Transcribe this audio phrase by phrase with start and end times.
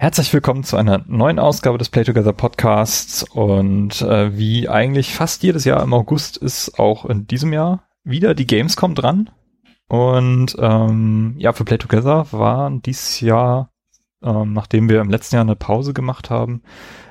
[0.00, 3.24] Herzlich willkommen zu einer neuen Ausgabe des Play Together Podcasts.
[3.24, 8.36] Und äh, wie eigentlich fast jedes Jahr im August ist auch in diesem Jahr wieder
[8.36, 9.28] die Gamescom dran.
[9.88, 13.72] Und ähm, ja, für Play Together waren dieses Jahr,
[14.22, 16.62] ähm, nachdem wir im letzten Jahr eine Pause gemacht haben,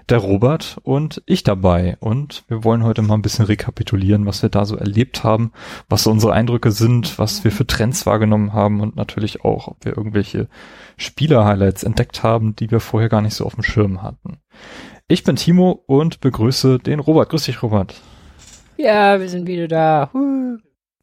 [0.09, 1.97] der Robert und ich dabei.
[1.99, 5.51] Und wir wollen heute mal ein bisschen rekapitulieren, was wir da so erlebt haben,
[5.89, 9.85] was so unsere Eindrücke sind, was wir für Trends wahrgenommen haben und natürlich auch, ob
[9.85, 10.47] wir irgendwelche
[10.97, 14.37] Spieler-Highlights entdeckt haben, die wir vorher gar nicht so auf dem Schirm hatten.
[15.07, 17.29] Ich bin Timo und begrüße den Robert.
[17.29, 17.95] Grüß dich, Robert.
[18.77, 20.09] Ja, wir sind wieder da.
[20.13, 20.57] Huh.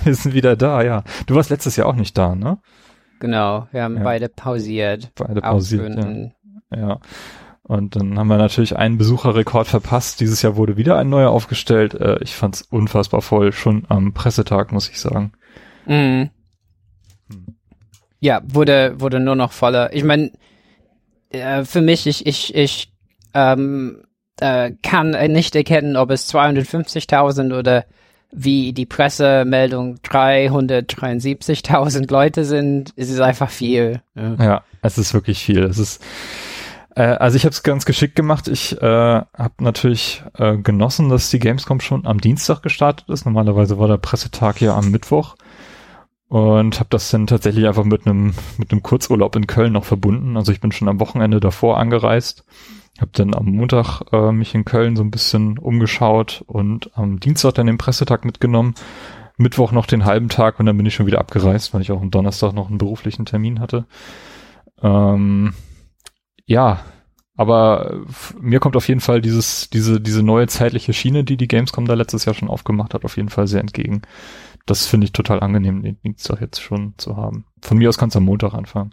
[0.04, 1.04] Wir sind wieder da, ja.
[1.26, 2.58] Du warst letztes Jahr auch nicht da, ne?
[3.20, 4.02] Genau, wir haben ja.
[4.02, 5.12] beide pausiert.
[5.14, 6.76] Beide pausiert, ja.
[6.76, 7.00] ja.
[7.62, 10.20] Und dann haben wir natürlich einen Besucherrekord verpasst.
[10.20, 11.94] Dieses Jahr wurde wieder ein neuer aufgestellt.
[11.94, 15.32] Äh, ich fand's unfassbar voll, schon am Pressetag, muss ich sagen.
[15.86, 16.30] Mhm.
[17.30, 17.56] Hm.
[18.20, 19.92] Ja, wurde, wurde nur noch voller.
[19.92, 20.32] Ich meine,
[21.28, 22.92] äh, für mich, ich, ich, ich
[23.34, 24.02] ähm,
[24.40, 27.84] äh, kann nicht erkennen, ob es 250.000 oder
[28.32, 34.02] wie die Pressemeldung 373.000 Leute sind, ist es einfach viel.
[34.14, 35.64] Ja, ja es ist wirklich viel.
[35.64, 36.02] Es ist
[36.94, 38.48] äh, also ich habe es ganz geschickt gemacht.
[38.48, 43.24] Ich äh, habe natürlich äh, genossen, dass die Gamescom schon am Dienstag gestartet ist.
[43.24, 45.36] Normalerweise war der Pressetag ja am Mittwoch
[46.28, 50.36] und habe das dann tatsächlich einfach mit einem mit einem Kurzurlaub in Köln noch verbunden.
[50.36, 52.44] Also ich bin schon am Wochenende davor angereist
[53.00, 57.54] habe dann am Montag äh, mich in Köln so ein bisschen umgeschaut und am Dienstag
[57.54, 58.74] dann den Pressetag mitgenommen.
[59.36, 62.02] Mittwoch noch den halben Tag und dann bin ich schon wieder abgereist, weil ich auch
[62.02, 63.86] am Donnerstag noch einen beruflichen Termin hatte.
[64.82, 65.54] Ähm,
[66.44, 66.80] ja,
[67.36, 68.02] aber
[68.38, 71.94] mir kommt auf jeden Fall dieses, diese, diese neue zeitliche Schiene, die die Gamescom da
[71.94, 74.02] letztes Jahr schon aufgemacht hat, auf jeden Fall sehr entgegen.
[74.66, 77.46] Das finde ich total angenehm, den Dienstag jetzt schon zu haben.
[77.62, 78.90] Von mir aus kannst du am Montag anfangen.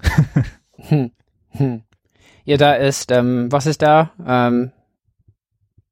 [0.78, 1.12] hm.
[1.50, 1.82] Hm.
[2.48, 4.12] Ja, da ist, ähm, was ist da?
[4.26, 4.72] Ähm,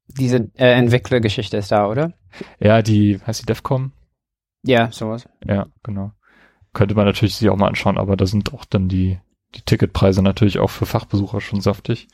[0.08, 2.14] diese äh, Entwicklergeschichte ist da, oder?
[2.58, 3.92] Ja, die, heißt die DEFCOM?
[4.62, 5.28] Ja, sowas.
[5.46, 6.12] Ja, genau.
[6.72, 9.18] Könnte man natürlich sich auch mal anschauen, aber da sind auch dann die,
[9.54, 12.08] die Ticketpreise natürlich auch für Fachbesucher schon saftig.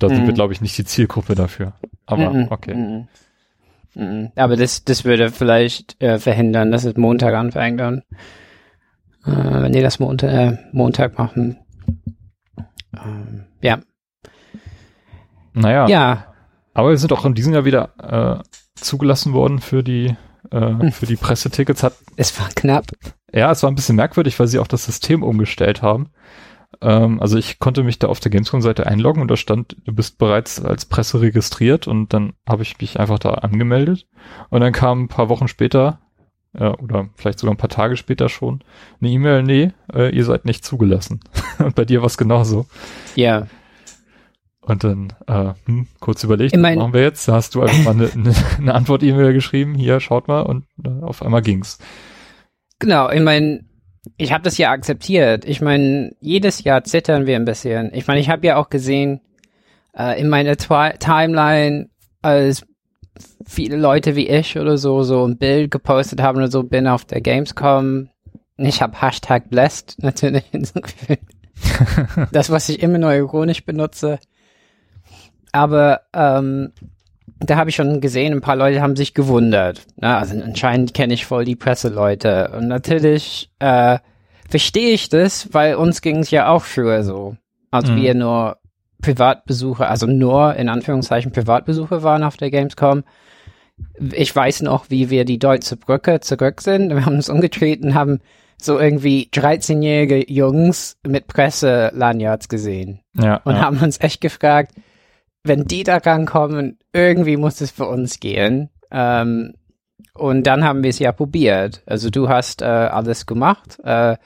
[0.00, 0.34] Da sind wir, mhm.
[0.34, 1.74] glaube ich, nicht die Zielgruppe dafür.
[2.04, 2.74] Aber mm okay.
[2.74, 3.08] Mm
[3.94, 4.32] -mm.
[4.34, 8.02] Aber das, das würde vielleicht äh, verhindern, dass es Montag anfängt dann.
[9.24, 11.58] Äh, wenn die das Montag, äh, Montag machen.
[12.92, 13.78] Ähm, ja.
[15.54, 15.88] Naja.
[15.88, 16.34] Ja.
[16.74, 18.42] Aber wir sind auch in diesem Jahr wieder äh,
[18.74, 20.16] zugelassen worden für die
[20.50, 21.82] äh, für die Pressetickets.
[21.82, 22.86] Hat, es war knapp.
[23.32, 26.10] Ja, es war ein bisschen merkwürdig, weil sie auch das System umgestellt haben.
[26.80, 30.18] Ähm, also ich konnte mich da auf der Gamescom-Seite einloggen und da stand, du bist
[30.18, 34.06] bereits als Presse registriert und dann habe ich mich einfach da angemeldet.
[34.50, 36.00] Und dann kam ein paar Wochen später
[36.54, 38.62] äh, oder vielleicht sogar ein paar Tage später schon
[39.00, 41.20] eine E-Mail, nee, äh, ihr seid nicht zugelassen.
[41.58, 42.66] und bei dir war es genauso.
[43.14, 43.46] Ja.
[44.60, 47.28] Und dann äh, hm, kurz überlegt, was machen wir jetzt?
[47.28, 51.02] Da hast du einfach mal eine, eine, eine Antwort-E-Mail geschrieben, hier, schaut mal, und äh,
[51.02, 51.78] auf einmal ging's.
[52.78, 53.64] Genau, ich meine,
[54.16, 55.44] ich habe das ja akzeptiert.
[55.44, 57.90] Ich meine, jedes Jahr zittern wir ein bisschen.
[57.94, 59.20] Ich meine, ich habe ja auch gesehen,
[59.96, 61.88] äh, in meiner Twi Timeline,
[62.22, 62.66] als
[63.46, 67.04] viele Leute wie ich oder so so ein Bild gepostet haben oder so, bin auf
[67.04, 68.08] der Gamescom.
[68.56, 71.24] Ich habe Hashtag blessed natürlich hinzugefügt.
[72.32, 74.18] das, was ich immer noch ironisch benutze.
[75.52, 76.72] Aber ähm,
[77.38, 79.82] da habe ich schon gesehen, ein paar Leute haben sich gewundert.
[79.96, 82.50] Na, also anscheinend kenne ich voll die Presseleute.
[82.56, 83.98] Und natürlich äh,
[84.48, 87.36] verstehe ich das, weil uns ging es ja auch früher so.
[87.70, 87.96] Als mhm.
[87.96, 88.58] wir nur
[89.02, 93.04] Privatbesucher, also nur in Anführungszeichen Privatbesucher waren auf der Gamescom.
[94.12, 96.90] Ich weiß noch, wie wir die Deutsche Brücke zurück sind.
[96.90, 98.20] Wir haben uns umgetreten, haben
[98.60, 103.00] so irgendwie 13-jährige Jungs mit Presse-Lanyards gesehen.
[103.14, 103.62] Ja, und ja.
[103.62, 104.72] haben uns echt gefragt,
[105.44, 108.70] wenn die da rankommen, irgendwie muss es für uns gehen.
[108.90, 109.54] Ähm,
[110.14, 111.82] und dann haben wir es ja probiert.
[111.86, 114.16] Also du hast äh, alles gemacht, äh,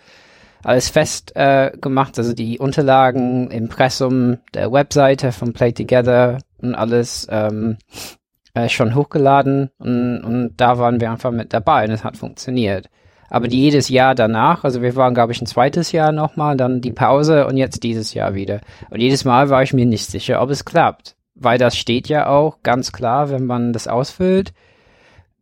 [0.62, 7.26] alles fest äh, gemacht, also die Unterlagen, Impressum der Webseite von Play Together und alles
[7.30, 7.78] ähm,
[8.64, 12.88] äh, schon hochgeladen und, und da waren wir einfach mit dabei und es hat funktioniert.
[13.30, 16.80] Aber die jedes Jahr danach, also wir waren, glaube ich, ein zweites Jahr nochmal, dann
[16.80, 18.60] die Pause und jetzt dieses Jahr wieder.
[18.90, 21.14] Und jedes Mal war ich mir nicht sicher, ob es klappt.
[21.34, 24.52] Weil das steht ja auch ganz klar, wenn man das ausfüllt.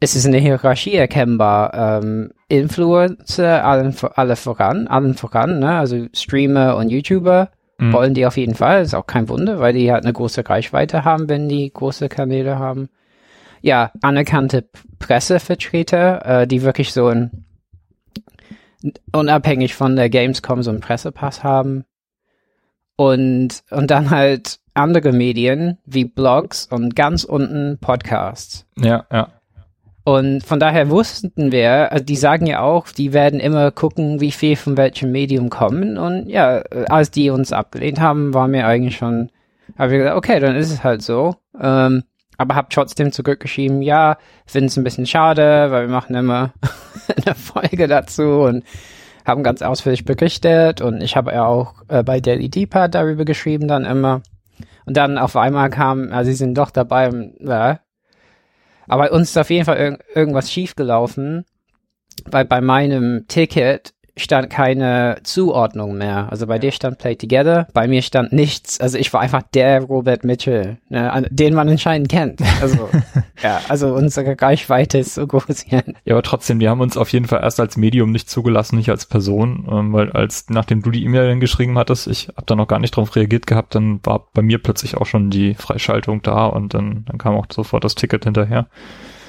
[0.01, 2.03] Es ist eine Hierarchie erkennbar.
[2.03, 5.79] Ähm, Influencer, allen, alle voran, allen voran, ne?
[5.79, 7.93] also Streamer und YouTuber mhm.
[7.93, 8.83] wollen die auf jeden Fall.
[8.83, 12.59] ist auch kein Wunder, weil die halt eine große Reichweite haben, wenn die große Kanäle
[12.59, 12.89] haben.
[13.67, 14.65] Ja, anerkannte
[15.01, 17.45] Pressevertreter, äh, die wirklich so ein
[19.13, 21.85] unabhängig von der Gamescom so einen Pressepass haben.
[22.95, 28.67] Und, und dann halt andere Medien wie Blogs und ganz unten Podcasts.
[28.79, 29.33] Ja, ja.
[30.05, 34.31] Und von daher wussten wir, also die sagen ja auch, die werden immer gucken, wie
[34.31, 35.99] viel von welchem Medium kommen.
[35.99, 36.59] Und ja,
[36.89, 39.33] als die uns abgelehnt haben, war mir eigentlich schon,
[39.77, 41.35] habe ich gesagt, okay, dann ist es halt so.
[41.61, 42.05] Ähm,
[42.39, 46.53] aber habe trotzdem zurückgeschrieben, ja, finde es ein bisschen schade, weil wir machen immer
[47.25, 48.65] eine Folge dazu und
[49.25, 53.67] haben ganz ausführlich berichtet und ich habe ja auch äh, bei Daily Deeper darüber geschrieben
[53.67, 54.23] dann immer.
[54.85, 57.11] Und dann auf einmal kam, also sie sind doch dabei,
[57.41, 57.81] ja,
[58.87, 61.45] aber uns ist auf jeden Fall ir irgendwas schiefgelaufen,
[62.25, 66.29] weil bei meinem Ticket stand keine Zuordnung mehr.
[66.31, 68.81] Also bei dir stand Play Together, bei mir stand nichts.
[68.81, 72.41] Also ich war einfach der Robert Mitchell, ne, den man anscheinend kennt.
[72.63, 72.89] Also
[73.43, 75.85] ja, also unsere Reichweite ist so groß hier.
[76.05, 78.89] Ja, aber trotzdem, die haben uns auf jeden Fall erst als Medium nicht zugelassen, nicht
[78.91, 82.69] als Person, ähm, weil als nachdem du die E-Mail geschrieben hattest, ich habe da noch
[82.69, 86.47] gar nicht drauf reagiert gehabt, dann war bei mir plötzlich auch schon die Freischaltung da
[86.47, 88.67] und dann, dann kam auch sofort das Ticket hinterher.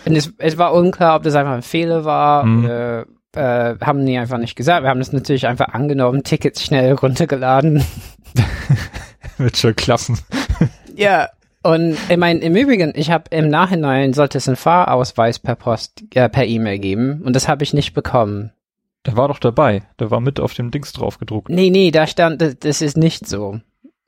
[0.06, 2.63] Und es, es war unklar, ob das einfach ein Fehler war mhm.
[2.63, 3.06] oder
[3.38, 4.84] äh, haben die einfach nicht gesagt.
[4.84, 7.84] Wir haben das natürlich einfach angenommen, Tickets schnell runtergeladen.
[9.38, 10.19] Wird schon klappen.
[10.95, 11.30] ja,
[11.63, 16.04] und ich meine, im Übrigen, ich habe im Nachhinein sollte es einen Fahrausweis per Post,
[16.13, 18.51] äh, per E-Mail geben und das habe ich nicht bekommen.
[19.06, 19.83] Der war doch dabei.
[20.00, 21.50] Der war mit auf dem Dings drauf gedruckt.
[21.50, 23.60] Nee, nee, da stand, das, das ist nicht so.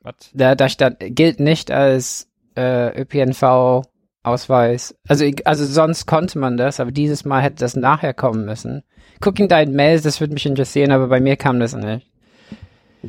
[0.02, 0.14] Was?
[0.34, 3.84] Da, da stand, gilt nicht als äh, ÖPNV
[4.22, 4.94] Ausweis.
[5.08, 8.82] Also, also sonst konnte man das, aber dieses Mal hätte das nachher kommen müssen.
[9.20, 12.06] Guck in deinen Mails, das würde mich interessieren, aber bei mir kam das nicht.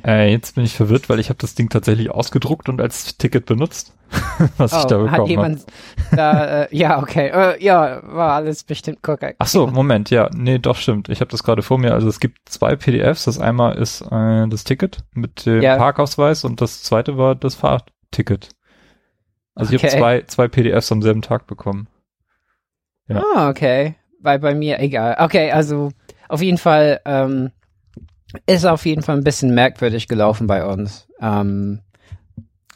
[0.06, 3.46] Äh, jetzt bin ich verwirrt, weil ich habe das Ding tatsächlich ausgedruckt und als Ticket
[3.46, 3.94] benutzt,
[4.58, 5.24] was oh, ich da bekommen habe.
[5.24, 6.18] Hat jemand hab.
[6.18, 9.36] da, äh, ja, okay, äh, ja, war alles bestimmt korrekt.
[9.40, 11.10] Ach so, Moment, ja, nee, doch stimmt.
[11.10, 11.94] Ich habe das gerade vor mir.
[11.94, 13.26] Also es gibt zwei PDFs.
[13.26, 15.76] Das einmal ist äh, das Ticket mit dem ja.
[15.76, 18.50] Parkausweis und das zweite war das Fahrticket.
[19.56, 19.76] Also okay.
[19.76, 21.88] ich habe zwei, zwei PDFs am selben Tag bekommen.
[23.08, 23.24] Ja.
[23.36, 23.96] Ah, okay.
[24.20, 25.18] Weil bei mir egal.
[25.20, 25.92] Okay, also
[26.30, 27.52] auf jeden Fall ähm,
[28.46, 31.08] ist auf jeden Fall ein bisschen merkwürdig gelaufen bei uns.
[31.20, 31.82] Ähm,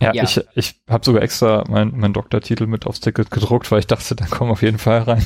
[0.01, 3.79] ja, ja, ich, ich habe sogar extra meinen mein Doktortitel mit aufs Ticket gedruckt, weil
[3.79, 5.25] ich dachte, da kommen auf jeden Fall rein.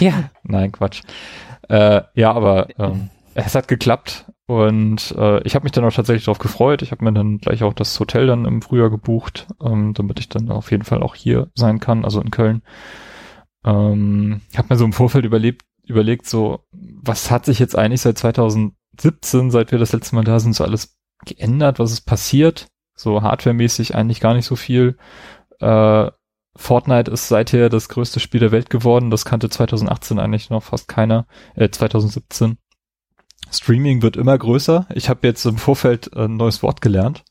[0.00, 0.30] ja.
[0.42, 1.00] Nein, Quatsch.
[1.68, 6.24] Äh, ja, aber ähm, es hat geklappt und äh, ich habe mich dann auch tatsächlich
[6.24, 6.80] darauf gefreut.
[6.80, 10.30] Ich habe mir dann gleich auch das Hotel dann im Frühjahr gebucht, ähm, damit ich
[10.30, 12.62] dann auf jeden Fall auch hier sein kann, also in Köln.
[13.62, 18.00] Ähm, ich habe mir so im Vorfeld überlebt, überlegt, so, was hat sich jetzt eigentlich
[18.00, 20.96] seit 2017, seit wir das letzte Mal da sind, so alles
[21.26, 21.78] geändert?
[21.78, 22.68] Was ist passiert?
[22.94, 24.96] So hardwaremäßig eigentlich gar nicht so viel.
[25.60, 26.10] Äh,
[26.56, 29.10] Fortnite ist seither das größte Spiel der Welt geworden.
[29.10, 31.26] Das kannte 2018 eigentlich noch fast keiner.
[31.54, 32.56] Äh, 2017.
[33.50, 34.86] Streaming wird immer größer.
[34.94, 37.24] Ich habe jetzt im Vorfeld ein neues Wort gelernt.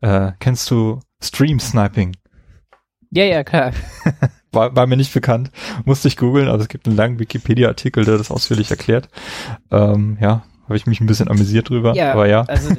[0.00, 2.16] Äh, kennst du Stream Sniping?
[3.10, 3.72] Ja, ja, klar.
[4.52, 5.50] war, war mir nicht bekannt.
[5.84, 9.08] Musste ich googeln, also es gibt einen langen Wikipedia-Artikel, der das ausführlich erklärt.
[9.70, 11.94] Ähm, ja, habe ich mich ein bisschen amüsiert drüber.
[11.94, 12.42] Ja, aber ja.
[12.42, 12.74] Also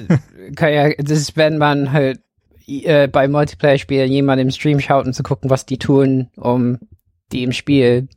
[0.55, 2.19] kann ja, das ist, wenn man halt
[2.67, 6.79] äh, bei Multiplayer-Spielen jemand im Stream schaut, um zu gucken, was die tun, um
[7.31, 8.09] die im Spiel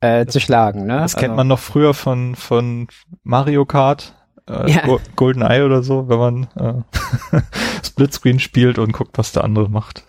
[0.00, 0.86] äh, zu schlagen.
[0.86, 0.98] Ne?
[0.98, 1.26] Das also.
[1.26, 2.88] kennt man noch früher von, von
[3.22, 4.14] Mario Kart.
[4.48, 4.86] Äh, ja.
[4.86, 7.40] Go Golden Eye oder so, wenn man äh,
[7.84, 10.04] Splitscreen spielt und guckt, was der andere macht.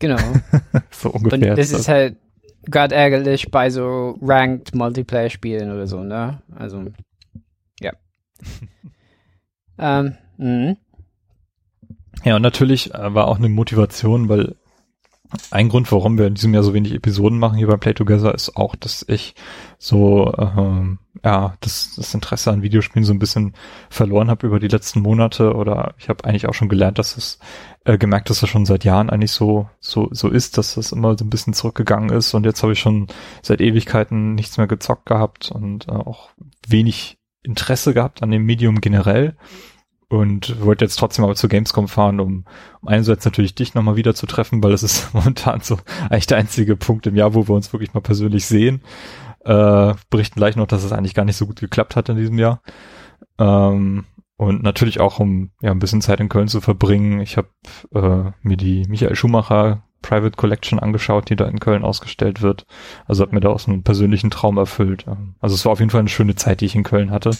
[0.00, 0.18] Genau.
[0.90, 1.50] so ungefähr.
[1.50, 2.16] Und das ist halt
[2.64, 6.42] gerade ärgerlich bei so Ranked Multiplayer-Spielen oder so, ne?
[6.56, 6.84] Also,
[7.80, 7.92] ja.
[9.78, 10.76] ähm, mh.
[12.24, 14.56] Ja, und natürlich äh, war auch eine Motivation, weil
[15.50, 18.34] ein Grund, warum wir in diesem Jahr so wenig Episoden machen hier bei Play Together,
[18.34, 19.34] ist auch, dass ich
[19.78, 23.54] so ähm, ja das, das Interesse an Videospielen so ein bisschen
[23.90, 27.38] verloren habe über die letzten Monate oder ich habe eigentlich auch schon gelernt, dass es
[27.84, 31.16] äh, gemerkt, dass es schon seit Jahren eigentlich so so so ist, dass es immer
[31.16, 33.06] so ein bisschen zurückgegangen ist und jetzt habe ich schon
[33.42, 36.30] seit Ewigkeiten nichts mehr gezockt gehabt und äh, auch
[36.66, 39.36] wenig Interesse gehabt an dem Medium generell
[40.12, 42.44] und wollte jetzt trotzdem aber zu Gamescom fahren, um,
[42.82, 45.78] um einerseits natürlich dich nochmal wieder zu treffen, weil das ist momentan so
[46.10, 48.82] eigentlich der einzige Punkt im Jahr, wo wir uns wirklich mal persönlich sehen.
[49.40, 52.38] Äh, berichten gleich noch, dass es eigentlich gar nicht so gut geklappt hat in diesem
[52.38, 52.60] Jahr.
[53.38, 54.04] Ähm,
[54.36, 57.20] und natürlich auch, um ja ein bisschen Zeit in Köln zu verbringen.
[57.20, 57.48] Ich habe
[57.94, 62.66] äh, mir die Michael Schumacher Private Collection angeschaut, die da in Köln ausgestellt wird.
[63.06, 65.06] Also hat mir da auch so einen persönlichen Traum erfüllt.
[65.40, 67.30] Also es war auf jeden Fall eine schöne Zeit, die ich in Köln hatte.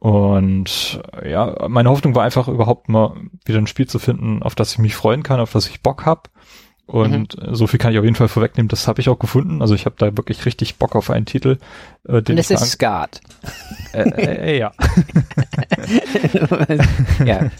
[0.00, 3.14] Und ja, meine Hoffnung war einfach überhaupt mal
[3.44, 6.06] wieder ein Spiel zu finden, auf das ich mich freuen kann, auf das ich Bock
[6.06, 6.30] hab.
[6.86, 7.54] Und mhm.
[7.54, 9.60] so viel kann ich auf jeden Fall vorwegnehmen, das habe ich auch gefunden.
[9.60, 11.58] Also ich habe da wirklich richtig Bock auf einen Titel.
[12.08, 13.20] Äh, den Und es ist Skat.
[13.92, 14.70] Äh, äh, äh, ja.
[17.24, 17.50] ja.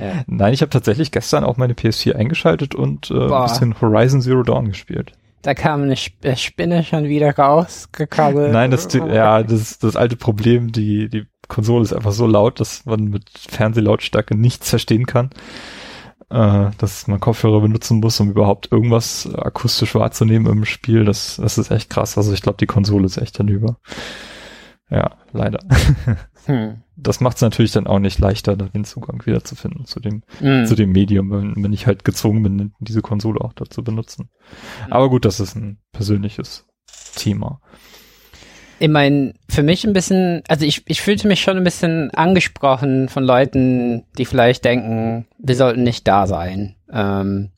[0.00, 0.24] Ja.
[0.26, 4.42] Nein, ich habe tatsächlich gestern auch meine PS4 eingeschaltet und äh, ein bisschen Horizon Zero
[4.42, 5.12] Dawn gespielt.
[5.42, 8.52] Da kam eine Sp Spinne schon wieder rausgekabbelt.
[8.52, 10.72] Nein, das, ja, das ist das alte Problem.
[10.72, 15.30] Die, die Konsole ist einfach so laut, dass man mit Fernsehlautstärke nichts verstehen kann.
[16.30, 21.04] Äh, dass man Kopfhörer benutzen muss, um überhaupt irgendwas akustisch wahrzunehmen im Spiel.
[21.04, 22.18] Das, das ist echt krass.
[22.18, 23.78] Also ich glaube, die Konsole ist echt hinüber.
[24.90, 25.60] Ja, leider.
[26.46, 26.82] Hm.
[26.96, 30.64] Das macht es natürlich dann auch nicht leichter, den Zugang wiederzufinden zu dem, hm.
[30.64, 34.30] zu dem Medium, wenn, wenn ich halt gezwungen bin, diese Konsole auch dazu benutzen.
[34.84, 34.92] Hm.
[34.94, 36.66] Aber gut, das ist ein persönliches
[37.16, 37.60] Thema.
[38.80, 43.08] Ich meine, für mich ein bisschen, also ich, ich fühlte mich schon ein bisschen angesprochen
[43.08, 46.76] von Leuten, die vielleicht denken, wir sollten nicht da sein.
[46.92, 47.50] Ähm,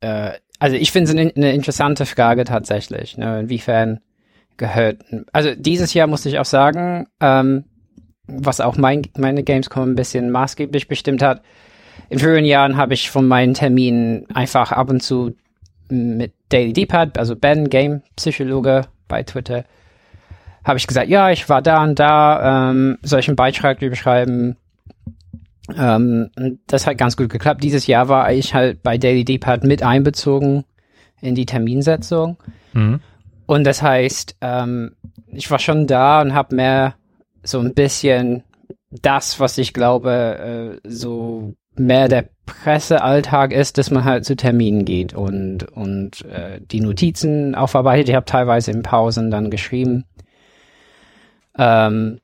[0.00, 4.00] äh, also ich finde es eine, eine, interessante Frage tatsächlich, ne, inwiefern
[4.56, 4.98] gehört.
[5.32, 7.64] Also dieses Jahr musste ich auch sagen, ähm,
[8.26, 11.42] was auch mein, meine Gamescom ein bisschen maßgeblich bestimmt hat.
[12.08, 15.34] In früheren Jahren habe ich von meinen Terminen einfach ab und zu
[15.88, 19.64] mit Daily Depad, also Ben, Game Psychologe bei Twitter,
[20.70, 24.56] habe ich gesagt, ja, ich war da und da, ähm, soll ich einen Beitrag überschreiben?
[25.76, 26.30] Ähm,
[26.66, 27.62] das hat ganz gut geklappt.
[27.62, 30.64] Dieses Jahr war ich halt bei Daily Depad mit einbezogen
[31.20, 32.38] in die Terminsetzung.
[32.72, 33.00] Mhm.
[33.46, 34.92] Und das heißt, ähm,
[35.26, 36.94] ich war schon da und habe mehr
[37.42, 38.42] so ein bisschen
[38.90, 44.84] das, was ich glaube, äh, so mehr der Pressealltag ist, dass man halt zu Terminen
[44.84, 48.08] geht und, und äh, die Notizen aufarbeitet.
[48.08, 50.04] Ich habe teilweise in Pausen dann geschrieben.
[51.60, 52.20] Ähm,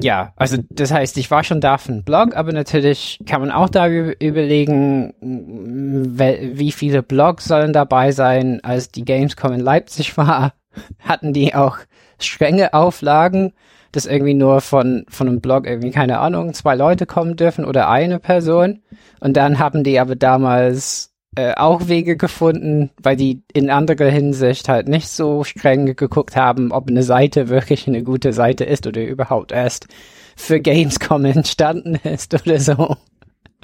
[0.00, 3.50] ja, also das heißt, ich war schon da für einen Blog, aber natürlich kann man
[3.50, 8.62] auch da überlegen, wie viele Blogs sollen dabei sein.
[8.62, 10.52] Als die Gamescom in Leipzig war,
[11.00, 11.78] hatten die auch
[12.20, 13.54] strenge Auflagen,
[13.90, 17.88] dass irgendwie nur von, von einem Blog irgendwie, keine Ahnung, zwei Leute kommen dürfen oder
[17.88, 18.82] eine Person.
[19.18, 24.68] Und dann haben die aber damals äh, auch Wege gefunden, weil die in anderer Hinsicht
[24.68, 29.04] halt nicht so streng geguckt haben, ob eine Seite wirklich eine gute Seite ist oder
[29.04, 29.86] überhaupt erst
[30.34, 32.96] für Gamescom entstanden ist oder so.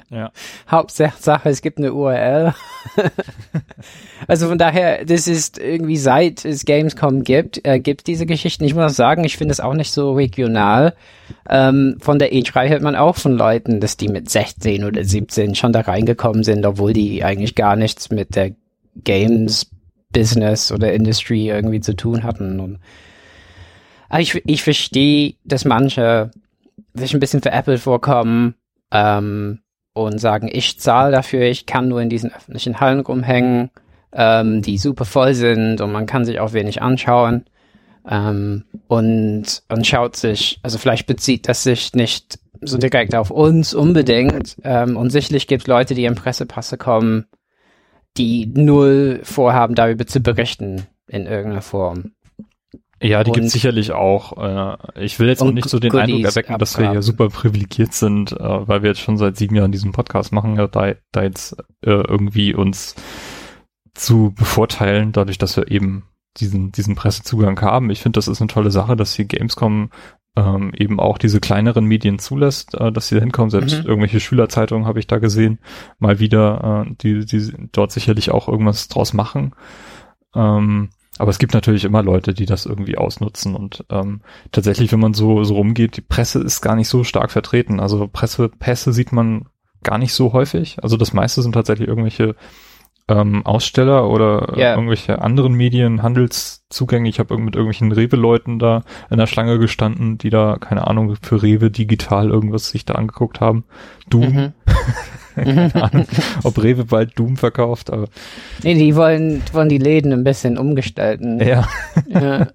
[0.09, 0.31] Ja.
[0.69, 2.53] Hauptsache, es gibt eine URL.
[4.27, 8.63] also von daher, das ist irgendwie seit es Gamescom gibt, äh, gibt diese Geschichten.
[8.63, 10.95] Ich muss sagen, ich finde es auch nicht so regional.
[11.49, 15.55] Ähm, von der E3 hört man auch von Leuten, dass die mit 16 oder 17
[15.55, 18.51] schon da reingekommen sind, obwohl die eigentlich gar nichts mit der
[19.03, 19.69] Games
[20.11, 22.59] Business oder Industry irgendwie zu tun hatten.
[22.59, 22.79] Und
[24.17, 26.31] ich, ich verstehe, dass manche
[26.93, 28.55] sich ein bisschen veräppelt vorkommen.
[28.91, 29.59] Ähm,
[29.95, 33.71] und sagen, ich zahle dafür, ich kann nur in diesen öffentlichen Hallen rumhängen,
[34.11, 37.45] ähm, die super voll sind und man kann sich auch wenig anschauen.
[38.07, 43.73] Ähm, und, und schaut sich, also vielleicht bezieht das sich nicht so direkt auf uns
[43.73, 44.57] unbedingt.
[44.63, 47.25] Ähm, und sicherlich gibt es Leute, die in Pressepasse kommen,
[48.17, 52.11] die null vorhaben, darüber zu berichten in irgendeiner Form.
[53.01, 54.37] Ja, die gibt sicherlich auch.
[54.37, 57.29] Äh, ich will jetzt auch nicht so den Goodies Eindruck erwecken, dass wir hier super
[57.29, 60.67] privilegiert sind, äh, weil wir jetzt schon seit sieben Jahren diesen Podcast machen, da,
[61.11, 62.95] da jetzt äh, irgendwie uns
[63.93, 66.03] zu bevorteilen, dadurch, dass wir eben
[66.37, 67.89] diesen, diesen Pressezugang haben.
[67.89, 69.89] Ich finde, das ist eine tolle Sache, dass hier Gamescom
[70.37, 73.49] ähm, eben auch diese kleineren Medien zulässt, äh, dass sie da hinkommen.
[73.49, 73.89] Selbst mhm.
[73.89, 75.59] irgendwelche Schülerzeitungen habe ich da gesehen,
[75.99, 79.53] mal wieder, äh, die, die dort sicherlich auch irgendwas draus machen.
[80.33, 84.99] Ähm, aber es gibt natürlich immer Leute, die das irgendwie ausnutzen und ähm, tatsächlich, wenn
[84.99, 87.79] man so, so rumgeht, die Presse ist gar nicht so stark vertreten.
[87.79, 89.45] Also Pressepässe sieht man
[89.83, 90.77] gar nicht so häufig.
[90.83, 92.35] Also das meiste sind tatsächlich irgendwelche
[93.07, 94.73] ähm, Aussteller oder yeah.
[94.73, 97.07] irgendwelche anderen Medien, Handelszugänge.
[97.07, 101.41] Ich habe mit irgendwelchen Rewe-Leuten da in der Schlange gestanden, die da, keine Ahnung, für
[101.41, 103.65] Rewe digital irgendwas sich da angeguckt haben.
[104.09, 104.33] Doom.
[104.33, 104.53] Mhm.
[105.43, 106.07] keine Ahnung,
[106.43, 108.07] ob Rewe bald Doom verkauft, aber.
[108.63, 111.39] Nee, die wollen, wollen die Läden ein bisschen umgestalten.
[111.39, 111.67] Ja.
[112.07, 112.47] ja.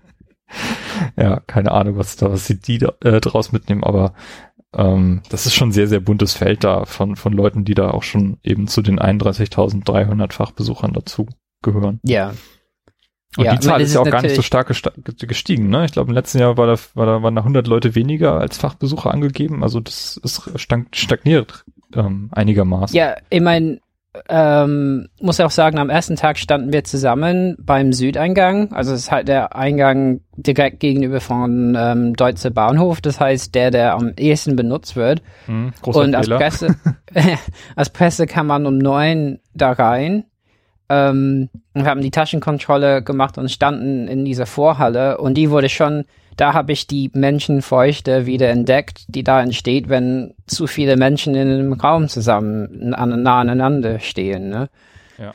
[1.17, 4.15] ja, keine Ahnung, was da, was sie die da, äh, draus mitnehmen, aber
[4.75, 7.91] ähm, das ist schon ein sehr, sehr buntes Feld da von, von Leuten, die da
[7.91, 11.27] auch schon eben zu den 31.300 Fachbesuchern dazu
[11.63, 12.01] gehören.
[12.05, 12.35] Ja.
[13.37, 15.85] Und Ja, die Zahl ist ja auch gar nicht so stark gestiegen, ne?
[15.85, 18.59] Ich glaube, im letzten Jahr war da, war da, waren da 100 Leute weniger als
[18.59, 19.63] Fachbesucher angegeben.
[19.63, 22.97] Also das ist stag stagniert ähm, einigermaßen.
[22.97, 23.81] Ja, ich meine,
[24.29, 28.73] ähm, muss auch sagen, am ersten Tag standen wir zusammen beim Südeingang.
[28.73, 33.01] Also es ist halt der Eingang direkt gegenüber von ähm, Deutsche Bahnhof.
[33.01, 35.23] Das heißt, der, der am ehesten benutzt wird.
[35.47, 36.29] Hm, Und als.
[36.29, 36.77] Presse,
[37.77, 40.25] als Presse kann man um neun da rein.
[40.89, 45.69] Ähm, und wir haben die Taschenkontrolle gemacht und standen in dieser Vorhalle und die wurde
[45.69, 46.05] schon,
[46.41, 51.49] da habe ich die Menschenfeuchte wieder entdeckt, die da entsteht, wenn zu viele Menschen in
[51.49, 54.49] einem Raum zusammen an, nah aneinander stehen.
[54.49, 54.71] Ne?
[55.19, 55.35] Ja.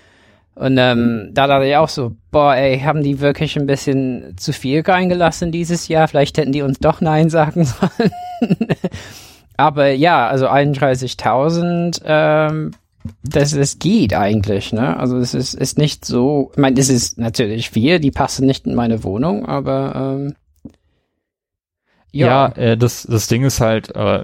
[0.55, 4.51] Und ähm, da dachte ich auch so, boah, ey, haben die wirklich ein bisschen zu
[4.51, 6.07] viel reingelassen dieses Jahr?
[6.07, 8.11] Vielleicht hätten die uns doch Nein sagen sollen.
[9.57, 12.71] Aber ja, also 31.000, ähm,
[13.21, 14.97] das, das geht eigentlich, ne?
[14.97, 18.65] Also es ist, ist nicht so, ich meine, es ist natürlich viel, die passen nicht
[18.65, 20.35] in meine Wohnung, aber ähm,
[22.15, 24.23] Ja, ja, äh, das, das Ding ist halt, äh,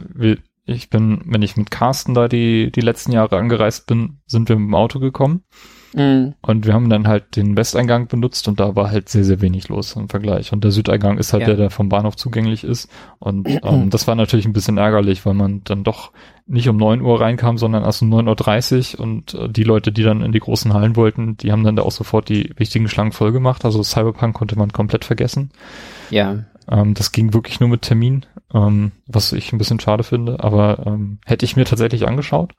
[0.65, 4.55] ich bin, wenn ich mit Carsten da die, die letzten Jahre angereist bin, sind wir
[4.55, 5.43] mit dem Auto gekommen
[5.93, 9.41] mm, und wir haben dann halt den Westeingang benutzt und da war halt sehr, sehr
[9.41, 10.53] wenig los im Vergleich.
[10.53, 11.47] Und der Südeingang ist halt Ja.
[11.47, 12.89] der, der vom Bahnhof zugänglich ist.
[13.19, 16.11] Und ähm, das war natürlich ein bisschen ärgerlich, weil man dann doch
[16.47, 20.03] nicht um 9 Uhr reinkam, sondern erst um 9.30 Uhr und äh, die Leute, die
[20.03, 23.11] dann in die großen Hallen wollten, die haben dann da auch sofort die wichtigen Schlangen
[23.13, 23.65] voll gemacht.
[23.65, 25.51] Also Cyberpunk konnte man komplett vergessen.
[26.11, 30.43] ja, Ähm, das ging wirklich nur mit Termin, ähm, was ich ein bisschen schade finde,
[30.43, 32.53] aber ähm, hätte ich mir tatsächlich angeschaut.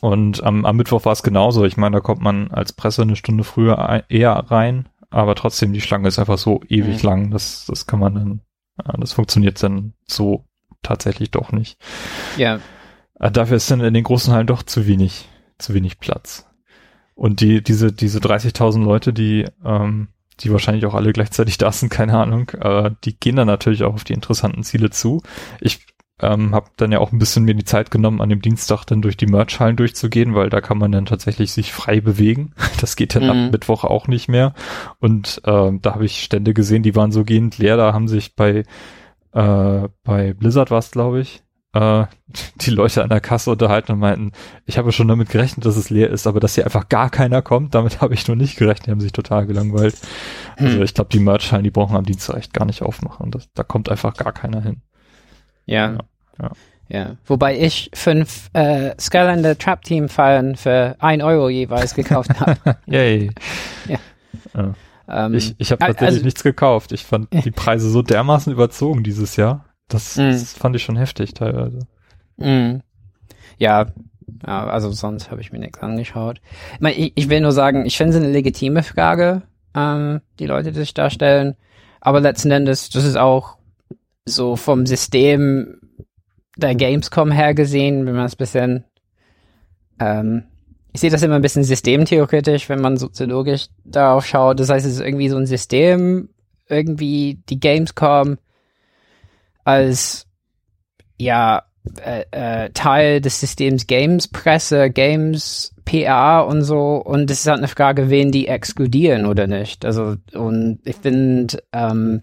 [0.00, 1.64] Und am, am Mittwoch war es genauso.
[1.64, 5.80] Ich meine, da kommt man als Presse eine Stunde früher eher rein, aber trotzdem, die
[5.80, 7.08] Schlange ist einfach so ewig Mhm.
[7.08, 7.30] lang.
[7.30, 8.40] Das, das kann man dann,
[8.84, 10.46] äh, das funktioniert dann so
[10.82, 11.78] tatsächlich doch nicht.
[12.36, 12.58] ja,
[13.18, 16.46] Äh, dafür ist dann in den großen Hallen doch zu wenig, zu wenig Platz.
[17.14, 20.08] Und die, diese, diese 30.000 Leute, die, ähm,
[20.40, 23.94] die wahrscheinlich auch alle gleichzeitig da sind, keine Ahnung, äh, die gehen dann natürlich auch
[23.94, 25.22] auf die interessanten Ziele zu.
[25.60, 25.80] Ich
[26.22, 29.00] ähm, habe dann ja auch ein bisschen mir die Zeit genommen, an dem Dienstag dann
[29.00, 32.52] durch die Merch-Hallen durchzugehen, weil da kann man dann tatsächlich sich frei bewegen.
[32.80, 33.30] Das geht dann Mhm.
[33.30, 34.54] ab Mittwoch auch nicht mehr.
[35.00, 37.76] Und ähm, da habe ich Stände gesehen, die waren so gehend leer.
[37.76, 38.64] Da haben sich bei
[39.32, 42.04] äh, bei Blizzard war es, glaube ich, äh,
[42.56, 44.32] die Leute an der Kasse unterhalten und meinten,
[44.66, 47.42] ich habe schon damit gerechnet, dass es leer ist, aber dass hier einfach gar keiner
[47.42, 49.96] kommt, damit habe ich nur nicht gerechnet, die haben sich total gelangweilt.
[50.56, 50.82] Also Hm.
[50.82, 53.30] ich glaube, die Merchhallen, die brauchen am Dienstag echt gar nicht aufmachen.
[53.30, 54.82] Das, da kommt einfach gar keiner hin.
[55.66, 55.98] ja,
[56.40, 56.50] Ja,
[56.88, 57.16] ja.
[57.24, 62.56] Wobei ich fünf äh, Skylander Trap Team Fallen für ein Euro jeweils gekauft habe.
[62.86, 63.30] Yay.
[63.86, 63.98] Ja.
[64.54, 64.74] Ja.
[65.26, 66.90] ähm, Ich, ich habe tatsächlich also- nichts gekauft.
[66.90, 69.64] Ich fand die Preise so dermaßen überzogen dieses Jahr.
[69.90, 70.30] Das, Mhm.
[70.30, 71.80] das fand ich schon heftig teilweise.
[72.38, 72.80] Mm.
[73.58, 73.86] Ja,
[74.46, 76.40] ja, also sonst habe ich mir nichts angeschaut.
[76.74, 79.42] Ich, mein, ich, ich will nur sagen, ich finde es eine legitime Frage,
[79.74, 81.56] ähm, die Leute, die sich da stellen.
[82.00, 83.58] Aber letzten Endes, das ist auch
[84.24, 85.80] so vom System
[86.56, 88.84] der Gamescom her gesehen, wenn man es bisschen,
[89.98, 90.44] ähm,
[90.92, 94.60] ich sehe das immer ein bisschen systemtheoretisch, wenn man soziologisch darauf schaut.
[94.60, 96.30] Das heißt, es ist irgendwie so ein System,
[96.68, 98.38] irgendwie die Gamescom
[99.64, 100.26] als
[101.18, 101.62] ja
[102.02, 107.58] äh, äh, Teil des Systems Games Presse, Games PA und so und es ist halt
[107.58, 109.84] eine Frage, wen die exkludieren oder nicht.
[109.84, 112.22] Also und ich finde, ähm,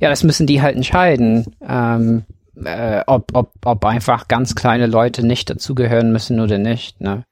[0.00, 2.24] ja, das müssen die halt entscheiden, ähm,
[2.64, 7.00] äh, ob, ob, ob einfach ganz kleine Leute nicht dazugehören müssen oder nicht.
[7.00, 7.24] Ne?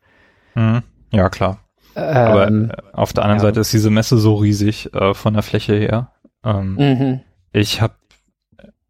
[0.55, 0.83] Mhm.
[1.13, 1.59] Ja, klar.
[1.95, 3.49] Aber Ähm, äh, auf der anderen ja.
[3.49, 6.13] Seite ist diese Messe so riesig äh, von der Fläche her.
[6.45, 7.21] Ähm, mhm.
[7.53, 7.95] Ich habe,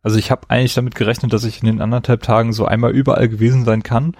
[0.02, 3.28] also ich habe eigentlich damit gerechnet, dass ich in den anderthalb Tagen so einmal überall
[3.28, 4.16] gewesen sein kann,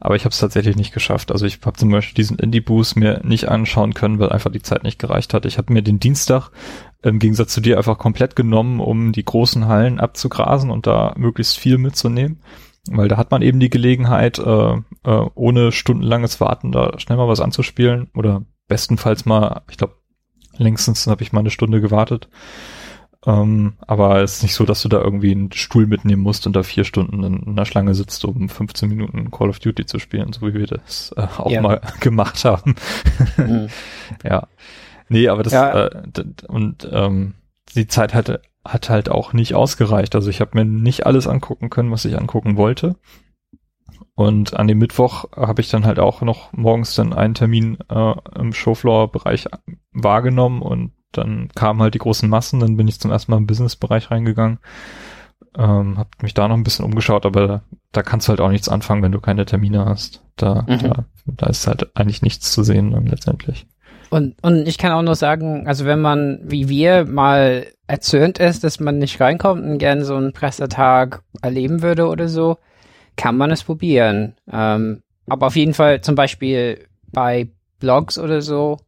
[0.00, 1.30] aber ich habe es tatsächlich nicht geschafft.
[1.30, 4.82] Also ich habe zum Beispiel diesen Indie-Boost mir nicht anschauen können, weil einfach die Zeit
[4.82, 5.44] nicht gereicht hat.
[5.44, 6.50] Ich habe mir den Dienstag
[7.02, 11.58] im Gegensatz zu dir einfach komplett genommen, um die großen Hallen abzugrasen und da möglichst
[11.58, 12.40] viel mitzunehmen.
[12.90, 17.28] Weil da hat man eben die Gelegenheit, äh, äh, ohne stundenlanges Warten da schnell mal
[17.28, 19.96] was anzuspielen oder bestenfalls mal, ich glaube,
[20.56, 22.30] längstens habe ich mal eine Stunde gewartet.
[23.26, 26.56] Ähm, aber es ist nicht so, dass du da irgendwie einen Stuhl mitnehmen musst und
[26.56, 29.98] da vier Stunden in, in der Schlange sitzt, um 15 Minuten Call of Duty zu
[29.98, 31.60] spielen, so wie wir das äh, auch Ja.
[31.60, 32.76] mal gemacht haben.
[33.36, 33.68] Mhm.
[34.24, 34.46] ja.
[35.10, 35.86] Nee, aber das Ja.
[35.86, 36.02] äh,
[36.48, 37.34] und ähm,
[37.74, 40.14] die Zeit hatte hat halt auch nicht ausgereicht.
[40.14, 42.96] Also ich habe mir nicht alles angucken können, was ich angucken wollte.
[44.14, 48.14] Und an dem Mittwoch habe ich dann halt auch noch morgens dann einen Termin äh,
[48.38, 49.46] im Showfloor-Bereich
[49.92, 53.46] wahrgenommen und dann kamen halt die großen Massen, dann bin ich zum ersten Mal im
[53.46, 54.58] Business-Bereich reingegangen,
[55.56, 58.50] ähm, habe mich da noch ein bisschen umgeschaut, aber da, da kannst du halt auch
[58.50, 60.22] nichts anfangen, wenn du keine Termine hast.
[60.36, 60.78] Da, Mhm.
[60.78, 63.66] da, da ist halt eigentlich nichts zu sehen dann letztendlich.
[64.10, 68.64] Und, und ich kann auch nur sagen, also wenn man, wie wir, mal erzürnt ist,
[68.64, 72.58] dass man nicht reinkommt und gerne so einen Pressetag erleben würde oder so,
[73.16, 74.34] kann man es probieren.
[74.50, 78.78] Ähm, aber auf jeden Fall zum Beispiel bei Blogs oder so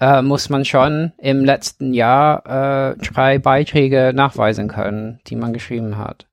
[0.00, 5.98] äh, muss man schon im letzten Jahr äh, drei Beiträge nachweisen können, die man geschrieben
[5.98, 6.26] hat.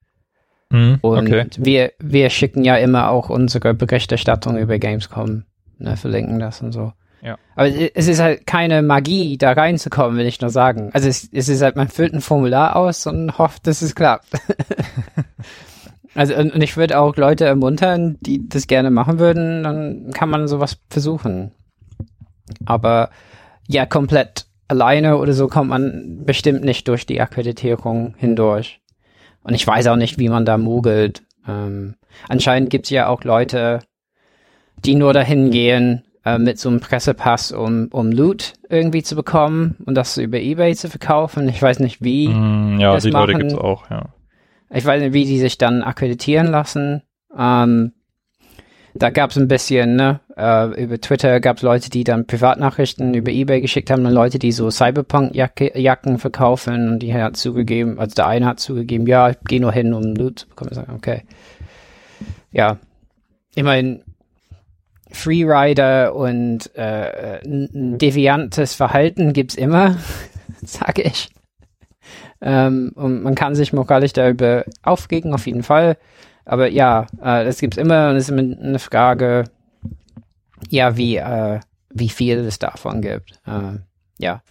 [0.69, 1.47] Mhm, Und okay.
[1.57, 5.43] wir, wir schicken ja immer auch unsere Berichterstattung über Gamescom,
[5.77, 6.93] ne, verlinken das und so.
[7.21, 7.37] Ja.
[7.55, 10.91] Aber es ist halt keine Magie, da reinzukommen, will ich nur sagen.
[10.93, 14.27] Also es, es ist halt, man füllt ein Formular aus und hofft, dass es klappt.
[16.15, 20.29] also und, und ich würde auch Leute ermuntern, die das gerne machen würden, dann kann
[20.29, 21.51] man sowas versuchen.
[22.65, 23.09] Aber
[23.67, 28.81] ja, komplett alleine oder so kommt man bestimmt nicht durch die Akkreditierung hindurch.
[29.43, 31.21] Und ich weiß auch nicht, wie man da mogelt.
[31.47, 31.95] Ähm,
[32.27, 33.79] anscheinend gibt's ja auch Leute,
[34.83, 39.75] die nur dahin gehen äh, mit so einem Pressepass, um, um Loot irgendwie zu bekommen
[39.85, 41.47] und das über Ebay zu verkaufen.
[41.47, 42.27] Ich weiß nicht wie.
[42.29, 44.09] Mm, ja, das die Leute machen- gibt's auch, ja.
[44.71, 47.03] Ich weiß nicht, wie die sich dann akkreditieren lassen.
[47.37, 47.93] Ähm,
[48.97, 53.59] da gab's ein bisschen, ne, äh, über Twitter gab's Leute, die dann Privatnachrichten über Ebay
[53.59, 58.45] geschickt haben und Leute, die so Cyberpunk-Jacken verkaufen und die hat zugegeben, also der eine
[58.45, 60.69] hat zugegeben, ja, ich gehe nur hin, um Loot zu bekommen.
[60.71, 61.23] Ich sag, Okay.
[62.51, 62.77] Ja.
[63.57, 64.01] Meine,
[65.11, 69.97] Freerider und äh, ein deviantes Verhalten gibt's immer,
[70.63, 71.29] sage ich.
[72.41, 75.97] Ähm, und man kann sich moralisch darüber aufregen, auf jeden Fall.
[76.45, 79.45] Aber ja, äh, das gibt's immer und es ist immer eine Frage,
[80.69, 83.39] ja, wie, äh, wie viel es davon gibt.
[83.45, 83.79] Äh,
[84.19, 84.41] ja.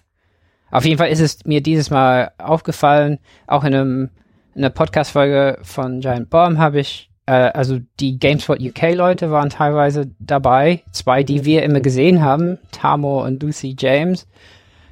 [0.70, 4.10] Auf jeden Fall ist es mir dieses Mal aufgefallen, auch in einem
[4.54, 10.10] in einer Podcast-Folge von Giant Bomb habe ich, äh, also die GameSpot UK-Leute waren teilweise
[10.20, 14.28] dabei, zwei, die wir immer gesehen haben, Tamo und Lucy James,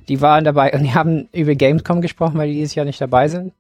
[0.09, 3.29] die waren dabei und die haben über Gamescom gesprochen, weil die dieses Jahr nicht dabei
[3.29, 3.53] sind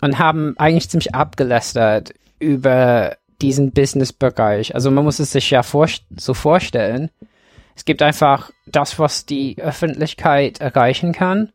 [0.00, 4.74] und haben eigentlich ziemlich abgelästert über diesen Business-Bereich.
[4.74, 7.10] Also man muss es sich ja vor, so vorstellen.
[7.74, 11.52] Es gibt einfach das, was die Öffentlichkeit erreichen kann.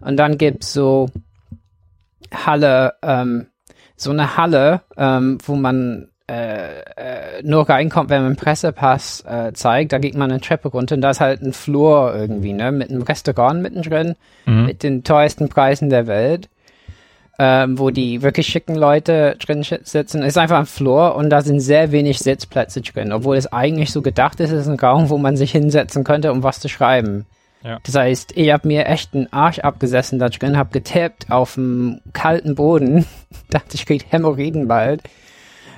[0.00, 1.08] Und dann gibt's so
[2.32, 3.46] Halle, ähm,
[3.96, 9.52] so eine Halle, ähm, wo man äh, äh, nur reinkommt, wenn man einen Pressepass äh,
[9.52, 9.92] zeigt.
[9.92, 12.90] Da geht man eine Treppe runter und da ist halt ein Flur irgendwie, ne, mit
[12.90, 14.14] einem Restaurant mittendrin,
[14.46, 14.66] Mhm.
[14.66, 16.48] mit den teuersten Preisen der Welt,
[17.42, 20.22] ähm, wo die wirklich schicken Leute drin sitzen.
[20.22, 24.02] Ist einfach ein Flur und da sind sehr wenig Sitzplätze drin, obwohl es eigentlich so
[24.02, 27.24] gedacht ist, es ist ein Raum, wo man sich hinsetzen könnte, um was zu schreiben.
[27.64, 27.78] Ja.
[27.82, 32.02] Das heißt, ich habe mir echt einen Arsch abgesessen da drin, habe getippt auf dem
[32.12, 33.06] kalten Boden,
[33.48, 35.02] dachte, ich krieg Hämorrhoiden bald.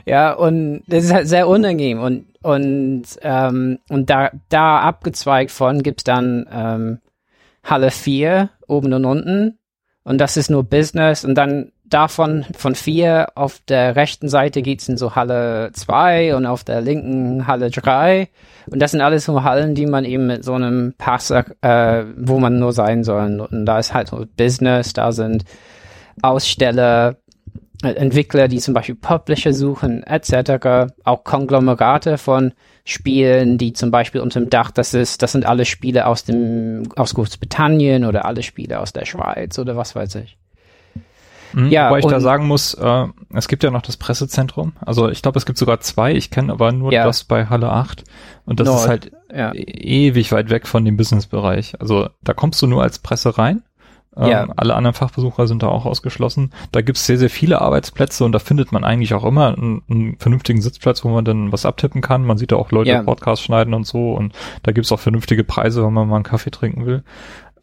[0.05, 5.85] Ja, und das ist halt sehr unangenehm und und ähm, und da da abgezweigt von
[5.85, 6.99] gibt's dann ähm,
[7.63, 9.59] Halle 4 oben und unten
[10.05, 11.25] und das ist nur Business.
[11.25, 16.47] Und dann davon von 4 auf der rechten Seite geht's in so Halle 2 und
[16.47, 18.29] auf der linken Halle 3
[18.71, 22.39] und das sind alles so Hallen, die man eben mit so einem Pass, äh, wo
[22.39, 23.41] man nur sein soll.
[23.41, 25.45] Und da ist halt so Business, da sind
[26.23, 27.17] Aussteller,
[27.83, 30.93] äh, Entwickler, die zum Beispiel Publisher suchen, etc.
[31.05, 32.53] Auch Konglomerate von
[32.85, 36.89] Spielen, die zum Beispiel unter dem Dach, das ist, das sind alle Spiele aus dem,
[36.97, 40.37] aus Großbritannien oder alle Spiele aus der Schweiz oder was weiß ich.
[41.53, 44.73] Mhm, Ja, Wobei ich da sagen muss, äh, es gibt ja noch das Pressezentrum.
[44.81, 46.13] Also ich glaube, es gibt sogar zwei.
[46.15, 47.05] Ich kenne aber nur Ja.
[47.05, 48.05] das bei Halle 8.
[48.47, 49.53] Und das Nord, ist halt Ja.
[49.55, 51.75] ewig weit weg von dem Businessbereich.
[51.81, 53.63] Also da kommst du nur als Presse rein.
[54.17, 54.47] Ähm, Ja.
[54.57, 56.53] Alle anderen Fachbesucher sind da auch ausgeschlossen.
[56.71, 60.17] Da gibt's sehr, sehr viele Arbeitsplätze und da findet man eigentlich auch immer einen, einen
[60.19, 62.25] vernünftigen Sitzplatz, wo man dann was abtippen kann.
[62.25, 63.03] Man sieht da auch Leute Ja.
[63.03, 66.51] Podcasts schneiden und so und da gibt's auch vernünftige Preise, wenn man mal einen Kaffee
[66.51, 67.05] trinken will.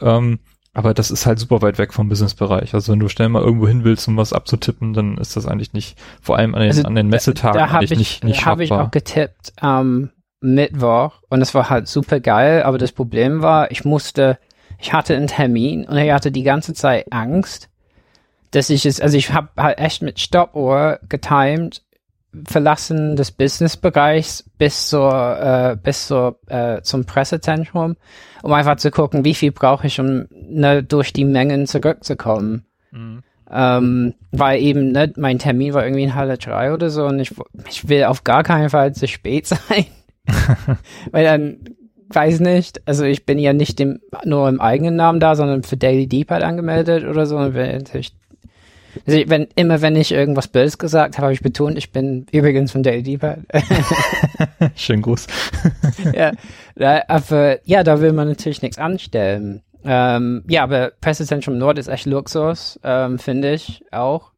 [0.02, 0.40] Ähm,
[0.74, 2.74] aber das ist halt super weit weg vom Businessbereich.
[2.74, 5.74] Also wenn du schnell mal irgendwo hin willst, um was abzutippen, dann ist das eigentlich
[5.74, 8.46] nicht, vor allem an den, Also an den Messetagen da habe eigentlich ich, nicht, nicht
[8.46, 8.88] hab ich schaffbar.
[8.88, 13.84] auch getippt am Mittwoch und es war halt super geil, aber das Problem war, ich
[13.84, 14.38] musste,
[14.80, 17.70] ich hatte einen Termin und ich hatte die ganze Zeit Angst,
[18.52, 21.84] dass ich es, also ich habe halt echt mit Stoppuhr getimed,
[22.48, 27.96] Verlassen des Businessbereichs bis zur, äh, bis zur, äh, zum Pressezentrum,
[28.44, 32.66] um einfach zu gucken, wie viel brauche ich, um ne, durch die Mengen zurückzukommen.
[32.92, 33.24] Mhm.
[33.52, 37.34] Ähm, weil eben, ne, mein Termin war irgendwie in Halle 3 oder so und ich,
[37.68, 39.88] ich will auf gar keinen Fall zu spät sein.
[41.12, 41.58] weil dann,
[42.10, 45.78] weiß nicht, also ich bin ja nicht dem, nur im eigenen Namen da, sondern für
[45.78, 48.14] Daily Deep halt angemeldet oder so und will natürlich
[49.06, 52.72] Also wenn, immer wenn ich irgendwas Böses gesagt habe, habe ich betont, ich bin übrigens
[52.72, 53.38] von Daily Deeper.
[54.76, 55.28] Schönen Gruß.
[56.14, 56.32] ja,
[57.08, 59.62] aber ja, da will man natürlich nichts anstellen.
[59.86, 64.32] Ähm, ja, aber Pressezentrum Nord ist echt Luxus, ähm, finde ich auch.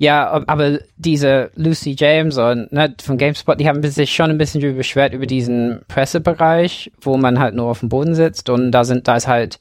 [0.00, 4.74] Ja, aber diese Lucy James und ne, von GameSpot, die haben sich schon ein bisschen
[4.74, 9.08] beschwert über diesen Pressebereich, wo man halt nur auf dem Boden sitzt und da sind,
[9.08, 9.60] da ist halt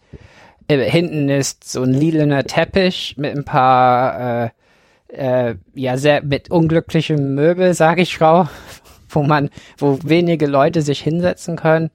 [0.69, 4.49] äh, hinten ist so ein lilaner Teppich mit ein paar äh,
[5.10, 8.47] äh, ja sehr mit unglücklichen Möbel, sage ich Frau,
[9.10, 11.89] wo man, wo wenige Leute sich hinsetzen können.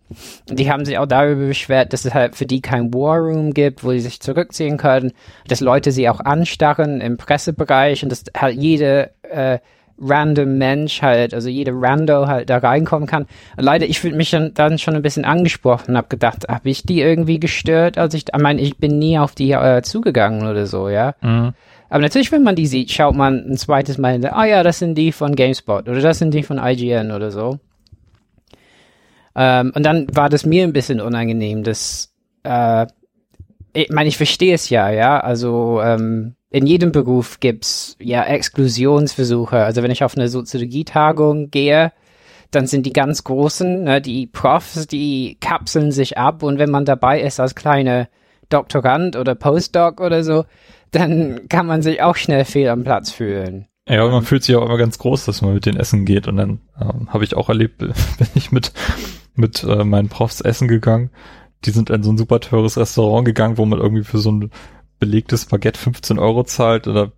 [0.49, 3.85] Die haben sich auch darüber beschwert, dass es halt für die kein War Room gibt,
[3.85, 5.13] wo sie sich zurückziehen können,
[5.49, 9.59] dass Leute sie auch anstarren im Pressebereich und dass halt jede äh,
[10.01, 13.27] random Mensch halt, also jede Rando halt da reinkommen kann.
[13.57, 16.83] Leider, ich fühle mich dann, dann schon ein bisschen angesprochen und habe gedacht, habe ich
[16.83, 17.99] die irgendwie gestört?
[17.99, 21.15] Also ich, ich meine, ich bin nie auf die äh, zugegangen oder so, ja.
[21.21, 21.55] Mhm.
[21.89, 24.79] Aber natürlich, wenn man die sieht, schaut man ein zweites Mal hin, ah ja, das
[24.79, 27.59] sind die von GameSpot oder das sind die von IGN oder so.
[29.37, 32.13] Ähm, und dann war das mir ein bisschen unangenehm, dass,
[32.45, 32.87] äh,
[33.73, 39.59] ich meine, ich verstehe es ja, ja, also ähm, in jedem Beruf gibt's ja Exklusionsversuche.
[39.59, 41.93] Also wenn ich auf eine Soziologietagung gehe,
[42.53, 46.85] dann sind die ganz großen, ne, die Profs, die kapseln sich ab und wenn man
[46.85, 48.09] dabei ist als kleine
[48.51, 50.45] Doktorand oder Postdoc oder so,
[50.95, 53.67] dann kann man sich auch schnell fehl am Platz fühlen.
[53.89, 56.27] Ja, man fühlt sich auch immer ganz groß, dass man mit den Essen geht.
[56.27, 57.95] Und dann ähm, habe ich auch erlebt, bin
[58.35, 58.73] ich mit,
[59.35, 61.11] mit äh, meinen Profs essen gegangen.
[61.65, 64.51] Die sind in so ein super teures Restaurant gegangen, wo man irgendwie für so ein
[64.99, 66.87] belegtes Baguette 15 Euro zahlt.
[66.87, 67.13] Und da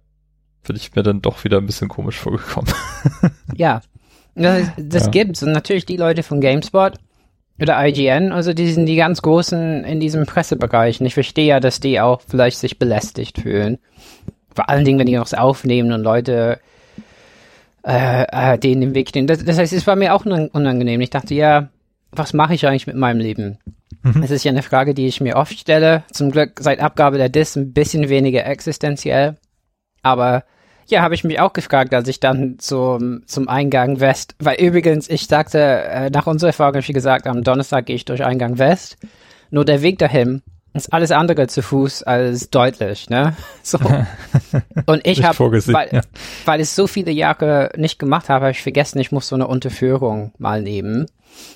[0.67, 2.73] bin ich mir dann doch wieder ein bisschen komisch vorgekommen.
[3.55, 3.81] ja,
[4.35, 5.11] das, das ja.
[5.11, 5.43] gibt's.
[5.43, 6.99] Und natürlich die Leute von GameSpot
[7.61, 11.01] oder IGN, also die sind die ganz Großen in diesem Pressebereich.
[11.01, 13.79] Und ich verstehe ja, dass die auch vielleicht sich belästigt fühlen.
[14.55, 16.61] Vor allen Dingen, wenn die noch aufnehmen und Leute
[17.87, 19.27] äh, äh, denen den Weg stehen.
[19.27, 21.01] Das, das heißt, es war mir auch unangenehm.
[21.01, 21.69] Ich dachte, ja,
[22.11, 23.59] was mache ich eigentlich mit meinem Leben?
[24.03, 24.23] Mhm.
[24.23, 26.03] Das ist ja eine Frage, die ich mir oft stelle.
[26.13, 29.37] Zum Glück seit Abgabe der DIS ein bisschen weniger existenziell.
[30.03, 30.45] Aber
[30.87, 35.09] ja, habe ich mich auch gefragt, als ich dann zum, zum Eingang West, weil übrigens,
[35.09, 38.97] ich sagte, äh, nach unserer Erfahrung, wie gesagt, am Donnerstag gehe ich durch Eingang West.
[39.51, 40.43] Nur der Weg dahin
[40.75, 43.35] ist alles andere zu Fuß als deutlich, ne?
[43.63, 43.79] So.
[44.87, 46.01] Und ich habe, weil, ja.
[46.45, 49.47] weil ich so viele Jahre nicht gemacht habe, habe ich vergessen, ich muss so eine
[49.49, 51.07] Unterführung mal nehmen.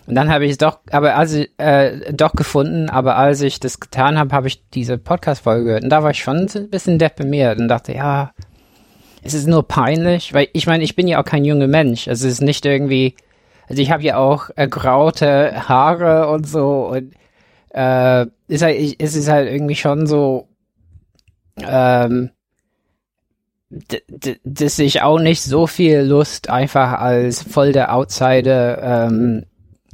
[0.07, 3.61] Und dann habe ich es doch, aber als ich, äh, doch gefunden, aber als ich
[3.61, 5.85] das getan habe, habe ich diese Podcast-Folge gehört.
[5.85, 8.33] Und da war ich schon ein bisschen deprimiert und dachte, ja,
[9.23, 12.09] es ist nur peinlich, weil ich meine, ich bin ja auch kein junger Mensch.
[12.09, 13.15] Also es ist nicht irgendwie,
[13.69, 17.13] also ich habe ja auch ergraute Haare und so und
[17.71, 20.49] äh, ist halt, ich, es ist halt irgendwie schon so,
[21.59, 22.31] ähm,
[24.45, 29.45] dass ich auch nicht so viel Lust einfach als voll der Outsider ähm,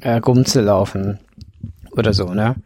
[0.00, 1.18] äh, rumzulaufen
[1.92, 2.56] oder so, ne?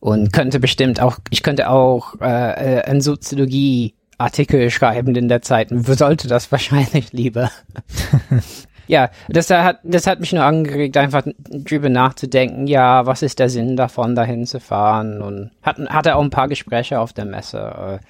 [0.00, 5.42] Und könnte bestimmt auch, ich könnte auch äh, äh ein Soziologie Artikel schreiben in der
[5.42, 5.68] Zeit.
[5.70, 7.50] Sollte das wahrscheinlich lieber.
[8.88, 13.48] ja, das hat, das hat mich nur angeregt, einfach drüber nachzudenken, ja, was ist der
[13.48, 15.22] Sinn davon, dahin zu fahren?
[15.22, 17.60] Und hat, hatte auch ein paar Gespräche auf der Messe.
[17.70, 18.00] Also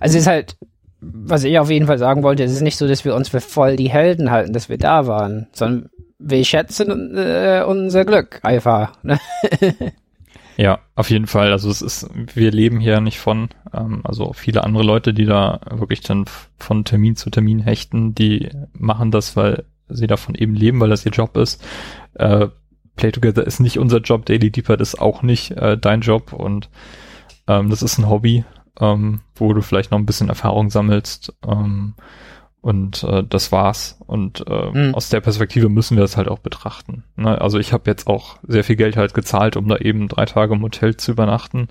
[0.00, 0.56] es ist halt,
[1.00, 3.40] was ich auf jeden Fall sagen wollte, es ist nicht so, dass wir uns für
[3.40, 9.02] voll die Helden halten, dass wir da waren, sondern wir schätzen äh, unser Glück einfach.
[9.02, 9.18] Ne?
[10.56, 11.52] Ja, auf jeden Fall.
[11.52, 15.60] Also es ist, wir leben hier nicht von, ähm, also viele andere Leute, die da
[15.70, 16.24] wirklich dann
[16.58, 21.04] von Termin zu Termin hechten, die machen das, weil sie davon eben leben, weil das
[21.04, 21.62] ihr Job ist.
[22.14, 22.48] Äh,
[22.96, 26.70] Play Together ist nicht unser Job, Daily Deeper ist auch nicht äh, dein Job und
[27.46, 28.44] ähm, das ist ein Hobby,
[28.80, 31.34] ähm, wo du vielleicht noch ein bisschen Erfahrung sammelst.
[31.46, 31.94] Ähm,
[32.60, 33.98] und äh, das war's.
[34.06, 34.94] Und äh, mhm.
[34.94, 37.04] aus der Perspektive müssen wir das halt auch betrachten.
[37.16, 37.40] Ne?
[37.40, 40.54] Also ich habe jetzt auch sehr viel Geld halt gezahlt, um da eben drei Tage
[40.54, 41.68] im Hotel zu übernachten,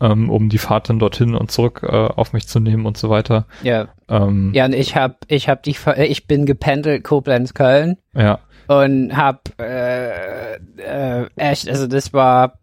[0.00, 3.10] ähm, um die Fahrt dann dorthin und zurück äh, auf mich zu nehmen und so
[3.10, 3.46] weiter.
[3.62, 3.88] Ja.
[4.08, 7.96] Ähm, ja, und ich habe, ich habe die, ich bin gependelt Koblenz Köln.
[8.14, 8.38] Ja.
[8.68, 12.60] Und hab äh, äh, echt, also das war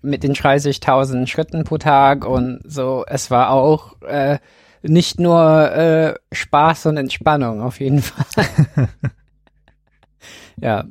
[0.00, 3.04] mit den 30.000 Schritten pro Tag und so.
[3.06, 4.38] Es war auch äh,
[4.82, 8.88] nicht nur äh, Spaß und Entspannung, auf jeden Fall.
[10.56, 10.84] ja.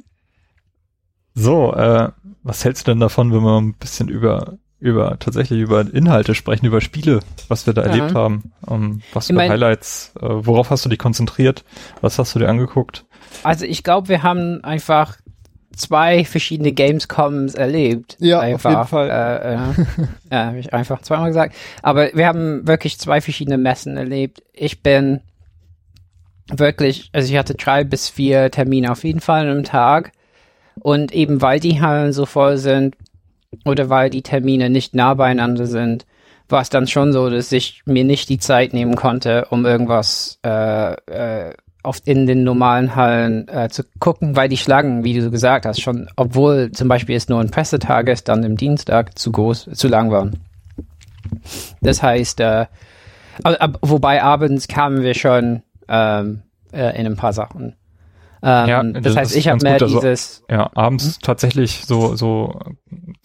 [1.34, 2.10] So, äh,
[2.44, 6.66] was hältst du denn davon, wenn wir ein bisschen über über tatsächlich über Inhalte sprechen,
[6.66, 7.90] über Spiele, was wir da ja.
[7.90, 11.64] erlebt haben, um, ähm, was für Highlights, äh, worauf hast du dich konzentriert,
[12.02, 13.06] was hast du dir angeguckt?
[13.44, 15.18] Also ich glaube, wir haben einfach
[15.76, 18.18] zwei verschiedene Gamescoms erlebt.
[18.20, 18.70] Ja, einfach.
[18.70, 19.10] auf jeden Fall.
[19.10, 21.56] Äh, äh, ja, habe ich einfach zweimal gesagt.
[21.82, 24.44] Aber wir haben wirklich zwei verschiedene Messen erlebt.
[24.54, 25.22] Ich bin
[26.52, 30.12] wirklich, also ich hatte drei bis vier Termine auf jeden Fall am Tag.
[30.80, 32.96] Und eben weil die Hallen so voll sind
[33.66, 36.06] oder weil die Termine nicht nah beieinander sind,
[36.50, 40.40] war es dann schon so, dass ich mir nicht die Zeit nehmen konnte, um irgendwas
[40.46, 45.32] äh, äh, oft in den normalen Hallen äh, zu gucken, weil die Schlangen, wie du
[45.32, 49.32] gesagt hast, schon, obwohl zum Beispiel es nur ein Pressetag ist, dann im Dienstag zu
[49.32, 50.40] groß, zu lang waren.
[51.82, 52.66] Das heißt, äh,
[53.44, 56.42] ab, wobei abends kamen wir schon ähm,
[56.72, 57.76] äh, in ein paar Sachen.
[58.44, 62.16] Ähm, Ja, das, das heißt, ich habe mehr gut, also- dieses, Ja, abends tatsächlich so,
[62.16, 62.60] so,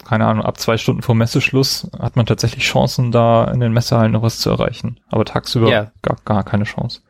[0.05, 4.11] keine Ahnung, ab zwei Stunden vor Messeschluss hat man tatsächlich Chancen, da in den Messehallen
[4.11, 4.99] noch was zu erreichen.
[5.09, 5.91] Aber tagsüber Ja.
[6.01, 7.01] gar, gar keine Chance.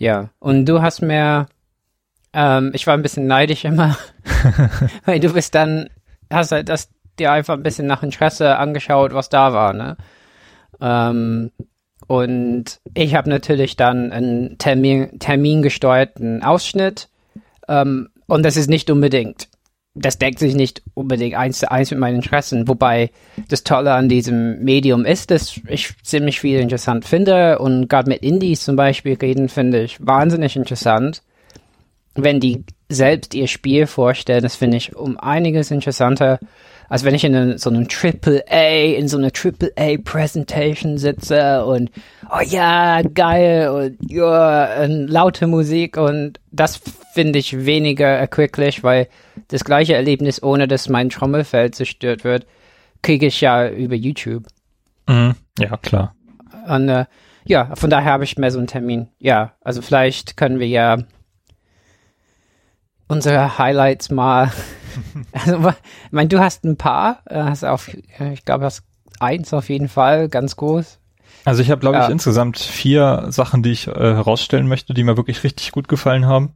[0.00, 0.30] Ja.
[0.38, 1.46] Und du hast mehr,
[2.32, 3.96] ähm, ich war ein bisschen neidisch immer,
[5.04, 5.90] weil du bist dann,
[6.32, 9.98] hast halt das dir einfach ein bisschen nach Interesse angeschaut, was da war, ne?
[10.80, 11.50] Ähm,
[12.06, 17.10] und ich habe natürlich dann einen Termin, termingesteuerten Ausschnitt.
[17.68, 19.49] Ähm, und das ist nicht unbedingt,
[20.00, 22.68] das deckt sich nicht unbedingt eins zu eins mit meinen Interessen.
[22.68, 23.10] Wobei
[23.48, 27.58] das Tolle an diesem Medium ist, dass ich ziemlich viel interessant finde.
[27.58, 31.22] Und gerade mit Indies zum Beispiel reden, finde ich wahnsinnig interessant.
[32.14, 36.38] Wenn die selbst ihr Spiel vorstellen, das finde ich um einiges interessanter,
[36.88, 40.98] als wenn ich in eine, so einem Triple A, in so einer Triple A Presentation
[40.98, 41.90] sitze und
[42.30, 46.80] oh ja, geil und ja, und laute Musik und das
[47.14, 49.08] finde ich weniger erquicklich, weil
[49.48, 52.46] das gleiche Erlebnis, ohne dass mein Trommelfeld zerstört wird,
[53.02, 54.46] kriege ich ja über YouTube.
[55.08, 55.36] Mhm.
[55.58, 56.14] Ja, klar.
[56.68, 57.06] Und äh,
[57.44, 59.08] ja, von daher habe ich mehr so einen Termin.
[59.18, 60.98] Ja, also vielleicht können wir ja
[63.10, 64.50] unsere Highlights mal.
[65.32, 68.82] also, ich meine, du hast ein paar, äh, hast auf, äh, ich glaube, hast
[69.18, 70.98] eins auf jeden Fall, ganz groß.
[71.44, 72.10] Also ich habe, glaube ich, Ja.
[72.10, 76.54] insgesamt vier Sachen, die ich äh, herausstellen möchte, die mir wirklich richtig gut gefallen haben,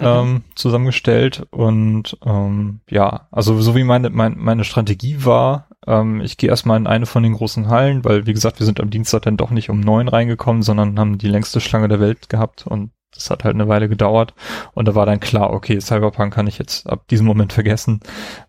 [0.00, 0.06] Mhm.
[0.06, 1.46] ähm, zusammengestellt.
[1.50, 6.76] Und ähm, ja, also so wie meine, mein, meine Strategie war, ähm, ich gehe erstmal
[6.78, 9.50] in eine von den großen Hallen, weil wie gesagt, wir sind am Dienstag dann doch
[9.50, 13.44] nicht um neun reingekommen, sondern haben die längste Schlange der Welt gehabt und das hat
[13.44, 14.34] halt eine Weile gedauert.
[14.72, 18.00] Und da war dann klar, okay, Cyberpunk kann ich jetzt ab diesem Moment vergessen.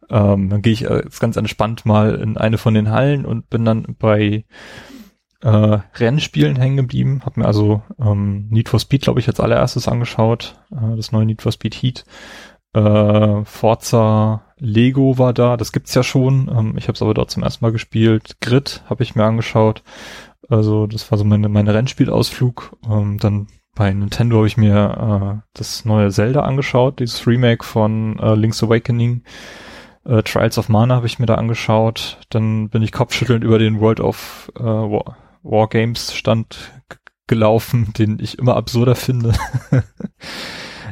[0.10, 3.50] Ähm, dann gehe ich äh, jetzt ganz entspannt mal in eine von den Hallen und
[3.50, 4.46] bin dann bei
[5.42, 7.22] äh, Rennspielen hängen geblieben.
[7.26, 10.56] Hab mir also ähm, Need for Speed, glaube ich, als allererstes angeschaut.
[10.72, 12.06] Äh, das neue Need for Speed Heat.
[12.74, 16.50] Äh, Forza Lego war da, das gibt's ja schon.
[16.56, 18.38] Ähm, ich habe es aber dort zum ersten Mal gespielt.
[18.42, 19.84] Grid habe ich mir angeschaut.
[20.48, 22.78] Also das war so meine, meine Rennspielausflug.
[22.90, 28.20] Ähm, dann bei Nintendo habe ich mir äh, das neue Zelda angeschaut, dieses Remake von
[28.20, 29.24] äh, Link's Awakening.
[30.04, 32.20] Äh, Trials of Mana habe ich mir da angeschaut.
[32.30, 36.72] Dann bin ich kopfschüttelnd über den World of äh, War, War Games Stand
[37.28, 39.34] gelaufen, den ich immer absurder finde.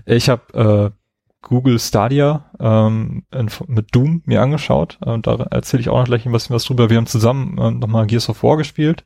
[0.06, 1.00] ich habe äh,
[1.42, 5.00] Google Stadia ähm, in, mit Doom mir angeschaut.
[5.06, 6.90] Äh, da erzähle ich auch noch gleich ein bisschen was drüber.
[6.90, 9.06] Wir haben zusammen äh, nochmal Gears of War gespielt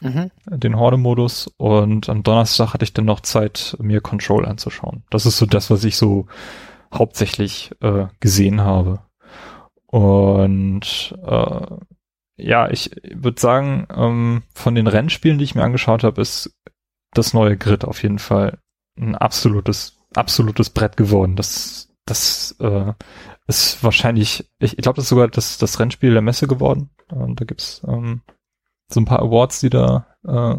[0.00, 0.30] Mhm.
[0.46, 5.04] den Horde-Modus und am Donnerstag hatte ich dann noch Zeit, mir Control anzuschauen.
[5.10, 6.26] Das ist so das, was ich so
[6.92, 9.00] hauptsächlich äh, gesehen habe.
[9.86, 11.66] Und äh,
[12.36, 16.54] ja, ich würde sagen, ähm, von den Rennspielen, die ich mir angeschaut habe, ist
[17.12, 18.58] das neue Grid auf jeden Fall
[18.98, 21.36] ein absolutes, absolutes Brett geworden.
[21.36, 22.92] Das, das äh,
[23.46, 26.90] ist wahrscheinlich, ich, ich glaube, das ist sogar das, das Rennspiel der Messe geworden.
[27.10, 28.20] Und da gibt's ähm,
[28.88, 30.56] so ein paar Awards, die da äh,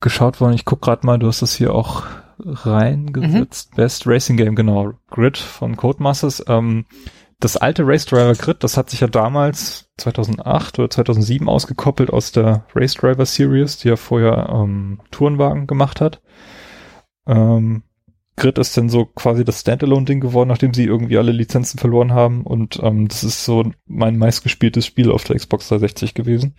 [0.00, 0.54] geschaut wurden.
[0.54, 2.04] Ich guck gerade mal, du hast das hier auch
[2.38, 3.74] reingesetzt.
[3.76, 4.92] Best Racing Game, genau.
[5.10, 6.44] Grid von Codemasters.
[6.48, 6.84] Ähm,
[7.40, 12.32] das alte Race Driver Grid, das hat sich ja damals 2008 oder 2007 ausgekoppelt aus
[12.32, 16.22] der Race Driver Series, die ja vorher ähm, Tourenwagen gemacht hat.
[17.26, 17.82] Ähm,
[18.36, 22.42] Grid ist dann so quasi das Standalone-Ding geworden, nachdem sie irgendwie alle Lizenzen verloren haben.
[22.42, 26.54] Und ähm, das ist so mein meistgespieltes Spiel auf der Xbox 360 gewesen.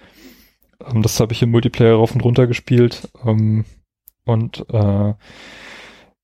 [0.83, 3.09] Ähm, das habe ich im Multiplayer rauf und runter gespielt.
[3.23, 3.65] Ähm,
[4.25, 5.13] und äh,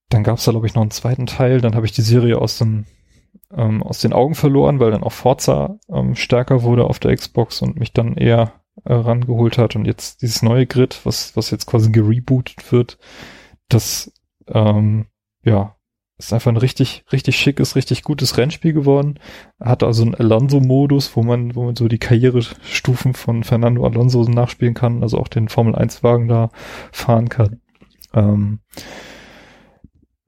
[0.10, 1.62] dann gab es da, glaube ich, noch einen zweiten Teil.
[1.62, 2.86] Dann habe ich die Serie aus, dem,
[3.56, 7.62] ähm, aus den Augen verloren, weil dann auch Forza ähm, stärker wurde auf der Xbox
[7.62, 8.54] und mich dann eher
[8.86, 9.76] äh, rangeholt hat.
[9.76, 12.98] Und jetzt dieses neue Grid, was, was jetzt quasi gerebootet wird,
[13.70, 14.12] das
[14.48, 15.06] ähm,
[15.44, 15.76] ja,
[16.18, 19.20] ist einfach ein richtig, richtig schickes, richtig gutes Rennspiel geworden.
[19.60, 24.74] Hat also einen Alonso-Modus, wo man, wo man so die Karrierestufen von Fernando Alonso nachspielen
[24.74, 26.50] kann, also auch den Formel-1-Wagen da
[26.92, 27.62] fahren kann.
[28.14, 28.60] Ähm,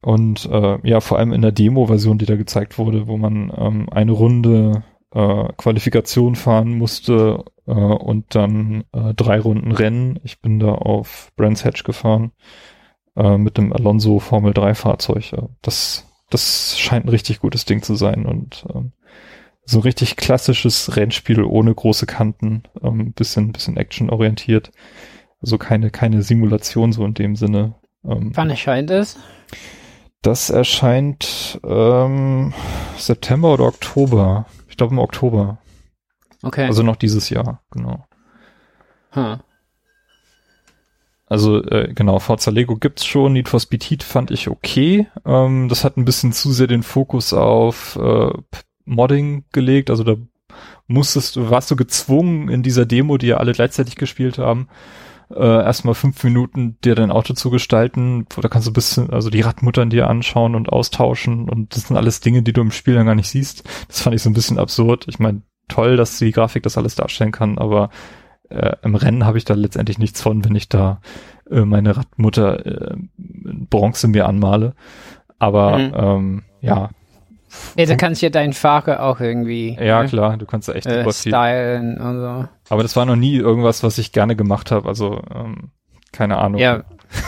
[0.01, 3.88] und äh, ja, vor allem in der Demo-Version, die da gezeigt wurde, wo man ähm,
[3.89, 10.20] eine Runde äh, Qualifikation fahren musste äh, und dann äh, drei Runden Rennen.
[10.24, 12.32] Ich bin da auf Brands Hatch gefahren
[13.16, 15.34] äh, mit dem Alonso Formel 3 Fahrzeug.
[15.61, 18.91] Das, das scheint ein richtig gutes Ding zu sein und ähm,
[19.66, 24.72] so richtig klassisches Rennspiel ohne große Kanten, ähm, bisschen, bisschen actionorientiert.
[25.41, 27.76] Also keine, keine Simulation so in dem Sinne.
[28.03, 29.18] Ähm, Wann erscheint es?
[30.22, 32.53] Das erscheint ähm,
[32.97, 34.45] September oder Oktober.
[34.70, 35.59] Ich glaube im Oktober.
[36.41, 36.66] Okay.
[36.66, 38.05] Also noch dieses Jahr, genau.
[39.16, 39.38] Huh.
[41.28, 45.07] Also äh, genau, Forza Lego gibt's schon, Need for Speed Heat fand ich okay.
[45.26, 48.30] Ähm, das hat ein bisschen zu sehr den Fokus auf äh,
[48.86, 50.15] Modding gelegt, also da
[50.88, 54.67] musstest warst du gezwungen in dieser Demo, die ja alle gleichzeitig gespielt haben,
[55.34, 59.32] äh, erstmal fünf Minuten dir dein Auto zu gestalten, da kannst du ein bisschen, also
[59.32, 62.93] die Radmuttern dir anschauen und austauschen und das sind alles Dinge, die du im Spiel
[62.93, 63.63] dann gar nicht siehst.
[63.88, 65.05] Das fand ich so ein bisschen absurd.
[65.07, 67.89] Ich meine, toll, dass die Grafik das alles darstellen kann, aber
[68.50, 71.02] äh, im Rennen habe ich da letztendlich nichts von, wenn ich da
[71.50, 74.74] äh, meine Radmutter äh, Bronze mir anmale.
[75.39, 75.93] Aber mhm.
[75.96, 76.89] ähm, ja.
[77.78, 79.78] Ja, da kannst du ja deinen Fahrer auch irgendwie.
[79.80, 80.10] Ja, ne?
[80.10, 82.48] klar, du kannst da echt äh, stylen und so.
[82.70, 84.88] Aber das war noch nie irgendwas, was ich gerne gemacht habe.
[84.89, 85.70] Also, ähm,
[86.12, 86.60] keine Ahnung.
[86.60, 86.84] Ja.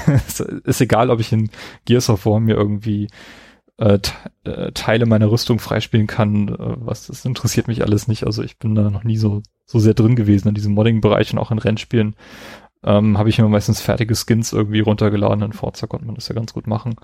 [0.64, 1.50] ist egal, ob ich in
[1.86, 3.08] Gears of War mir irgendwie
[3.78, 4.00] äh,
[4.44, 8.26] äh, Teile meiner Rüstung freispielen kann, äh, was das interessiert mich alles nicht.
[8.26, 11.40] Also ich bin da noch nie so so sehr drin gewesen in diesem Modding-Bereich und
[11.40, 12.16] auch in Rennspielen.
[12.84, 15.44] Ähm, habe ich immer meistens fertige Skins irgendwie runtergeladen.
[15.44, 16.96] In Forza konnte man das ja ganz gut machen.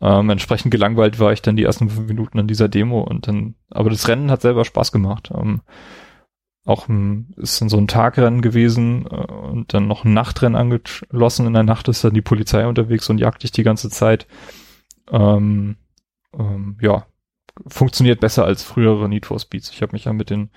[0.00, 3.54] Ähm, entsprechend gelangweilt war ich dann die ersten fünf Minuten an dieser Demo und dann,
[3.70, 5.30] aber das Rennen hat selber Spaß gemacht.
[5.34, 5.60] Ähm,
[6.64, 11.46] auch ein, ist dann so ein Tagrennen gewesen äh, und dann noch ein Nachtrennen angeschlossen.
[11.46, 14.26] In der Nacht ist dann die Polizei unterwegs und jagt dich die ganze Zeit.
[15.10, 15.76] Ähm,
[16.38, 17.06] ähm, ja,
[17.66, 19.70] funktioniert besser als frühere Need for Speeds.
[19.70, 20.50] Ich habe mich ja mit den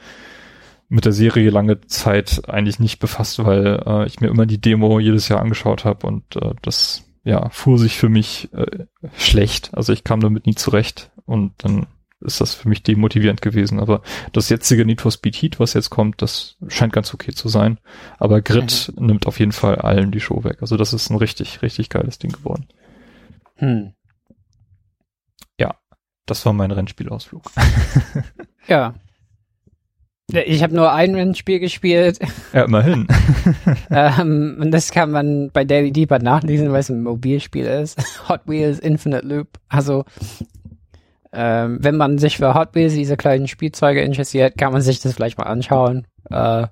[0.90, 5.00] mit der Serie lange Zeit eigentlich nicht befasst, weil äh, ich mir immer die Demo
[5.00, 8.86] jedes Jahr angeschaut habe und äh, das ja fuhr sich für mich äh,
[9.18, 9.72] schlecht.
[9.74, 11.88] Also ich kam damit nie zurecht und dann
[12.24, 13.80] ist das für mich demotivierend gewesen.
[13.80, 14.02] Aber
[14.32, 17.80] das jetzige Need for Speed Heat, was jetzt kommt, das scheint ganz okay zu sein.
[18.18, 19.08] Aber Grid mhm.
[19.08, 20.58] nimmt auf jeden Fall allen die Show weg.
[20.62, 22.68] Also das ist ein richtig, richtig geiles Ding geworden.
[23.56, 23.94] Hm.
[26.26, 27.44] Das war mein Rennspielausflug.
[28.68, 28.94] ja.
[30.32, 32.20] Ich habe nur ein Rennspiel gespielt.
[32.54, 33.08] Ja, immerhin.
[33.92, 38.00] ähm, und das kann man bei Daily Deeper nachlesen, weil es ein Mobilspiel ist.
[38.30, 39.50] Hot Wheels Infinite Loop.
[39.68, 40.06] Also,
[41.34, 45.14] ähm, wenn man sich für Hot Wheels, diese kleinen Spielzeuge interessiert, kann man sich das
[45.14, 46.08] vielleicht mal anschauen.
[46.32, 46.68] Äh,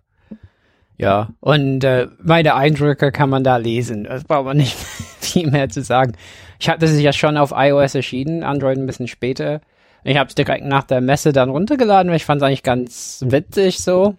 [0.98, 4.06] ja, und äh, meine Eindrücke kann man da lesen.
[4.06, 4.78] Das braucht man nicht
[5.20, 6.14] viel mehr zu sagen.
[6.62, 9.62] Ich hatte es ja schon auf iOS erschienen, Android ein bisschen später.
[10.04, 13.26] Ich habe es direkt nach der Messe dann runtergeladen, weil ich fand es eigentlich ganz
[13.28, 14.16] witzig so.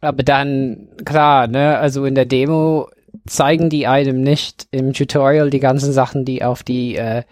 [0.00, 2.88] Aber dann, klar, ne, also in der Demo
[3.26, 7.22] zeigen die einem nicht im Tutorial die ganzen Sachen, die auf die äh,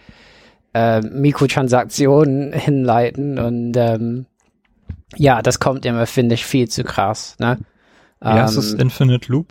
[0.75, 4.27] äh, Mikrotransaktionen hinleiten und ähm,
[5.17, 7.59] ja, das kommt immer, finde ich, viel zu krass, ne?
[8.23, 9.49] Ja, ähm, ist Infinite Loop?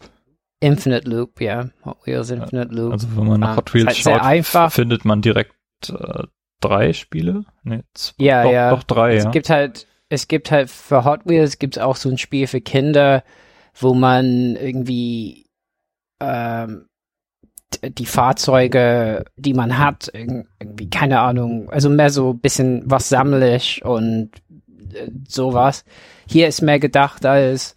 [0.62, 1.70] Infinite Loop, ja.
[1.84, 2.94] Hot Wheels Infinite Loop.
[2.94, 4.72] Also wenn man nach Hot Wheels schaut, einfach.
[4.72, 5.56] findet man direkt
[5.90, 6.24] äh,
[6.62, 7.46] drei Spiele?
[7.64, 8.70] Nee, zwei, ja, doch, ja.
[8.70, 9.32] Doch drei, es ja.
[9.32, 13.24] gibt halt, es gibt halt für Hot Wheels gibt's auch so ein Spiel für Kinder,
[13.74, 15.48] wo man irgendwie
[16.22, 16.86] ähm,
[17.84, 24.30] die Fahrzeuge, die man hat, irgendwie, keine Ahnung, also mehr so bisschen was sammelig und
[24.94, 25.86] äh, sowas.
[26.28, 27.76] Hier ist mehr gedacht als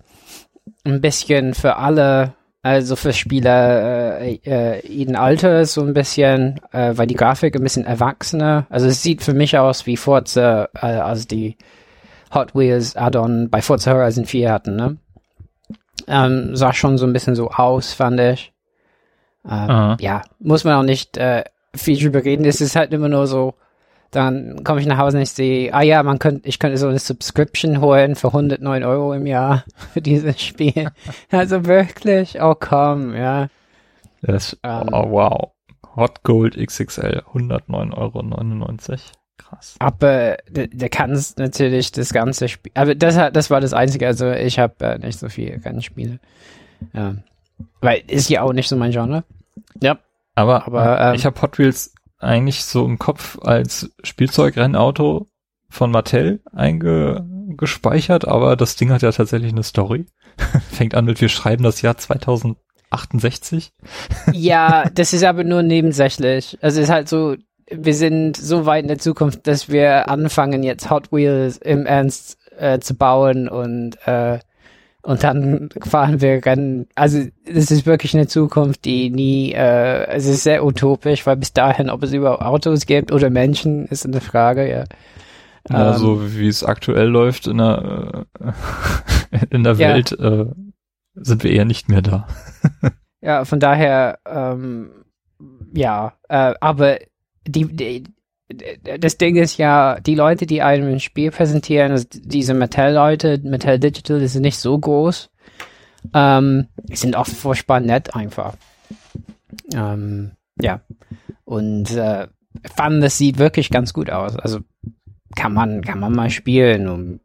[0.84, 6.96] ein bisschen für alle also für Spieler äh, äh, jeden Alters so ein bisschen, äh,
[6.96, 8.66] weil die Grafik ein bisschen erwachsener.
[8.70, 11.58] Also es sieht für mich aus wie Forza, äh, als die
[12.32, 14.96] Hot Wheels Add-on bei Forza Horizon 4 hatten, ne?
[16.06, 18.54] Ähm, sah schon so ein bisschen so aus, fand ich.
[19.46, 21.44] Ähm, ja, muss man auch nicht äh,
[21.74, 22.46] viel drüber reden.
[22.46, 23.52] Es ist halt immer nur so,
[24.14, 26.88] dann komme ich nach Hause und ich sehe, ah ja, man könnte, ich könnte so
[26.88, 30.90] eine Subscription holen für 109 Euro im Jahr für dieses Spiel.
[31.30, 33.48] also wirklich, oh komm, ja.
[34.22, 34.88] Das, ähm.
[34.92, 35.50] oh, wow.
[35.96, 38.98] Hot Gold XXL, 109,99 Euro.
[39.36, 39.76] Krass.
[39.80, 42.72] Aber der, der kann natürlich das ganze Spiel.
[42.74, 44.06] Aber das, das war das Einzige.
[44.06, 46.20] Also ich habe äh, nicht so viel Rennspiele.
[46.92, 47.16] Ja.
[47.80, 49.24] Weil ist ja auch nicht so mein Genre.
[49.82, 49.98] Ja.
[50.34, 51.94] Aber, aber ähm, ich habe Hot Wheels
[52.24, 55.28] eigentlich so im Kopf als Spielzeugrennauto
[55.68, 60.06] von Mattel eingespeichert, aber das Ding hat ja tatsächlich eine Story.
[60.70, 63.72] Fängt an mit, wir schreiben das Jahr 2068.
[64.32, 66.58] ja, das ist aber nur nebensächlich.
[66.60, 67.36] Also es ist halt so,
[67.70, 72.38] wir sind so weit in der Zukunft, dass wir anfangen, jetzt Hot Wheels im Ernst
[72.56, 74.38] äh, zu bauen und äh,
[75.04, 76.86] und dann fahren wir Rennen.
[76.94, 81.52] Also es ist wirklich eine Zukunft, die nie, äh, es ist sehr utopisch, weil bis
[81.52, 84.84] dahin, ob es überhaupt Autos gibt oder Menschen, ist eine Frage, ja.
[85.68, 89.88] Ja, ähm, so wie es aktuell läuft in der, äh, in der ja.
[89.90, 90.46] Welt, äh,
[91.14, 92.26] sind wir eher nicht mehr da.
[93.20, 95.04] ja, von daher, ähm,
[95.74, 96.98] ja, äh, aber
[97.46, 98.04] die, die,
[98.48, 103.78] das Ding ist ja, die Leute, die einem ein Spiel präsentieren, also diese Mattel-Leute, Mattel
[103.78, 105.30] Digital, die sind nicht so groß.
[106.12, 108.56] Ähm, die sind oft furchtbar nett einfach.
[109.74, 110.80] Ähm, ja.
[111.44, 112.28] Und äh,
[112.76, 114.36] fand, das sieht wirklich ganz gut aus.
[114.36, 114.60] Also
[115.34, 116.88] kann man, kann man mal spielen.
[116.88, 117.20] Und,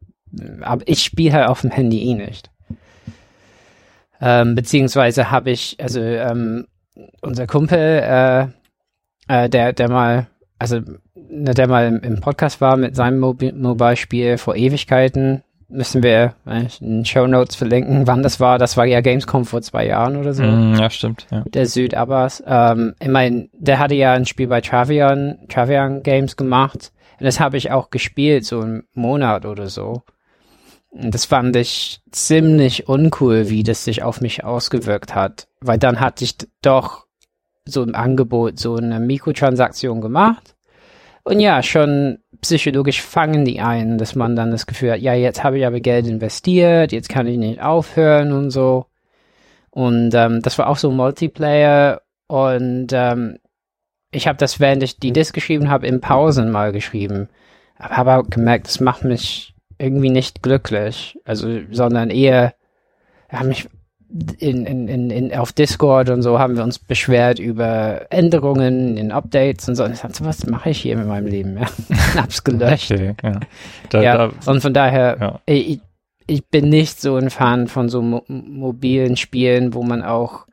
[0.62, 2.50] aber ich spiele halt auf dem Handy eh nicht.
[4.22, 6.66] Ähm, beziehungsweise habe ich, also ähm,
[7.20, 8.46] unser Kumpel, äh,
[9.28, 10.26] äh, der, der mal,
[10.58, 10.80] also
[11.30, 16.34] der mal im, im Podcast war mit seinem Mobile-Spiel vor Ewigkeiten, müssen wir
[16.80, 18.58] in Show Notes verlinken, wann das war.
[18.58, 20.42] Das war ja Gamescom vor zwei Jahren oder so.
[20.42, 21.26] Mm, ja, stimmt.
[21.30, 21.44] Ja.
[21.46, 22.42] Der Süd Abbas.
[22.46, 26.92] Ähm, ich meine, der hatte ja ein Spiel bei Travian, Travian Games gemacht.
[27.18, 30.02] Und das habe ich auch gespielt, so einen Monat oder so.
[30.90, 35.46] Und das fand ich ziemlich uncool, wie das sich auf mich ausgewirkt hat.
[35.60, 37.06] Weil dann hatte ich doch
[37.64, 40.56] so ein Angebot, so eine Mikrotransaktion gemacht.
[41.22, 45.44] Und ja, schon psychologisch fangen die ein, dass man dann das Gefühl hat, ja, jetzt
[45.44, 48.86] habe ich aber Geld investiert, jetzt kann ich nicht aufhören und so.
[49.70, 53.38] Und ähm, das war auch so Multiplayer und ähm,
[54.12, 57.28] ich habe das, während ich die Disc geschrieben habe, in Pausen mal geschrieben.
[57.78, 61.18] Aber habe auch gemerkt, das macht mich irgendwie nicht glücklich.
[61.24, 62.54] Also, sondern eher,
[63.32, 63.68] ja, mich
[64.38, 69.12] in, in, in, in, auf Discord und so haben wir uns beschwert über Änderungen in
[69.12, 69.84] Updates und so.
[69.84, 71.58] Und ich dachte, was mache ich hier mit meinem Leben?
[71.58, 71.66] Ja,
[72.22, 72.90] hab's gelöscht.
[72.90, 73.40] Okay, ja.
[73.88, 75.40] Da, ja da, und von daher, ja.
[75.46, 75.80] ich,
[76.26, 80.46] ich bin nicht so ein Fan von so mo mobilen Spielen, wo man auch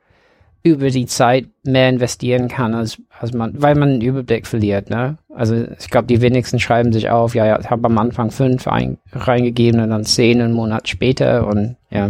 [0.64, 5.18] über die Zeit mehr investieren kann, als, als man, weil man einen Überblick verliert, ne?
[5.34, 8.68] Also ich glaube, die wenigsten schreiben sich auf, ja, ja, ich habe am Anfang fünf
[8.68, 12.10] ein, reingegeben und dann zehn einen Monat später und ja.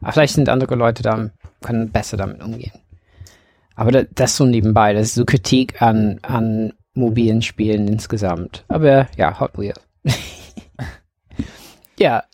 [0.00, 1.30] Aber vielleicht sind andere Leute da,
[1.62, 2.72] können besser damit umgehen.
[3.74, 8.64] Aber das, das so nebenbei, das ist so Kritik an, an mobilen Spielen insgesamt.
[8.68, 9.80] Aber ja, Hot Wheels.
[11.98, 12.24] ja.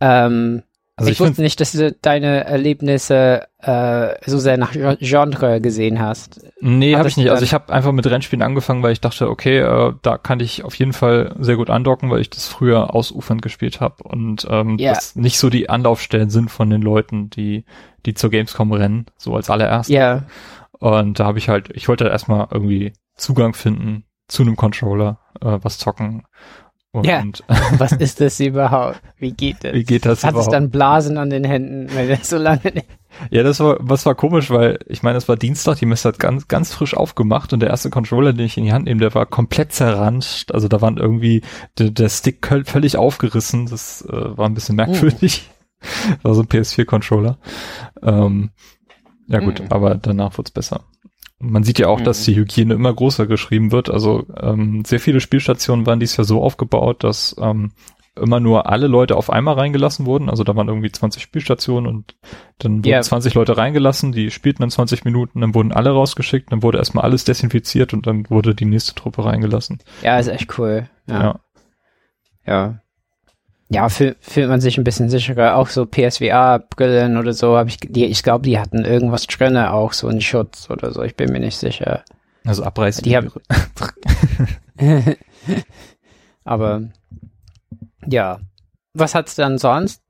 [0.00, 0.62] Ähm,
[0.98, 6.00] also ich, ich wusste nicht, dass du deine Erlebnisse äh, so sehr nach Genre gesehen
[6.00, 6.40] hast.
[6.60, 7.30] Nee, habe ich nicht.
[7.30, 10.64] Also ich habe einfach mit Rennspielen angefangen, weil ich dachte, okay, äh, da kann ich
[10.64, 14.76] auf jeden Fall sehr gut andocken, weil ich das früher ausufernd gespielt habe und ähm,
[14.78, 14.94] yeah.
[14.94, 17.64] das nicht so die Anlaufstellen sind von den Leuten, die
[18.04, 19.90] die zur Gamescom rennen, so als allererst.
[19.90, 20.00] Ja.
[20.00, 20.26] Yeah.
[20.80, 25.58] Und da habe ich halt, ich wollte erstmal irgendwie Zugang finden zu einem Controller, äh,
[25.62, 26.24] was zocken
[26.92, 27.22] und, ja.
[27.78, 29.00] Was ist das überhaupt?
[29.18, 29.74] Wie geht das?
[29.74, 30.48] Wie geht das Hat überhaupt?
[30.48, 32.86] es dann Blasen an den Händen, weil das so lange nicht
[33.30, 36.18] ja, das war, was war komisch, weil ich meine, es war Dienstag, die Messe hat
[36.18, 39.14] ganz, ganz frisch aufgemacht und der erste Controller, den ich in die Hand nehme, der
[39.14, 40.52] war komplett zerranscht.
[40.52, 41.42] Also da waren irgendwie
[41.78, 43.66] der, der Stick völlig aufgerissen.
[43.66, 45.48] Das äh, war ein bisschen merkwürdig.
[45.80, 46.22] Mm.
[46.22, 47.38] war so ein PS4-Controller.
[48.02, 48.50] Ähm,
[49.26, 49.72] ja gut, mm.
[49.72, 50.84] aber danach wird's besser.
[51.40, 52.04] Man sieht ja auch, mhm.
[52.04, 53.90] dass die Hygiene immer größer geschrieben wird.
[53.90, 57.72] Also ähm, sehr viele Spielstationen waren dies Jahr so aufgebaut, dass ähm,
[58.16, 60.28] immer nur alle Leute auf einmal reingelassen wurden.
[60.28, 62.16] Also da waren irgendwie 20 Spielstationen und
[62.58, 63.02] dann wurden yeah.
[63.02, 67.04] 20 Leute reingelassen, die spielten dann 20 Minuten, dann wurden alle rausgeschickt, dann wurde erstmal
[67.04, 69.78] alles desinfiziert und dann wurde die nächste Truppe reingelassen.
[70.02, 70.88] Ja, ist echt cool.
[71.06, 71.22] Ja.
[71.22, 71.40] Ja.
[72.46, 72.80] ja
[73.70, 75.56] ja, fühl, fühlt man sich ein bisschen sicherer.
[75.56, 79.92] Auch so PSVR-Brillen oder so habe ich, die, ich glaube, die hatten irgendwas drin, auch
[79.92, 81.02] so einen Schutz oder so.
[81.02, 82.04] Ich bin mir nicht sicher.
[82.46, 83.04] Also abreißen.
[83.04, 83.30] Die haben.
[86.44, 86.88] Aber
[88.06, 88.40] ja,
[88.94, 90.02] was hat's dann sonst?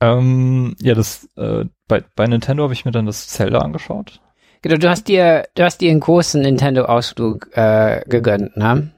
[0.00, 4.20] Ähm, ja, das äh, bei, bei Nintendo habe ich mir dann das Zelda angeschaut.
[4.62, 8.92] Genau, du hast dir, du hast dir einen großen Nintendo-Ausflug äh, gegönnt, ne?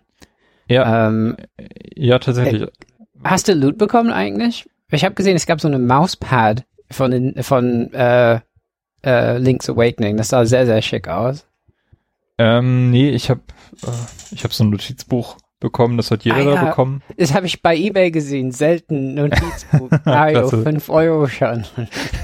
[0.69, 1.37] Ja, ähm,
[1.95, 2.63] ja tatsächlich.
[2.63, 2.71] Äh,
[3.31, 4.69] Hast du Loot bekommen eigentlich?
[4.91, 8.41] Ich habe gesehen, es gab so eine Mauspad von, von äh,
[9.05, 10.17] äh, Link's Awakening.
[10.17, 11.47] Das sah sehr, sehr schick aus.
[12.39, 13.41] Ähm, nee, ich habe
[13.83, 13.89] äh,
[14.31, 16.55] ich hab so ein Notizbuch bekommen, das hat jeder ah, ja.
[16.55, 17.03] da bekommen.
[17.17, 19.91] Das habe ich bei Ebay gesehen, selten Notizbuch.
[20.05, 21.65] Mario, 5 Euro schon.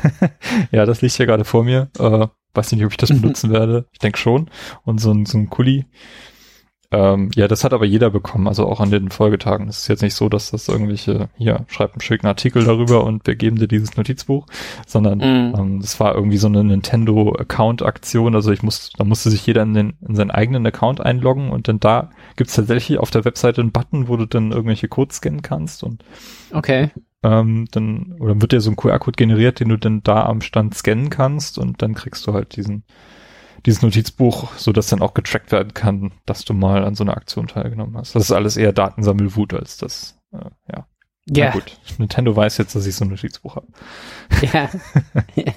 [0.70, 1.88] ja, das liegt hier gerade vor mir.
[1.98, 3.86] Äh, weiß nicht, ob ich das benutzen werde.
[3.92, 4.50] Ich denke schon.
[4.84, 5.86] Und so ein, so ein Kuli.
[6.94, 9.66] Ähm, ja, das hat aber jeder bekommen, also auch an den Folgetagen.
[9.66, 13.26] Es ist jetzt nicht so, dass das irgendwelche, hier, schreib einen schicken Artikel darüber und
[13.26, 14.46] wir geben dir dieses Notizbuch,
[14.86, 15.54] sondern Mhm.
[15.58, 18.34] ähm, das war irgendwie so eine Nintendo-Account-Aktion.
[18.34, 21.66] Also ich muss, da musste sich jeder in, den, in seinen eigenen Account einloggen und
[21.66, 25.42] dann da gibt's tatsächlich auf der Webseite einen Button, wo du dann irgendwelche Codes scannen
[25.42, 26.04] kannst und
[26.52, 26.90] Okay.
[27.22, 30.74] ähm, dann, oder wird dir so ein QR-Code generiert, den du dann da am Stand
[30.74, 32.84] scannen kannst und dann kriegst du halt diesen,
[33.66, 37.16] dieses Notizbuch, so dass dann auch getrackt werden kann, dass du mal an so einer
[37.16, 38.14] Aktion teilgenommen hast.
[38.14, 40.38] Das ist alles eher Datensammelwut als das, äh,
[40.72, 40.86] ja.
[41.28, 41.50] Na Ja.
[41.52, 41.78] gut.
[41.98, 43.68] Nintendo weiß jetzt, dass ich so ein Notizbuch habe.
[44.52, 44.68] Ja.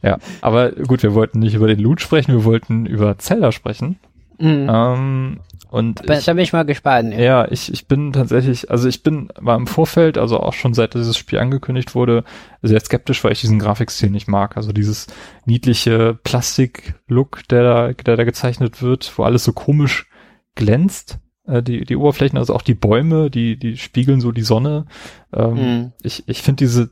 [0.00, 3.98] Ja, aber gut, wir wollten nicht über den Loot sprechen, wir wollten über Zelda sprechen.
[4.38, 4.68] Mhm.
[4.70, 7.12] Ähm, und Aber ich, da bin ich mal gespannt.
[7.12, 7.20] Ja.
[7.20, 10.94] ja, ich, ich bin tatsächlich, also ich bin, war im Vorfeld, also auch schon seit
[10.94, 12.24] dieses Spiel angekündigt wurde,
[12.62, 14.56] sehr skeptisch, weil ich diesen Grafikstil nicht mag.
[14.56, 15.08] Also dieses
[15.44, 20.08] niedliche Plastik-Look, der da, der da gezeichnet wird, wo alles so komisch
[20.54, 21.18] glänzt.
[21.46, 24.86] Äh, die, die Oberflächen, also auch die Bäume, die, die spiegeln so die Sonne.
[25.34, 25.92] Ähm, Mhm.
[26.02, 26.90] ich, ich finde diese,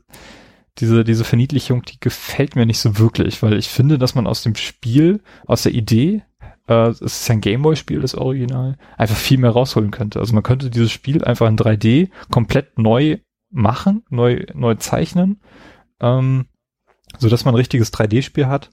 [0.77, 4.43] diese, diese Verniedlichung, die gefällt mir nicht so wirklich, weil ich finde, dass man aus
[4.43, 6.21] dem Spiel, aus der Idee,
[6.67, 10.19] äh, es ist ja ein Gameboy-Spiel, das Original, einfach viel mehr rausholen könnte.
[10.19, 13.17] Also man könnte dieses Spiel einfach in 3D komplett neu
[13.49, 15.41] machen, neu, neu zeichnen,
[16.01, 16.47] ähm,
[17.17, 18.69] so dass man ein richtiges 3D-Spiel hat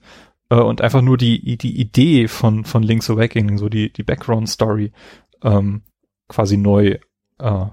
[0.49, 4.91] äh, und einfach nur die, die Idee von, von Link's Awakening, so die, die Background-Story,
[5.43, 5.81] ähm,
[6.27, 6.97] quasi neu,
[7.39, 7.65] äh,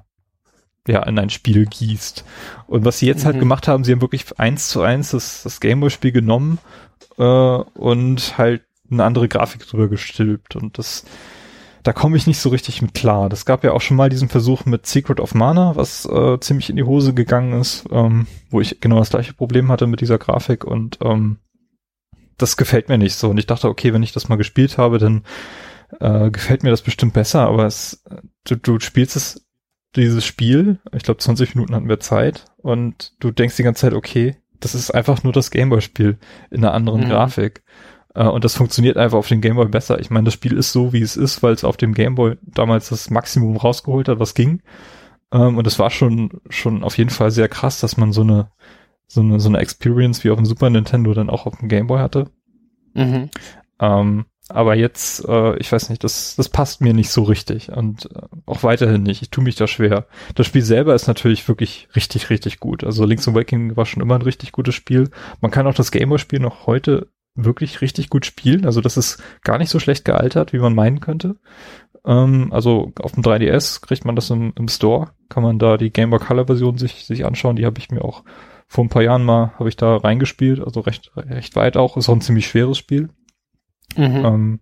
[0.88, 2.24] ja, in ein Spiel gießt.
[2.66, 3.40] Und was sie jetzt halt Mhm.
[3.40, 6.58] gemacht haben, sie haben wirklich eins zu eins das, das Gameboy-Spiel genommen
[7.18, 8.62] äh, und halt
[8.92, 10.56] eine andere Grafik drüber gestülpt.
[10.56, 11.04] Und das,
[11.82, 13.28] da komme ich nicht so richtig mit klar.
[13.28, 16.70] Das gab ja auch schon mal diesen Versuch mit Secret of Mana, was äh, ziemlich
[16.70, 20.18] in die Hose gegangen ist, ähm, wo ich genau das gleiche Problem hatte mit dieser
[20.18, 21.38] Grafik und ähm,
[22.38, 23.30] das gefällt mir nicht so.
[23.30, 25.22] Und ich dachte, okay, wenn ich das mal gespielt habe, dann
[26.00, 28.02] äh, gefällt mir das bestimmt besser, aber es,
[28.44, 29.46] du, du spielst es,
[29.94, 33.92] dieses Spiel, ich glaube 20 Minuten hatten wir Zeit und du denkst die ganze Zeit,
[33.92, 36.18] okay, das ist einfach nur das Gameboy-Spiel
[36.50, 37.08] in einer anderen Mhm.
[37.10, 37.62] Grafik.
[38.14, 40.00] Äh, und das funktioniert einfach auf dem Gameboy besser.
[40.00, 42.88] Ich meine, das Spiel ist so, wie es ist, weil es auf dem Gameboy damals
[42.88, 44.62] das Maximum rausgeholt hat, was ging.
[45.32, 48.50] Ähm, und es war schon, schon auf jeden Fall sehr krass, dass man so eine,
[49.06, 51.98] so eine, so eine Experience wie auf dem Super Nintendo dann auch auf dem Gameboy
[51.98, 52.30] hatte.
[52.94, 53.30] Mhm.
[53.80, 58.10] Ähm, aber jetzt, äh, ich weiß nicht, das, das passt mir nicht so richtig und
[58.14, 59.22] äh, auch weiterhin nicht.
[59.22, 60.06] Ich tue mich da schwer.
[60.34, 62.84] Das Spiel selber ist natürlich wirklich richtig, richtig gut.
[62.84, 65.10] Also Link's Awakening war schon immer ein richtig gutes Spiel.
[65.40, 68.66] Man kann auch das Gameboy-Spiel noch heute wirklich richtig gut spielen.
[68.66, 71.36] Also das ist gar nicht so schlecht gealtert, wie man meinen könnte.
[72.04, 75.90] Ähm, also auf dem 3DS kriegt man das im, im Store, kann man da die
[75.90, 77.56] Game Boy Color Version sich, sich anschauen.
[77.56, 78.24] Die habe ich mir auch
[78.66, 81.96] vor ein paar Jahren mal, habe ich da reingespielt, also recht, recht weit auch.
[81.96, 83.10] Ist auch ein ziemlich schweres Spiel.
[83.96, 84.24] Mhm.
[84.24, 84.60] Ähm,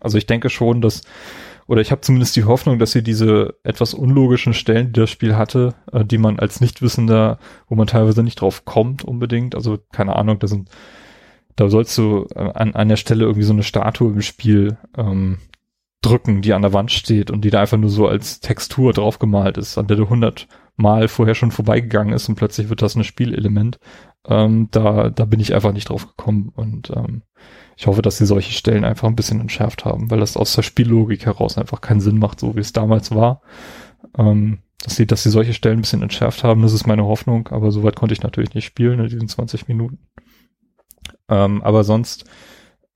[0.00, 1.02] also ich denke schon, dass,
[1.66, 5.36] oder ich habe zumindest die Hoffnung, dass sie diese etwas unlogischen Stellen, die das Spiel
[5.36, 7.38] hatte, äh, die man als Nichtwissender,
[7.68, 10.70] wo man teilweise nicht drauf kommt unbedingt, also keine Ahnung, da sind,
[11.60, 15.36] da sollst du äh, an, an der Stelle irgendwie so eine Statue im Spiel ähm,
[16.00, 19.58] drücken, die an der Wand steht und die da einfach nur so als Textur draufgemalt
[19.58, 23.04] ist, an der du hundert Mal vorher schon vorbeigegangen ist und plötzlich wird das ein
[23.04, 23.78] Spielelement.
[24.26, 27.22] Ähm, da, da bin ich einfach nicht drauf gekommen und ähm,
[27.76, 30.62] ich hoffe, dass sie solche Stellen einfach ein bisschen entschärft haben, weil das aus der
[30.62, 33.42] Spiellogik heraus einfach keinen Sinn macht, so wie es damals war.
[34.16, 37.48] Ähm, dass sie, dass sie solche Stellen ein bisschen entschärft haben, das ist meine Hoffnung,
[37.48, 39.98] aber soweit konnte ich natürlich nicht spielen in diesen 20 Minuten.
[41.30, 42.24] Ähm, aber sonst,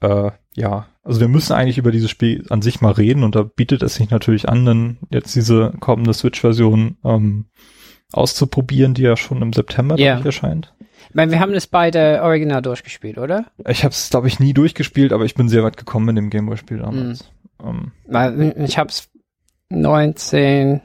[0.01, 3.43] äh, ja, also wir müssen eigentlich über dieses Spiel an sich mal reden und da
[3.43, 7.47] bietet es sich natürlich an, dann jetzt diese kommende Switch-Version ähm,
[8.13, 10.75] auszuprobieren, die ja schon im September ich, erscheint.
[11.09, 13.47] Ich meine, wir haben das beide original durchgespielt, oder?
[13.69, 16.31] Ich habe es, glaube ich, nie durchgespielt, aber ich bin sehr weit gekommen in dem
[16.31, 17.31] Gameboy-Spiel damals.
[17.63, 19.11] Ähm, Weil Ich hab's
[19.69, 20.81] 19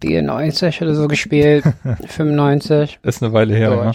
[0.00, 1.64] 94 oder so gespielt,
[2.06, 3.00] 95.
[3.02, 3.92] ist eine Weile her, ja.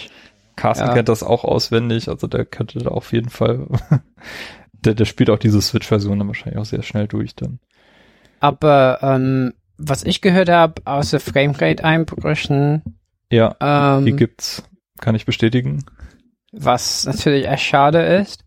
[0.56, 0.94] Carsten Ja.
[0.94, 3.66] kennt das auch auswendig, also der könnte da auf jeden Fall,
[4.72, 7.58] der, der spielt auch diese Switch-Version dann wahrscheinlich auch sehr schnell durch dann.
[8.40, 12.82] Aber ähm, was ich gehört habe, außer Framerate-Einbrüchen,
[13.30, 13.56] Ja,
[14.04, 14.62] die ähm, gibt's,
[15.00, 15.84] kann ich bestätigen.
[16.52, 18.44] was natürlich echt schade ist,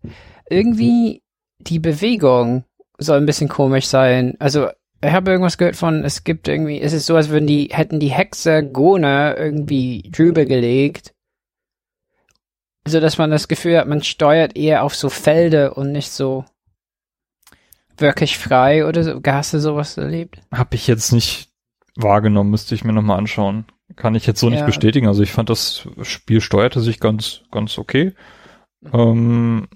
[0.48, 1.22] irgendwie
[1.58, 2.64] die Bewegung
[2.98, 4.36] soll ein bisschen komisch sein.
[4.38, 4.68] Also
[5.04, 8.00] ich habe irgendwas gehört von, es gibt irgendwie, es ist so, als würden die, hätten
[8.00, 11.12] die Hexagone irgendwie drüber gelegt.
[12.88, 16.44] So dass man das Gefühl hat, man steuert eher auf so Felder und nicht so
[17.96, 19.20] wirklich frei oder so.
[19.26, 20.40] Hast du sowas erlebt?
[20.52, 21.50] Hab ich jetzt nicht
[21.96, 23.64] wahrgenommen, müsste ich mir nochmal anschauen.
[23.96, 24.66] Kann ich jetzt so nicht Ja.
[24.66, 25.08] bestätigen.
[25.08, 28.14] Also ich fand das Spiel steuerte sich ganz, ganz okay.
[28.92, 29.66] Ähm,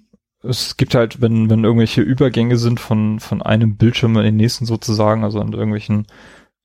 [0.42, 4.66] es gibt halt, wenn, wenn irgendwelche Übergänge sind von, von einem Bildschirm in den nächsten
[4.66, 6.06] sozusagen, also an irgendwelchen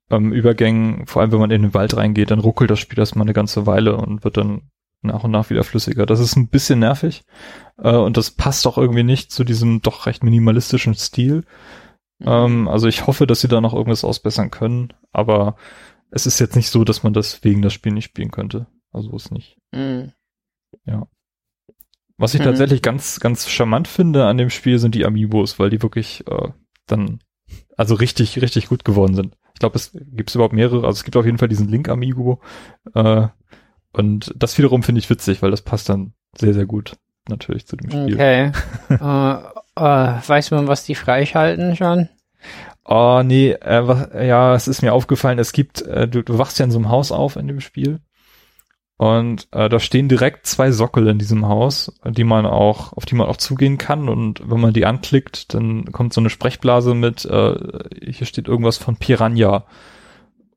[0.10, 3.26] ähm, Übergängen, vor allem wenn man in den Wald reingeht, dann ruckelt das Spiel erstmal
[3.26, 4.62] eine ganze Weile und wird dann
[5.02, 6.06] nach und nach wieder flüssiger.
[6.06, 7.24] Das ist ein bisschen nervig
[7.78, 11.44] äh, und das passt auch irgendwie nicht zu diesem doch recht minimalistischen Stil.
[12.20, 12.28] Mhm.
[12.28, 15.56] Ähm, also ich hoffe, dass sie da noch irgendwas ausbessern können, aber
[16.10, 18.68] es ist jetzt nicht so, dass man das wegen das Spiel nicht spielen könnte.
[18.92, 19.58] Also ist nicht.
[19.72, 20.14] Mhm.
[20.86, 21.08] Ja.
[22.18, 22.46] Was ich mhm.
[22.46, 26.50] tatsächlich ganz, ganz charmant finde an dem Spiel sind die Amiibos, weil die wirklich äh,
[26.88, 27.20] dann
[27.76, 29.38] also richtig, richtig gut geworden sind.
[29.54, 30.86] Ich glaube, es gibt überhaupt mehrere.
[30.86, 32.42] Also es gibt auf jeden Fall diesen Link Amiibo.
[32.94, 33.28] Äh,
[33.98, 36.94] und das wiederum finde ich witzig, weil das passt dann sehr, sehr gut
[37.30, 38.16] natürlich zu dem Spiel.
[38.16, 38.52] Okay.
[38.92, 39.00] uh,
[39.80, 42.10] uh, weiß man, was die freischalten schon?
[42.86, 46.58] Oh, nee, äh, was, ja, es ist mir aufgefallen, es gibt, äh, du, du wachst
[46.60, 48.00] ja in so einem Haus auf in dem Spiel
[48.98, 53.14] und äh, da stehen direkt zwei Sockel in diesem Haus, die man auch, auf die
[53.14, 54.10] man auch zugehen kann.
[54.10, 57.56] Und wenn man die anklickt, dann kommt so eine Sprechblase mit, äh,
[58.10, 59.66] hier steht irgendwas von Piranha.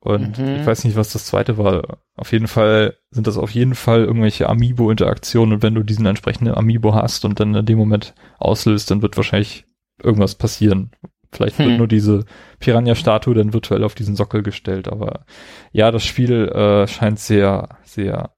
[0.00, 0.56] Und mhm.
[0.56, 1.98] ich weiß nicht, was das zweite war.
[2.16, 5.54] Auf jeden Fall sind das auf jeden Fall irgendwelche Amiibo-Interaktionen.
[5.54, 9.16] Und wenn du diesen entsprechenden Amiibo hast und dann in dem Moment auslöst, dann wird
[9.18, 9.66] wahrscheinlich
[10.02, 10.90] irgendwas passieren.
[11.30, 11.66] Vielleicht hm.
[11.66, 12.24] wird nur diese
[12.60, 14.88] Piranha-Statue dann virtuell auf diesen Sockel gestellt.
[14.88, 15.26] Aber
[15.70, 18.30] ja, das Spiel äh, scheint sehr, sehr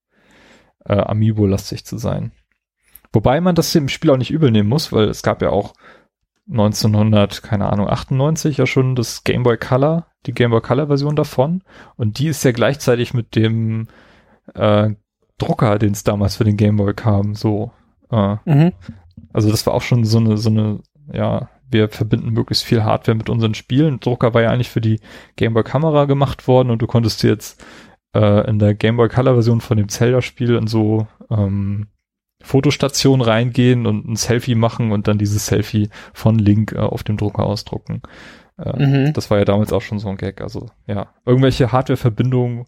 [0.84, 2.32] äh, Amiibo-lastig zu sein.
[3.12, 5.74] Wobei man das im Spiel auch nicht übel nehmen muss, weil es gab ja auch
[6.52, 11.16] 1900, keine Ahnung, 98 ja schon das Game Boy Color, die Game Boy Color Version
[11.16, 11.62] davon.
[11.96, 13.88] Und die ist ja gleichzeitig mit dem
[14.54, 14.90] äh,
[15.38, 17.72] Drucker, den es damals für den Game Boy kam, so.
[18.10, 18.72] Äh, mhm.
[19.32, 20.80] Also das war auch schon so eine, so eine,
[21.12, 23.98] ja, wir verbinden möglichst viel Hardware mit unseren Spielen.
[23.98, 25.00] Drucker war ja eigentlich für die
[25.36, 27.64] Game Boy Kamera gemacht worden und du konntest jetzt
[28.14, 31.86] äh, in der Game Boy Color Version von dem Zelda-Spiel in so ähm,
[32.42, 37.16] Fotostation reingehen und ein Selfie machen und dann dieses Selfie von Link äh, auf dem
[37.16, 38.02] Drucker ausdrucken.
[38.58, 39.12] Äh, mhm.
[39.12, 40.40] Das war ja damals auch schon so ein Gag.
[40.40, 42.66] Also ja, irgendwelche Hardware-Verbindungen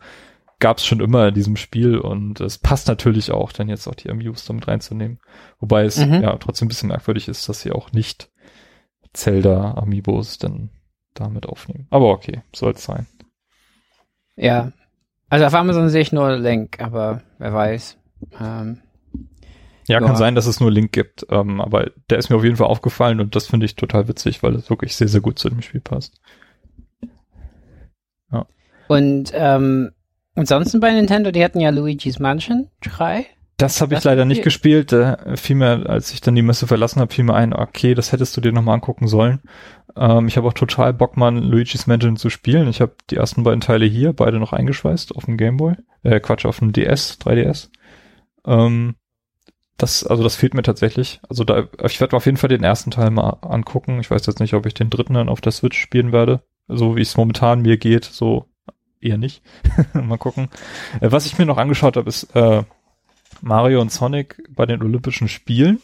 [0.58, 3.94] gab es schon immer in diesem Spiel und es passt natürlich auch, dann jetzt auch
[3.94, 5.18] die Amiibos damit reinzunehmen.
[5.58, 6.22] Wobei es mhm.
[6.22, 8.30] ja trotzdem ein bisschen merkwürdig ist, dass sie auch nicht
[9.12, 10.70] Zelda Amiibos dann
[11.14, 11.86] damit aufnehmen.
[11.90, 13.06] Aber okay, soll es sein.
[14.36, 14.72] Ja.
[15.28, 17.98] Also auf Amazon sehe ich nur Link, aber wer weiß.
[18.40, 18.80] Ähm,
[19.86, 22.56] ja, kann sein, dass es nur Link gibt, ähm, aber der ist mir auf jeden
[22.56, 25.50] Fall aufgefallen und das finde ich total witzig, weil es wirklich sehr, sehr gut zu
[25.50, 26.20] dem Spiel passt.
[28.32, 28.46] Ja.
[28.88, 29.90] Und ähm,
[30.34, 33.26] ansonsten bei Nintendo, die hatten ja Luigi's Mansion 3.
[33.56, 34.92] Das habe ich leider nicht gespielt.
[34.92, 38.10] Äh, fiel mir, als ich dann die Messe verlassen habe, fiel mir ein, okay, das
[38.10, 39.42] hättest du dir nochmal angucken sollen.
[39.96, 42.68] Ähm, ich habe auch total Bock, mal Luigi's Mansion zu spielen.
[42.68, 45.74] Ich habe die ersten beiden Teile hier, beide noch eingeschweißt auf dem Gameboy.
[46.02, 47.68] Äh, Quatsch, auf dem DS, 3DS.
[48.46, 48.96] Ähm,
[49.76, 51.20] das, also das fehlt mir tatsächlich.
[51.28, 53.98] Also da, ich werde auf jeden Fall den ersten Teil mal angucken.
[54.00, 56.42] Ich weiß jetzt nicht, ob ich den dritten dann auf der Switch spielen werde.
[56.68, 58.46] So wie es momentan mir geht, so
[59.00, 59.42] eher nicht.
[59.92, 60.48] mal gucken.
[61.00, 62.62] Äh, was ich mir noch angeschaut habe, ist äh,
[63.40, 65.80] Mario und Sonic bei den Olympischen Spielen.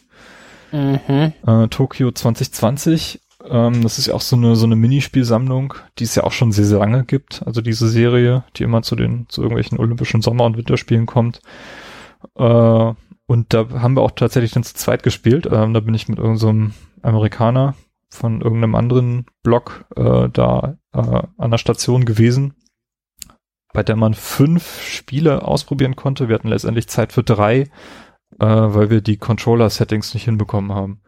[0.71, 1.33] Mhm.
[1.45, 3.19] Äh, Tokio 2020.
[3.49, 6.51] Ähm, das ist ja auch so eine, so eine Minispielsammlung, die es ja auch schon
[6.51, 7.43] sehr, sehr lange gibt.
[7.45, 11.41] Also diese Serie, die immer zu den, zu irgendwelchen Olympischen Sommer- und Winterspielen kommt.
[12.35, 12.93] Äh,
[13.31, 15.47] und da haben wir auch tatsächlich dann zu zweit gespielt.
[15.51, 17.75] Ähm, da bin ich mit irgendeinem so Amerikaner
[18.09, 22.53] von irgendeinem anderen Blog äh, da äh, an der Station gewesen
[23.73, 26.27] bei der man fünf Spiele ausprobieren konnte.
[26.27, 27.61] Wir hatten letztendlich Zeit für drei,
[28.39, 31.01] äh, weil wir die Controller-Settings nicht hinbekommen haben.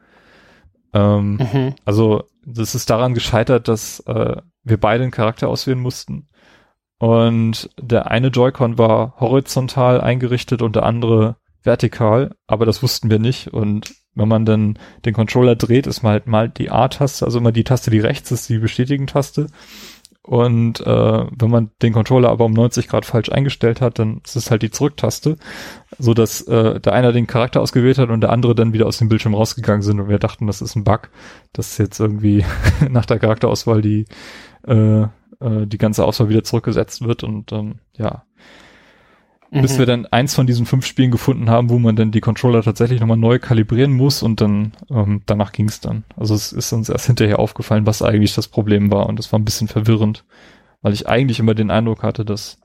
[0.94, 1.76] Ähm, mhm.
[1.86, 6.30] Also das ist daran gescheitert, dass äh, wir beide einen Charakter auswählen mussten.
[7.00, 13.20] Und der eine Joy-Con war horizontal eingerichtet und der andere vertikal, aber das wussten wir
[13.20, 13.48] nicht.
[13.48, 17.52] Und wenn man dann den Controller dreht, ist mal halt mal die A-Taste, also immer
[17.52, 19.48] die Taste, die rechts ist, die Bestätigen-Taste.
[20.26, 24.38] Und äh, wenn man den Controller aber um 90 Grad falsch eingestellt hat, dann ist
[24.38, 25.36] es halt die Zurücktaste,
[26.00, 29.00] so dass äh, der einer den Charakter ausgewählt hat und der andere dann wieder aus
[29.00, 31.10] dem Bildschirm rausgegangen sind und wir dachten, das ist ein Bug,
[31.52, 32.46] dass jetzt irgendwie
[32.90, 34.06] nach der Charakterauswahl die
[34.66, 35.02] äh,
[35.44, 38.24] äh, die ganze Auswahl wieder zurückgesetzt wird und ähm, ja,
[39.54, 39.62] mhm.
[39.62, 42.64] bis wir dann eins von diesen fünf Spielen gefunden haben, wo man dann die Controller
[42.64, 46.04] tatsächlich nochmal neu kalibrieren muss und dann ähm, danach ging es dann.
[46.18, 49.40] Also es ist uns erst hinterher aufgefallen, was eigentlich das Problem war und das war
[49.40, 50.24] ein bisschen verwirrend,
[50.82, 52.58] weil ich eigentlich immer den Eindruck hatte, dass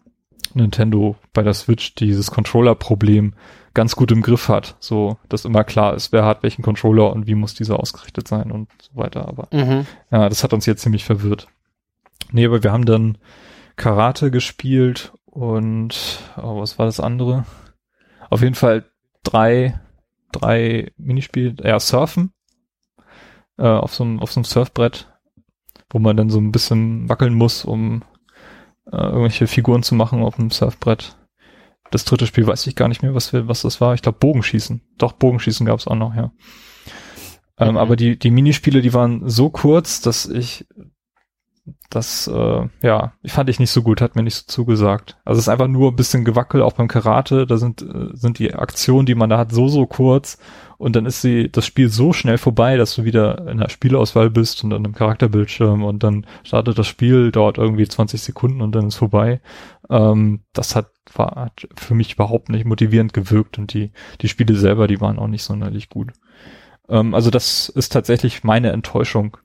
[0.55, 3.35] Nintendo bei der Switch dieses Controller-Problem
[3.75, 7.27] ganz gut im Griff hat, so dass immer klar ist, wer hat welchen Controller und
[7.27, 9.29] wie muss dieser ausgerichtet sein und so weiter.
[9.29, 9.87] Aber mhm.
[10.11, 11.49] ja, das hat uns jetzt ziemlich verwirrt.
[12.33, 13.19] Nee, aber wir haben dann
[13.77, 17.45] Karate gespielt und oh, was war das andere?
[18.31, 18.85] Auf jeden Fall
[19.23, 19.79] drei,
[20.33, 22.33] drei Minispiele, ja, Surfen
[23.59, 25.09] äh, auf so einem auf so einem Surfbrett,
[25.91, 28.03] wo man dann so ein bisschen wackeln muss, um
[28.91, 31.17] äh, irgendwelche Figuren zu machen auf dem Surfbrett.
[31.91, 33.95] Das dritte Spiel weiß ich gar nicht mehr, was wir, was das war.
[33.95, 34.83] Ich glaube Bogenschießen.
[34.99, 36.33] Doch Bogenschießen gab es auch noch, ja.
[37.59, 37.77] Ähm, mhm.
[37.77, 40.67] Aber die die Minispiele, die waren so kurz, dass ich
[41.91, 45.17] das, äh, ja, ich fand ich nicht so gut, hat mir nicht so zugesagt.
[45.25, 48.39] Also es ist einfach nur ein bisschen Gewackel, auch beim Karate, da sind, äh, sind
[48.39, 50.39] die Aktionen, die man da hat, so, so kurz
[50.79, 54.31] und dann ist sie, das Spiel so schnell vorbei, dass du wieder in der Spielauswahl
[54.31, 58.73] bist und dann im Charakterbildschirm und dann startet das Spiel, dauert irgendwie 20 Sekunden und
[58.73, 59.41] dann ist vorbei.
[59.91, 64.55] Ähm, das hat, war, hat für mich überhaupt nicht motivierend gewirkt und die, die Spiele
[64.55, 66.13] selber, die waren auch nicht sonderlich gut.
[66.89, 69.37] Ähm, also das ist tatsächlich meine Enttäuschung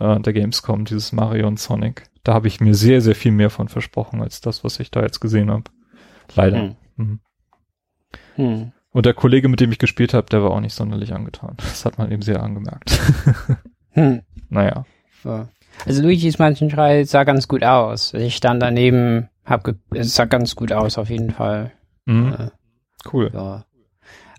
[0.00, 2.04] äh, der Gamescom, dieses Mario und Sonic.
[2.24, 5.02] Da habe ich mir sehr, sehr viel mehr von versprochen als das, was ich da
[5.02, 5.64] jetzt gesehen habe.
[6.34, 6.58] Leider.
[6.58, 6.76] Hm.
[6.96, 7.20] Mhm.
[8.34, 8.72] Hm.
[8.92, 11.54] Und der Kollege, mit dem ich gespielt habe, der war auch nicht sonderlich angetan.
[11.58, 12.98] Das hat man eben sehr angemerkt.
[13.90, 14.22] hm.
[14.48, 14.84] Naja.
[15.22, 15.46] So.
[15.86, 18.14] Also Luigi's Mansion 3 sah ganz gut aus.
[18.14, 21.72] Ich stand daneben, hab es sah ganz gut aus auf jeden Fall.
[22.04, 22.32] Mhm.
[22.32, 22.50] Äh,
[23.12, 23.30] cool.
[23.32, 23.64] Ja.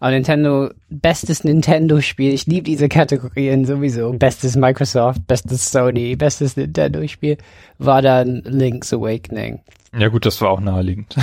[0.02, 4.12] Aber Nintendo, bestes Nintendo-Spiel, ich liebe diese Kategorien sowieso.
[4.14, 7.38] Bestes Microsoft, bestes Sony, bestes Nintendo-Spiel
[7.78, 9.62] war dann Link's Awakening.
[9.96, 11.16] Ja gut, das war auch naheliegend.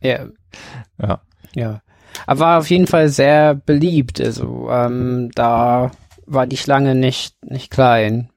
[0.00, 0.26] ja.
[1.02, 1.22] Ja.
[1.56, 1.80] Ja.
[2.26, 4.20] Aber war auf jeden Fall sehr beliebt.
[4.20, 5.90] Also ähm, da
[6.26, 8.28] war die Schlange nicht, nicht klein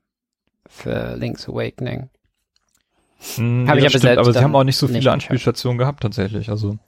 [0.68, 2.10] für Link's Awakening.
[3.36, 6.02] Hm, Hab ja, ich aber, stimmt, aber sie haben auch nicht so viele Anspielstationen gehabt
[6.02, 6.50] tatsächlich.
[6.50, 6.80] Also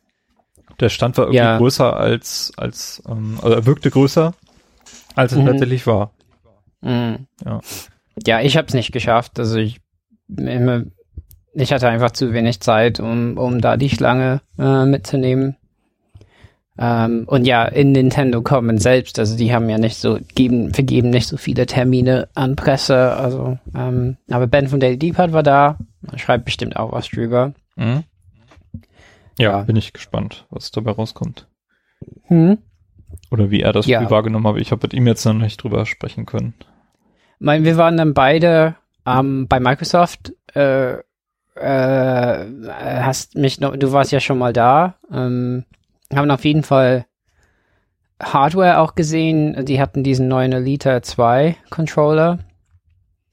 [0.80, 1.57] der Stand war irgendwie ja.
[1.57, 4.34] größer als, als, ähm, also er wirkte größer,
[5.15, 5.45] als es mhm.
[5.45, 6.11] tatsächlich war.
[6.82, 7.27] Mhm.
[7.45, 7.59] Ja.
[8.25, 9.39] Ja, ich habe es nicht geschafft.
[9.39, 9.80] Also ich,
[10.27, 10.84] immer,
[11.53, 15.55] ich hatte einfach zu wenig Zeit, um, um da die Schlange äh, mitzunehmen.
[16.77, 21.09] Ähm, und ja, in Nintendo kommen selbst, also die haben ja nicht so, geben, vergeben
[21.09, 25.77] nicht so viele Termine an Presse, also, ähm, aber Ben von Daily Deepart war da,
[26.15, 27.53] schreibt bestimmt auch was drüber.
[27.75, 28.05] Mhm.
[29.40, 31.48] Ja, ja, bin ich gespannt, was dabei rauskommt.
[32.26, 32.58] Hm?
[33.32, 34.00] Oder wie er das ja.
[34.00, 34.58] Spiel wahrgenommen hat.
[34.58, 36.54] Ich habe mit ihm jetzt noch nicht drüber sprechen können.
[36.60, 38.76] Ich meine, wir waren dann beide
[39.06, 40.34] ähm, bei Microsoft.
[40.54, 40.98] Äh,
[41.56, 44.96] äh, hast mich noch, du warst ja schon mal da.
[45.12, 45.66] Ähm,
[46.14, 47.06] haben auf jeden Fall
[48.22, 49.66] Hardware auch gesehen.
[49.66, 52.40] Die hatten diesen neuen Elite 2 Controller.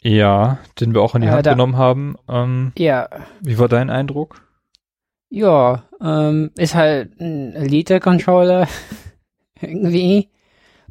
[0.01, 2.17] Ja, den wir auch in die äh, Hand da, genommen haben.
[2.29, 3.09] Ähm, ja.
[3.41, 4.46] Wie war dein Eindruck?
[5.29, 8.69] Ja, ähm, ist halt ein Elite-Controller
[9.61, 10.31] irgendwie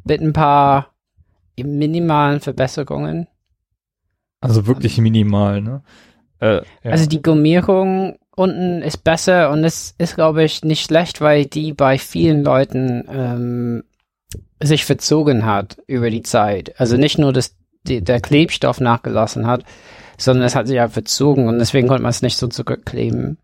[0.04, 0.94] mit ein paar
[1.56, 3.28] minimalen Verbesserungen.
[4.40, 5.82] Also wirklich minimal, ne?
[6.40, 6.90] Äh, ja.
[6.90, 11.72] Also die Gummierung unten ist besser und es ist, glaube ich, nicht schlecht, weil die
[11.72, 13.84] bei vielen Leuten ähm,
[14.62, 16.78] sich verzogen hat über die Zeit.
[16.78, 19.64] Also nicht nur, dass die, der Klebstoff nachgelassen hat,
[20.18, 23.38] sondern es hat sich ja verzogen und deswegen konnte man es nicht so zurückkleben.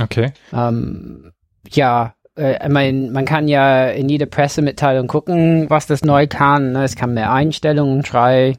[0.00, 0.32] Okay.
[0.52, 1.32] Ähm,
[1.68, 6.72] ja, äh, ich mein, man kann ja in jeder Pressemitteilung gucken, was das neu kann.
[6.72, 6.84] Ne?
[6.84, 8.56] Es kann mehr Einstellungen, drei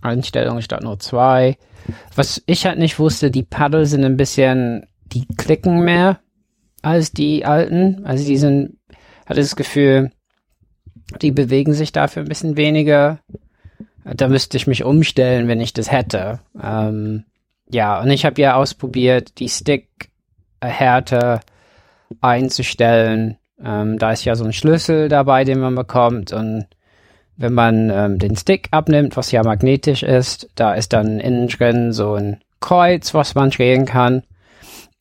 [0.00, 1.56] Einstellungen statt nur zwei.
[2.14, 6.20] Was ich halt nicht wusste, die Paddle sind ein bisschen, die klicken mehr
[6.82, 8.04] als die alten.
[8.04, 8.78] Also die sind,
[9.26, 10.10] hatte das Gefühl,
[11.20, 13.20] die bewegen sich dafür ein bisschen weniger.
[14.04, 16.40] Da müsste ich mich umstellen, wenn ich das hätte.
[16.60, 17.24] Ähm,
[17.70, 20.11] ja, und ich habe ja ausprobiert, die Stick
[20.66, 21.40] Härte
[22.20, 23.36] einzustellen.
[23.64, 26.66] Ähm, da ist ja so ein Schlüssel dabei, den man bekommt und
[27.36, 31.92] wenn man ähm, den Stick abnimmt, was ja magnetisch ist, da ist dann innen drin
[31.92, 34.22] so ein Kreuz, was man drehen kann.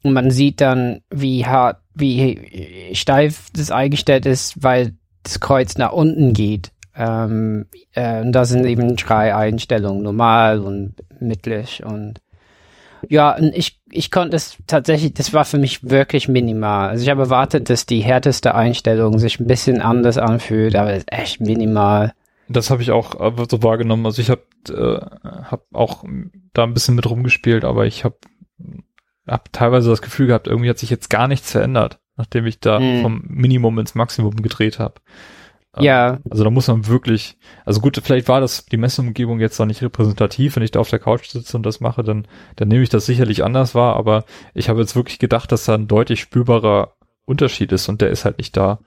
[0.04, 4.94] Und man sieht dann, wie hart, wie steif das eingestellt ist, weil
[5.24, 6.72] das Kreuz nach unten geht.
[6.96, 12.20] Ähm, äh, und da sind eben drei Einstellungen, normal und mittlich und
[13.10, 16.90] ja, ich, ich konnte es tatsächlich, das war für mich wirklich minimal.
[16.90, 21.00] Also ich habe erwartet, dass die härteste Einstellung sich ein bisschen anders anfühlt, aber es
[21.00, 22.14] ist echt minimal.
[22.48, 24.06] Das habe ich auch äh, so wahrgenommen.
[24.06, 26.04] Also ich habe äh, hab auch
[26.54, 28.18] da ein bisschen mit rumgespielt, aber ich habe
[29.28, 32.80] hab teilweise das Gefühl gehabt, irgendwie hat sich jetzt gar nichts verändert, nachdem ich da
[32.80, 33.02] hm.
[33.02, 34.96] vom Minimum ins Maximum gedreht habe.
[35.78, 36.20] Ähm, ja.
[36.30, 39.82] Also da muss man wirklich, also gut, vielleicht war das die Messumgebung jetzt noch nicht
[39.82, 40.56] repräsentativ.
[40.56, 43.06] Wenn ich da auf der Couch sitze und das mache, dann, dann nehme ich das
[43.06, 43.96] sicherlich anders wahr.
[43.96, 46.94] Aber ich habe jetzt wirklich gedacht, dass da ein deutlich spürbarer
[47.26, 48.80] Unterschied ist und der ist halt nicht da.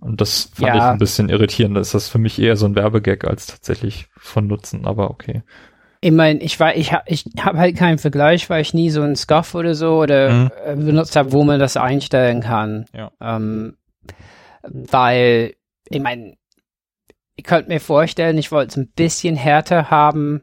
[0.00, 0.76] Und das fand ja.
[0.76, 1.76] ich ein bisschen irritierend.
[1.76, 5.42] Da ist das für mich eher so ein Werbegag als tatsächlich von Nutzen, aber okay.
[6.00, 9.02] Ich meine, ich war, ich habe ich hab halt keinen Vergleich, weil ich nie so
[9.02, 10.50] einen Scuff oder so oder mhm.
[10.66, 12.86] Äh, benutzt habe, wo man das einstellen kann.
[12.92, 13.12] Ja.
[13.20, 13.76] Ähm,
[14.64, 15.54] weil
[15.94, 16.36] ich meine,
[17.36, 20.42] ich könnte mir vorstellen, ich wollte es ein bisschen härter haben,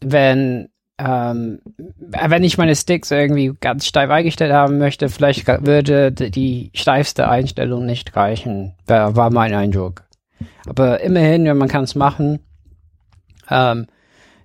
[0.00, 0.68] wenn
[0.98, 1.60] ähm,
[1.98, 7.84] wenn ich meine Sticks irgendwie ganz steif eingestellt haben möchte, vielleicht würde die steifste Einstellung
[7.84, 8.74] nicht reichen.
[8.86, 10.04] War, mein Eindruck.
[10.66, 12.40] Aber immerhin, wenn man kann es machen.
[13.50, 13.86] Ähm,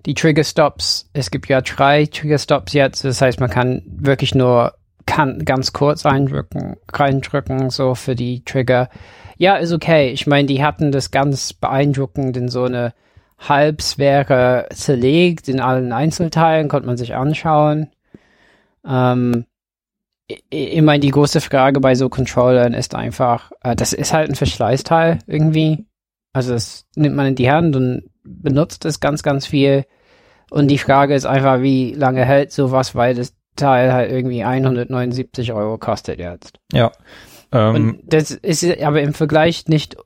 [0.04, 4.34] die Trigger Stops, es gibt ja drei Trigger Stops jetzt, das heißt, man kann wirklich
[4.34, 4.74] nur
[5.06, 8.88] kann ganz kurz eindrücken, reindrücken, so für die Trigger.
[9.36, 10.10] Ja, ist okay.
[10.10, 12.94] Ich meine, die hatten das ganz beeindruckend in so eine
[13.38, 17.90] Halbsphäre zerlegt, in allen Einzelteilen, konnte man sich anschauen.
[18.86, 19.46] Ähm,
[20.28, 24.30] ich, ich meine, die große Frage bei so Controllern ist einfach, äh, das ist halt
[24.30, 25.86] ein Verschleißteil irgendwie.
[26.32, 29.84] Also das nimmt man in die Hand und benutzt es ganz, ganz viel.
[30.50, 35.52] Und die Frage ist einfach, wie lange hält sowas, weil das Teil halt irgendwie 179
[35.52, 36.58] Euro kostet jetzt.
[36.72, 36.92] Ja.
[37.52, 39.96] Ähm, und das ist aber im Vergleich nicht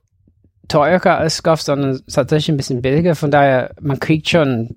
[0.67, 3.15] teurer als Scuff, sondern tatsächlich ein bisschen billiger.
[3.15, 4.75] Von daher, man kriegt schon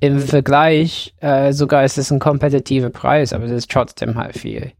[0.00, 4.72] im Vergleich, äh, sogar ist es ein kompetitiver Preis, aber das ist trotzdem halt viel.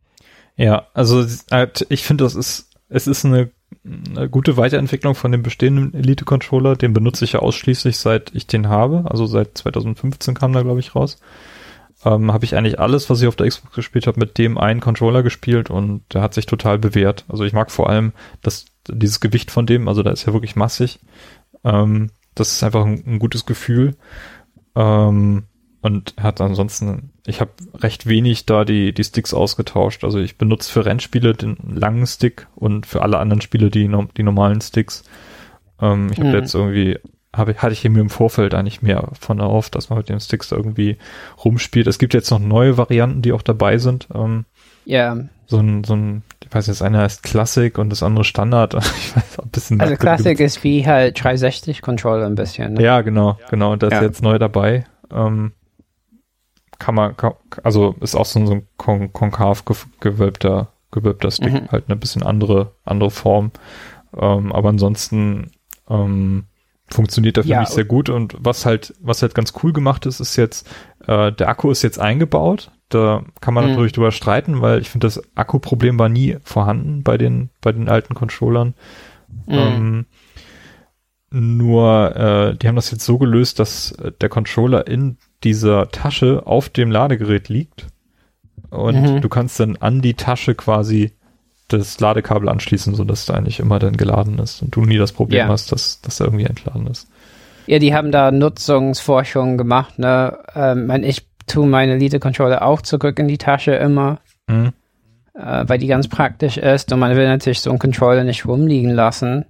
[0.57, 3.51] Ja, also halt, ich finde, das ist, es ist eine,
[3.85, 6.77] eine gute Weiterentwicklung von dem bestehenden Elite-Controller.
[6.77, 9.05] Den benutze ich ja ausschließlich seit ich den habe.
[9.09, 11.19] Also seit 2015 kam da, glaube ich, raus
[12.05, 14.81] ähm, habe ich eigentlich alles, was ich auf der Xbox gespielt habe, mit dem einen
[14.81, 17.25] Controller gespielt und der hat sich total bewährt.
[17.29, 20.57] Also ich mag vor allem das, dieses Gewicht von dem, also da ist ja wirklich
[20.57, 21.01] massig.
[21.65, 23.97] Ähm, das ist einfach ein, ein gutes Gefühl.
[24.77, 25.45] Ähm,
[25.81, 30.05] und hat ansonsten, ich habe recht wenig da die, die Sticks ausgetauscht.
[30.05, 34.23] Also ich benutze für Rennspiele den langen Stick und für alle anderen Spiele die, die
[34.23, 35.05] normalen Sticks.
[35.81, 36.35] Ähm, ich habe mhm.
[36.35, 36.99] jetzt irgendwie
[37.39, 40.53] habe, hatte ich mir im Vorfeld eigentlich mehr von erhofft, dass man mit den Sticks
[40.53, 40.99] irgendwie
[41.45, 41.87] rumspielt.
[41.87, 44.09] Es gibt jetzt noch neue Varianten, die auch dabei sind.
[44.15, 44.45] Ähm,
[44.85, 45.17] ja.
[45.47, 48.75] So ein, so ein, ich weiß jetzt, einer ist Classic und das andere Standard.
[48.75, 52.75] ich weiß, ein bisschen also Classic ist wie halt 360 Controller ein bisschen.
[52.75, 52.83] Ne?
[52.83, 53.73] Ja, genau, genau.
[53.73, 54.01] Und das ja.
[54.01, 54.85] ist jetzt neu dabei.
[55.11, 55.53] Ähm,
[56.79, 57.33] kann man, kann,
[57.63, 59.65] also ist auch so, ein kon konkav
[60.01, 61.69] gewölbter, gewölbter Stick, mhm.
[61.71, 63.53] halt eine bisschen andere, andere Form.
[64.17, 65.51] Ähm, aber ansonsten,
[65.89, 66.45] ähm,
[66.91, 70.07] funktioniert da für ja, mich sehr gut und was halt, was halt ganz cool gemacht
[70.07, 70.69] ist, ist jetzt,
[71.07, 72.71] äh, der Akku ist jetzt eingebaut.
[72.89, 73.71] Da kann man mhm.
[73.71, 77.89] natürlich drüber streiten, weil ich finde, das Akkuproblem war nie vorhanden bei den, bei den
[77.89, 78.75] alten Controllern.
[79.47, 79.55] Mhm.
[79.55, 80.07] Ähm,
[81.31, 86.71] nur, äh, die haben das jetzt so gelöst, dass der Controller in dieser Tasche auf
[86.71, 87.89] dem Ladegerät liegt.
[88.71, 89.21] Und mhm.
[89.21, 91.13] du kannst dann an die Tasche quasi
[91.69, 95.41] das Ladekabel anschließen, sodass da eigentlich immer dann geladen ist und du nie das Problem
[95.41, 95.49] ja.
[95.49, 97.09] hast, dass, dass er irgendwie entladen ist.
[97.67, 99.99] Ja, die haben da Nutzungsforschung gemacht.
[99.99, 100.39] Ne?
[100.55, 104.73] Ähm, ich tue meine Elite-Controller auch zurück in die Tasche immer, mhm.
[105.35, 108.91] äh, weil die ganz praktisch ist und man will natürlich so einen Controller nicht rumliegen
[108.91, 109.45] lassen.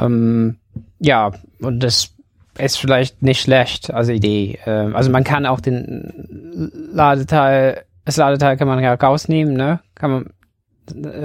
[0.00, 0.56] Ähm,
[0.98, 2.10] ja, und das
[2.58, 4.58] ist vielleicht nicht schlecht als Idee.
[4.66, 9.80] Ähm, also man kann auch den Ladeteil, das Ladeteil kann man ja rausnehmen, ne?
[9.94, 10.30] Kann man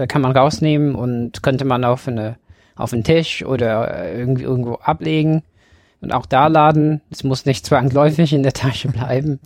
[0.07, 2.37] kann man rausnehmen und könnte man auf eine
[2.75, 5.43] auf einen Tisch oder irgendwie irgendwo ablegen
[6.01, 7.01] und auch da laden.
[7.11, 9.39] Es muss nicht zwangsläufig in der Tasche bleiben.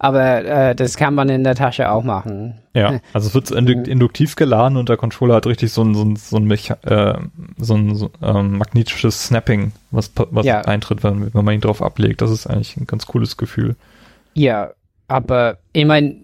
[0.00, 2.54] Aber äh, das kann man in der Tasche auch machen.
[2.72, 6.14] Ja, also es wird induktiv geladen und der Controller hat richtig so ein, so ein,
[6.14, 7.18] so ein, Mecha äh,
[7.56, 10.60] so ein so, ähm, magnetisches Snapping, was, was ja.
[10.60, 12.22] eintritt, wenn, wenn man ihn drauf ablegt.
[12.22, 13.74] Das ist eigentlich ein ganz cooles Gefühl.
[14.34, 14.70] Ja,
[15.08, 16.14] aber ich meine,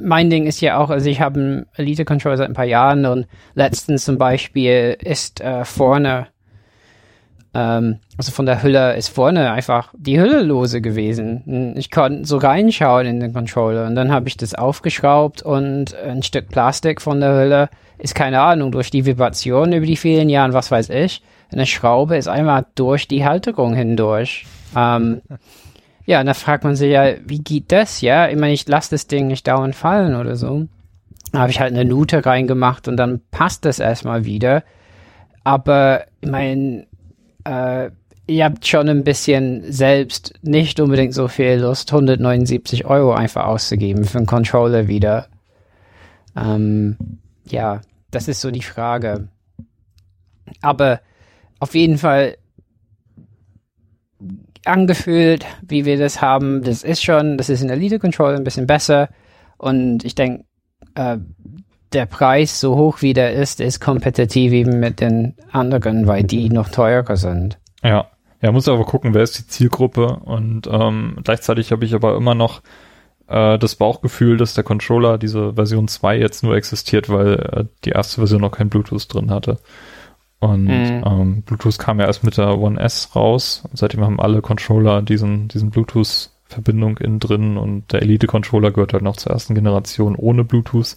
[0.00, 3.26] mein Ding ist ja auch, also ich habe einen Elite-Controller seit ein paar Jahren und
[3.54, 6.28] letztens zum Beispiel ist äh, vorne,
[7.54, 11.74] ähm, also von der Hülle ist vorne einfach die Hülle lose gewesen.
[11.76, 16.22] Ich konnte so reinschauen in den Controller und dann habe ich das aufgeschraubt und ein
[16.22, 20.52] Stück Plastik von der Hülle ist keine Ahnung, durch die Vibration über die vielen Jahren,
[20.52, 21.22] was weiß ich,
[21.52, 24.46] eine Schraube ist einmal durch die Halterung hindurch.
[24.76, 25.20] Ähm,
[26.10, 28.28] ja, und da fragt man sich ja, wie geht das, ja?
[28.28, 30.66] Ich meine, ich lasse das Ding nicht dauernd fallen oder so.
[31.30, 34.64] Da habe ich halt eine Nute reingemacht und dann passt das erstmal wieder.
[35.44, 36.88] Aber ich meine,
[37.44, 37.90] äh,
[38.26, 44.02] ihr habt schon ein bisschen selbst nicht unbedingt so viel Lust, 179 Euro einfach auszugeben
[44.02, 45.28] für einen Controller wieder.
[46.36, 46.96] Ähm,
[47.46, 49.28] ja, das ist so die Frage.
[50.60, 51.02] Aber
[51.60, 52.36] auf jeden Fall
[54.64, 56.62] angefühlt, wie wir das haben.
[56.62, 59.08] Das ist schon, das ist in Elite Control ein bisschen besser.
[59.58, 60.44] Und ich denke,
[60.94, 61.18] äh,
[61.92, 66.48] der Preis, so hoch wie der ist, ist kompetitiv eben mit den anderen, weil die
[66.48, 67.58] noch teurer sind.
[67.82, 68.06] Ja,
[68.42, 70.06] ja, muss aber gucken, wer ist die Zielgruppe.
[70.24, 72.62] Und ähm, gleichzeitig habe ich aber immer noch
[73.26, 77.90] äh, das Bauchgefühl, dass der Controller, diese Version 2 jetzt nur existiert, weil äh, die
[77.90, 79.58] erste Version noch kein Bluetooth drin hatte.
[80.40, 81.04] Und mhm.
[81.06, 83.62] ähm, Bluetooth kam ja erst mit der One S raus.
[83.70, 89.02] Und seitdem haben alle Controller diesen, diesen Bluetooth-Verbindung innen drin und der Elite-Controller gehört halt
[89.02, 90.96] noch zur ersten Generation ohne Bluetooth.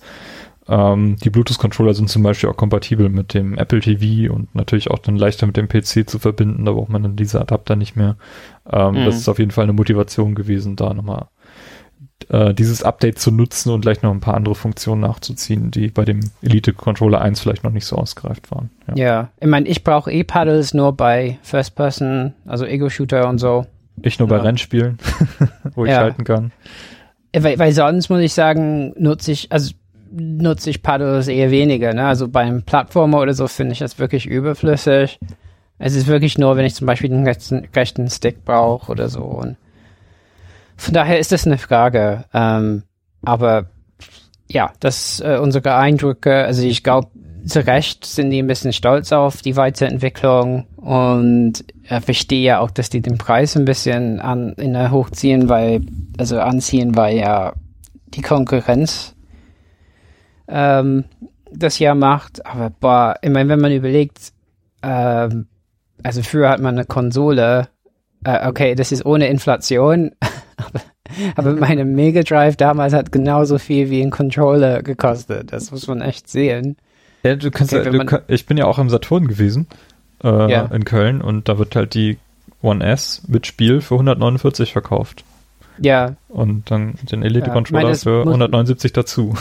[0.69, 4.99] Ähm, die Bluetooth-Controller sind zum Beispiel auch kompatibel mit dem Apple TV und natürlich auch
[4.99, 6.63] dann leichter mit dem PC zu verbinden.
[6.63, 8.15] Da braucht man dann diese Adapter nicht mehr.
[8.71, 9.05] Ähm, mhm.
[9.05, 11.27] Das ist auf jeden Fall eine Motivation gewesen, da nochmal
[12.29, 16.05] äh, dieses Update zu nutzen und gleich noch ein paar andere Funktionen nachzuziehen, die bei
[16.05, 18.69] dem Elite Controller 1 vielleicht noch nicht so ausgereift waren.
[18.87, 19.29] Ja, ja.
[19.39, 23.65] ich meine, ich brauche E-Paddles nur bei First Person, also Ego-Shooter und so.
[24.01, 24.43] Ich nur bei ja.
[24.43, 24.97] Rennspielen,
[25.75, 25.97] wo ich ja.
[25.97, 26.51] schalten kann.
[27.35, 29.73] Weil, weil sonst muss ich sagen, nutze ich, also
[30.11, 31.93] nutze ich Paddles eher weniger.
[31.93, 32.05] Ne?
[32.05, 35.19] Also beim Plattformer oder so finde ich das wirklich überflüssig.
[35.79, 39.21] Es ist wirklich nur, wenn ich zum Beispiel den rechten, rechten Stick brauche oder so.
[39.21, 39.57] Und
[40.77, 42.25] von daher ist das eine Frage.
[42.33, 42.83] Ähm,
[43.23, 43.67] aber
[44.49, 47.09] ja, das äh, unsere Eindrücke, also ich glaube,
[47.45, 52.71] zu Recht sind die ein bisschen stolz auf die Weiterentwicklung und äh, verstehe ja auch,
[52.71, 55.81] dass die den Preis ein bisschen an, in der hochziehen, weil,
[56.17, 57.53] also anziehen, weil ja
[58.13, 59.15] die Konkurrenz
[60.47, 61.05] ähm,
[61.51, 62.45] das ja macht.
[62.45, 64.31] Aber boah, ich meine, wenn man überlegt,
[64.81, 65.47] ähm,
[66.01, 67.69] also früher hat man eine Konsole,
[68.23, 70.11] äh, okay, das ist ohne Inflation,
[71.35, 75.51] aber, meine Mega Drive damals hat genauso viel wie ein Controller gekostet.
[75.51, 76.77] Das muss man echt sehen.
[77.23, 79.67] Ja, du kannst, okay, du ich bin ja auch im Saturn gewesen
[80.23, 80.65] äh, ja.
[80.65, 82.17] in Köln und da wird halt die
[82.61, 85.23] One S mit Spiel für 149 verkauft.
[85.79, 86.15] Ja.
[86.29, 89.35] Und dann den Elite-Controller ja, für 179 dazu.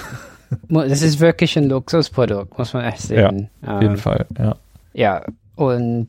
[0.68, 3.48] Das ist wirklich ein Luxusprodukt, muss man echt sehen.
[3.62, 4.56] Ja, auf jeden ähm, Fall, ja.
[4.92, 5.22] Ja,
[5.56, 6.08] und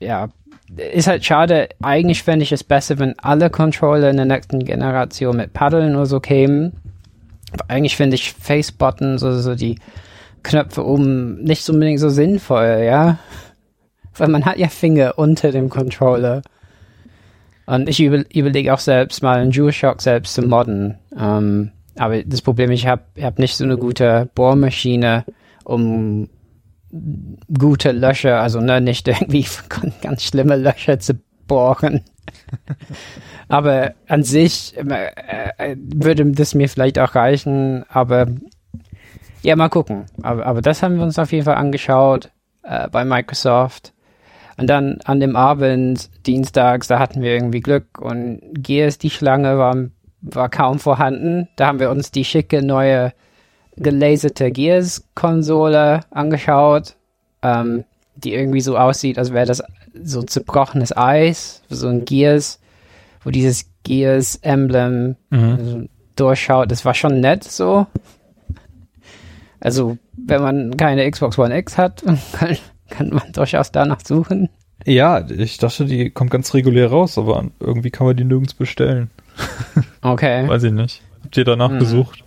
[0.00, 0.28] ja,
[0.76, 1.68] ist halt schade.
[1.82, 6.06] Eigentlich fände ich es besser, wenn alle Controller in der nächsten Generation mit Paddeln nur
[6.06, 6.72] so kämen.
[7.52, 9.78] Aber eigentlich finde ich Face-Buttons, also so die
[10.42, 13.18] Knöpfe oben, nicht unbedingt so sinnvoll, ja.
[14.16, 16.42] Weil man hat ja Finger unter dem Controller.
[17.66, 20.98] Und ich über, überlege auch selbst mal einen DualShock selbst zu modden.
[21.18, 25.24] Ähm, aber das Problem, ich habe hab nicht so eine gute Bohrmaschine,
[25.64, 26.28] um
[27.58, 29.46] gute Löcher, also ne, nicht irgendwie
[30.02, 31.14] ganz schlimme Löcher zu
[31.46, 32.02] bohren.
[33.48, 35.10] aber an sich äh,
[35.58, 38.26] äh, würde das mir vielleicht auch reichen, aber
[39.42, 40.06] ja, mal gucken.
[40.22, 42.30] Aber, aber das haben wir uns auf jeden Fall angeschaut
[42.62, 43.92] äh, bei Microsoft.
[44.56, 49.58] Und dann an dem Abend, dienstags, da hatten wir irgendwie Glück und Gears, die Schlange
[49.58, 49.76] war,
[50.22, 51.48] war kaum vorhanden.
[51.56, 53.12] Da haben wir uns die schicke neue
[53.76, 56.96] gelaserte Gears-Konsole angeschaut,
[57.42, 57.84] ähm,
[58.16, 59.62] die irgendwie so aussieht, als wäre das
[60.02, 62.60] so zerbrochenes Eis, so ein Gears,
[63.22, 65.56] wo dieses Gears-Emblem mhm.
[65.58, 65.82] also
[66.16, 66.70] durchschaut.
[66.70, 67.86] Das war schon nett so.
[69.60, 72.02] Also, wenn man keine Xbox One X hat,
[72.32, 72.56] kann,
[72.90, 74.48] kann man durchaus danach suchen.
[74.84, 79.10] Ja, ich dachte, die kommt ganz regulär raus, aber irgendwie kann man die nirgends bestellen.
[80.02, 80.46] Okay.
[80.48, 81.02] Weiß ich nicht.
[81.22, 81.78] Habt ihr danach mhm.
[81.78, 82.22] gesucht?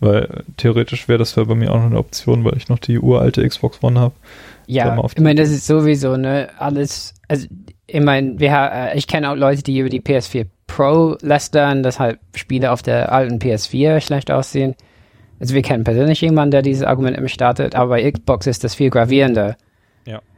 [0.00, 2.98] Weil theoretisch wäre das ja bei mir auch noch eine Option, weil ich noch die
[2.98, 4.14] uralte Xbox One habe.
[4.66, 7.46] Ja, ich meine, das ist sowieso, ne, alles, also,
[7.86, 11.98] ich meine, wir, äh, ich kenne auch Leute, die über die PS4 Pro lästern, dass
[11.98, 14.76] halt Spiele auf der alten PS4 schlecht aussehen.
[15.40, 18.76] Also wir kennen persönlich jemanden, der dieses Argument immer startet, aber bei Xbox ist das
[18.76, 19.56] viel gravierender.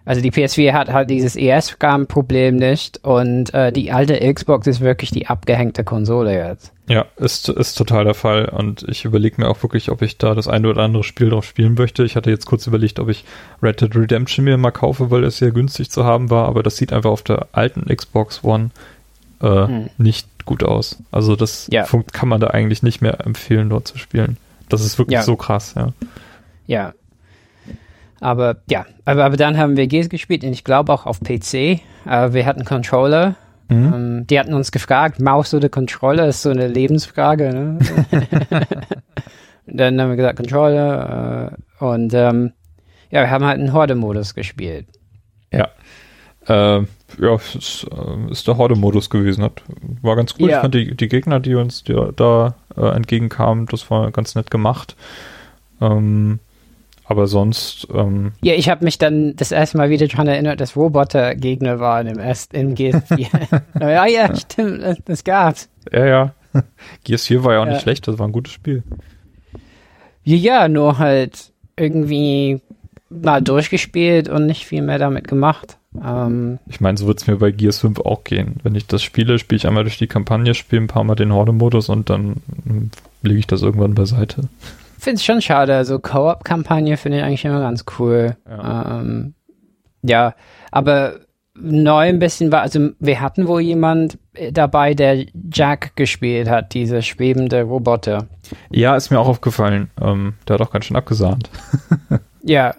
[0.05, 5.11] Also die PS4 hat halt dieses ES-RAM-Problem nicht und äh, die alte Xbox ist wirklich
[5.13, 6.73] die abgehängte Konsole jetzt.
[6.89, 10.35] Ja, ist, ist total der Fall und ich überlege mir auch wirklich, ob ich da
[10.35, 12.05] das eine oder andere Spiel drauf spielen möchte.
[12.05, 13.25] Ich hatte jetzt kurz überlegt, ob ich
[13.63, 16.77] Red Dead Redemption mir mal kaufe, weil es sehr günstig zu haben war, aber das
[16.77, 18.71] sieht einfach auf der alten Xbox One
[19.41, 19.91] äh, hm.
[19.99, 20.97] nicht gut aus.
[21.13, 21.87] Also das ja.
[22.13, 24.37] kann man da eigentlich nicht mehr empfehlen, dort zu spielen.
[24.69, 25.23] Das ist wirklich ja.
[25.23, 25.93] so krass, ja.
[26.67, 26.95] Ja,
[28.23, 31.55] aber ja, aber, aber dann haben wir Gears gespielt und ich glaube auch auf PC.
[31.55, 33.35] Äh, wir hatten Controller.
[33.69, 33.93] Mhm.
[33.95, 37.51] Ähm, die hatten uns gefragt, Maus oder Controller ist so eine Lebensfrage.
[37.53, 37.79] Ne?
[39.67, 42.53] dann haben wir gesagt Controller äh, und ähm,
[43.11, 44.87] ja, wir haben halt einen Horde-Modus gespielt.
[45.53, 45.69] Ja.
[46.47, 46.85] Äh,
[47.21, 49.45] ja, ist, äh, ist der Horde-Modus gewesen.
[49.45, 49.63] Hat,
[50.01, 50.49] war ganz cool.
[50.49, 50.57] Ja.
[50.57, 54.51] Ich fand die, die Gegner, die uns die, da äh, entgegenkamen, das war ganz nett
[54.51, 54.97] gemacht.
[55.81, 56.41] Ähm,
[57.13, 57.87] aber sonst.
[57.95, 61.79] Ähm, ja, ich habe mich dann das erste Mal wieder daran erinnert, dass Roboter Gegner
[61.79, 63.61] waren im, Erst, im GS4.
[63.81, 65.69] ja, ja, stimmt, das, gab's.
[65.93, 66.35] Ja, ja.
[67.07, 67.73] GS4 war ja auch ja.
[67.73, 68.83] nicht schlecht, das war ein gutes Spiel.
[70.25, 72.61] Ja, ja, nur halt irgendwie
[73.09, 75.77] mal durchgespielt und nicht viel mehr damit gemacht.
[76.03, 78.57] Ähm, ich meine, so wird es mir bei Gears 5 auch gehen.
[78.63, 81.33] Wenn ich das spiele, spiele ich einmal durch die Kampagne, spiele ein paar Mal den
[81.33, 82.37] Horde-Modus und dann
[83.23, 84.49] lege ich das irgendwann beiseite
[85.03, 85.85] finde es schon schade.
[85.85, 88.37] So Co-op-Kampagne finde ich eigentlich immer ganz cool.
[88.49, 89.01] Ja.
[89.01, 89.35] Ähm,
[90.03, 90.35] ja,
[90.71, 91.21] aber
[91.55, 94.19] neu ein bisschen war, also wir hatten wohl jemand
[94.53, 98.27] dabei, der Jack gespielt hat, diese schwebende Roboter.
[98.71, 99.91] Ja, ist mir auch aufgefallen.
[100.01, 101.51] Ähm, der hat auch ganz schön abgesahnt.
[102.43, 102.75] ja.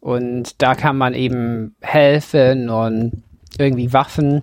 [0.00, 3.22] Und da kann man eben helfen und
[3.58, 4.42] irgendwie Waffen,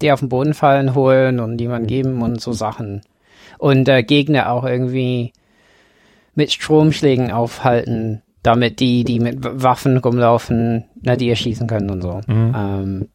[0.00, 3.02] die auf den Boden fallen, holen und die man geben und so Sachen.
[3.58, 5.32] Und äh, Gegner auch irgendwie
[6.34, 12.20] mit Stromschlägen aufhalten, damit die, die mit Waffen rumlaufen, na, die erschießen können und so.
[12.26, 12.54] Mhm.
[12.56, 13.08] Ähm,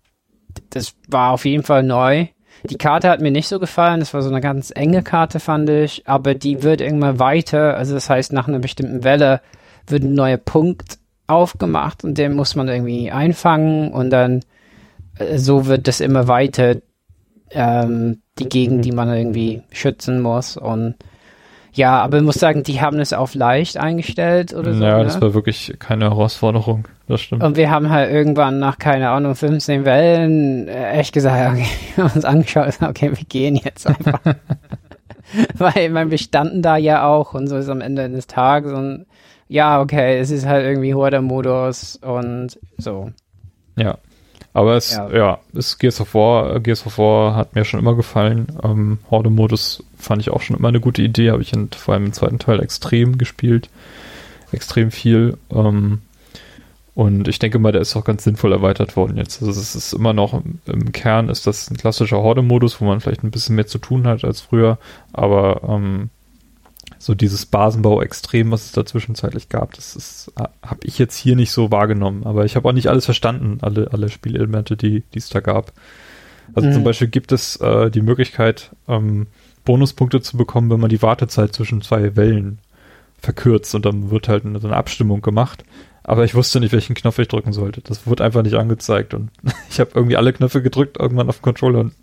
[0.72, 2.28] das war auf jeden Fall neu.
[2.70, 4.00] Die Karte hat mir nicht so gefallen.
[4.00, 6.08] Das war so eine ganz enge Karte, fand ich.
[6.08, 7.78] Aber die wird irgendwann weiter.
[7.78, 9.41] Also das heißt, nach einer bestimmten Welle
[9.88, 14.41] wird ein neuer Punkt aufgemacht und den muss man irgendwie einfangen und dann
[15.20, 16.78] äh, so wird das immer weiter
[17.52, 20.96] ähm, die Gegend, die man irgendwie schützen muss und
[21.80, 24.84] ja, aber ich muss sagen, die haben es auf leicht eingestellt oder so.
[24.84, 25.06] Ja, ne?
[25.06, 26.89] das war wirklich keine Herausforderung.
[27.07, 27.41] Das stimmt.
[27.41, 31.65] Und wir haben halt irgendwann nach, keine Ahnung, 15 Wellen äh, echt gesagt, okay,
[31.95, 34.19] wir haben uns angeschaut, okay, wir gehen jetzt einfach.
[35.57, 38.73] Weil, ich meine, wir standen da ja auch und so ist am Ende des Tages
[38.73, 39.06] und
[39.47, 43.11] ja, okay, es ist halt irgendwie Horde-Modus und so.
[43.77, 43.99] Ja.
[44.54, 47.96] Aber es, ja, ja es Gears of War, Gears of War hat mir schon immer
[47.96, 48.48] gefallen.
[48.64, 52.06] Ähm, Horde-Modus fand ich auch schon immer eine gute Idee, habe ich in, vor allem
[52.06, 53.70] im zweiten Teil extrem gespielt.
[54.52, 55.38] Extrem viel.
[55.52, 56.02] Ähm,
[56.96, 59.42] und ich denke mal, der ist auch ganz sinnvoll erweitert worden jetzt.
[59.42, 63.24] Also es ist immer noch im Kern ist das ein klassischer Horde-Modus, wo man vielleicht
[63.24, 64.78] ein bisschen mehr zu tun hat als früher,
[65.14, 66.10] aber ähm,
[67.02, 71.52] so dieses Basenbau-Extrem, was es da zwischenzeitlich gab, das ist, habe ich jetzt hier nicht
[71.52, 72.26] so wahrgenommen.
[72.26, 75.72] Aber ich habe auch nicht alles verstanden, alle, alle Spielelemente, die die es da gab.
[76.54, 76.74] Also mhm.
[76.74, 79.28] zum Beispiel gibt es äh, die Möglichkeit, ähm,
[79.64, 82.60] Bonuspunkte zu bekommen, wenn man die Wartezeit zwischen zwei Wellen
[83.18, 85.64] verkürzt und dann wird halt eine, eine Abstimmung gemacht.
[86.04, 87.82] Aber ich wusste nicht, welchen Knopf ich drücken sollte.
[87.82, 89.30] Das wurde einfach nicht angezeigt und
[89.70, 91.94] ich habe irgendwie alle Knöpfe gedrückt irgendwann auf dem Controller und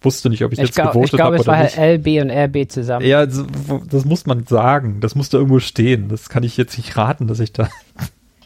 [0.00, 1.40] wusste nicht, ob ich, ich jetzt glaub, gewotet habe nicht.
[1.40, 3.06] Ich glaube, es war halt LB und RB zusammen.
[3.06, 3.44] Ja, das,
[3.88, 5.00] das muss man sagen.
[5.00, 6.08] Das muss da irgendwo stehen.
[6.08, 7.68] Das kann ich jetzt nicht raten, dass ich da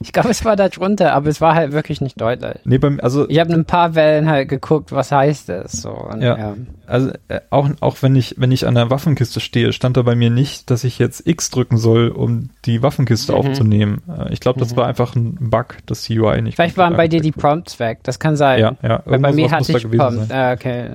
[0.04, 2.56] ich glaube, es war da drunter, aber es war halt wirklich nicht deutlich.
[2.64, 5.92] Nee, beim, also ich habe ein paar Wellen halt geguckt, was heißt das so.
[5.92, 6.54] Und, ja, ja,
[6.86, 10.14] Also äh, auch auch wenn ich wenn ich an der Waffenkiste stehe, stand da bei
[10.14, 13.38] mir nicht, dass ich jetzt X drücken soll, um die Waffenkiste mhm.
[13.38, 14.02] aufzunehmen.
[14.06, 14.76] Äh, ich glaube, das mhm.
[14.76, 16.56] war einfach ein Bug, dass die UI nicht.
[16.56, 18.00] Vielleicht waren bei dir die Prompts weg.
[18.02, 18.60] Das kann sein.
[18.60, 19.02] Ja, ja.
[19.06, 20.30] Weil bei mir hatte ich Prompts.
[20.30, 20.90] Ah, okay.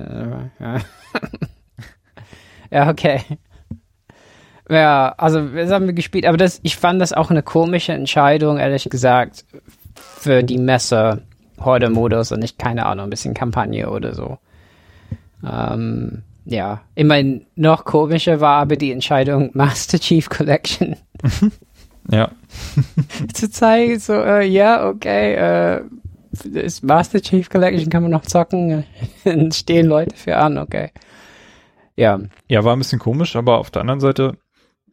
[0.60, 0.76] Ja.
[2.70, 3.22] ja, okay.
[4.70, 8.58] Ja, also das haben wir gespielt, aber das, ich fand das auch eine komische Entscheidung,
[8.58, 9.44] ehrlich gesagt,
[9.96, 11.22] für die Messe
[11.58, 14.38] Horde-Modus und nicht, keine Ahnung, ein bisschen Kampagne oder so.
[15.44, 20.94] Ähm, ja, immerhin noch komischer war aber die Entscheidung Master Chief Collection.
[22.10, 22.30] ja.
[23.34, 25.82] zu zeigen, so, äh, ja, okay, äh,
[26.52, 28.84] ist Master Chief Collection, kann man noch zocken,
[29.52, 30.90] stehen Leute für an, okay.
[31.96, 32.20] Ja.
[32.46, 34.38] Ja, war ein bisschen komisch, aber auf der anderen Seite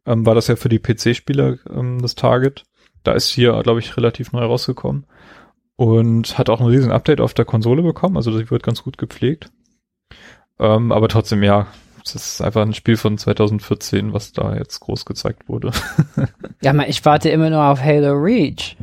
[0.07, 2.63] ähm, war das ja für die PC-Spieler ähm, das Target.
[3.03, 5.05] Da ist hier, glaube ich, relativ neu rausgekommen
[5.75, 8.97] und hat auch ein riesen Update auf der Konsole bekommen, also die wird ganz gut
[8.97, 9.51] gepflegt.
[10.59, 11.67] Ähm, aber trotzdem, ja,
[12.03, 15.71] es ist einfach ein Spiel von 2014, was da jetzt groß gezeigt wurde.
[16.61, 18.75] ja, man, ich warte immer nur auf Halo Reach.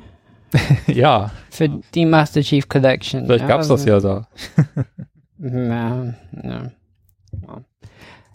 [0.86, 1.32] ja.
[1.51, 3.24] Für die Master Chief Collection.
[3.26, 4.28] Vielleicht ja, gab's also, das ja da.
[5.38, 6.70] ja, ja.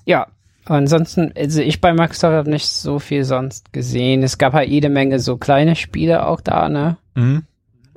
[0.05, 0.27] ja,
[0.69, 4.23] ansonsten, also ich bei Microsoft habe nicht so viel sonst gesehen.
[4.23, 6.97] Es gab halt jede Menge so kleine Spiele auch da, ne?
[7.15, 7.43] Mhm.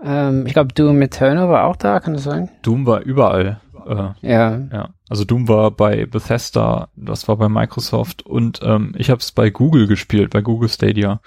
[0.02, 2.48] Ähm, ich glaube, Doom Eternal war auch da, kann das sein?
[2.62, 3.60] Doom war überall.
[3.86, 4.58] Äh, ja.
[4.72, 4.88] ja.
[5.08, 9.50] Also Doom war bei Bethesda, das war bei Microsoft und ähm, ich habe es bei
[9.50, 11.20] Google gespielt, bei Google Stadia.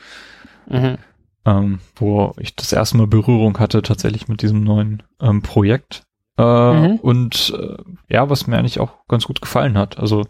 [0.67, 0.97] Mhm.
[1.45, 6.03] Ähm, wo ich das erste Mal Berührung hatte tatsächlich mit diesem neuen ähm, Projekt.
[6.37, 6.43] Äh,
[6.73, 6.95] mhm.
[6.95, 7.77] Und äh,
[8.09, 9.99] ja, was mir eigentlich auch ganz gut gefallen hat.
[9.99, 10.25] Also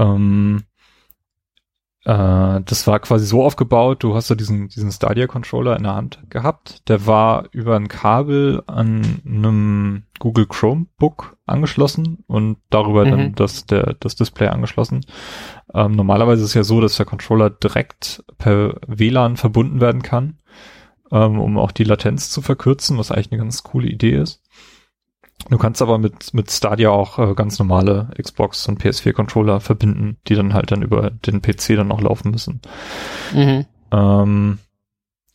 [0.00, 0.64] ähm,
[2.04, 6.18] äh, das war quasi so aufgebaut, du hast so diesen, diesen Stadia-Controller in der Hand
[6.30, 6.88] gehabt.
[6.88, 13.10] Der war über ein Kabel an einem Google Chromebook angeschlossen und darüber mhm.
[13.10, 15.04] dann das, der, das Display angeschlossen.
[15.74, 20.38] Ähm, normalerweise ist es ja so, dass der Controller direkt per WLAN verbunden werden kann,
[21.12, 24.42] ähm, um auch die Latenz zu verkürzen, was eigentlich eine ganz coole Idee ist.
[25.50, 30.36] Du kannst aber mit, mit Stadia auch äh, ganz normale Xbox und PS4-Controller verbinden, die
[30.36, 32.60] dann halt dann über den PC dann auch laufen müssen.
[33.32, 33.66] Mhm.
[33.92, 34.58] Ähm,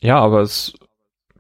[0.01, 0.73] ja, aber es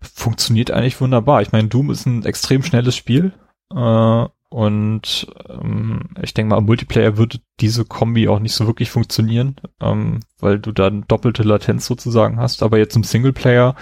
[0.01, 1.41] funktioniert eigentlich wunderbar.
[1.41, 3.33] Ich meine, Doom ist ein extrem schnelles Spiel.
[3.73, 8.91] Äh, und ähm, ich denke mal, am Multiplayer würde diese Kombi auch nicht so wirklich
[8.91, 12.61] funktionieren, ähm, weil du dann doppelte Latenz sozusagen hast.
[12.61, 13.75] Aber jetzt im Singleplayer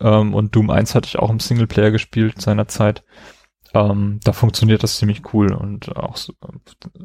[0.00, 3.02] Ähm, und Doom 1 hatte ich auch im Singleplayer gespielt seinerzeit.
[3.76, 6.16] Ähm, da funktioniert das ziemlich cool und auch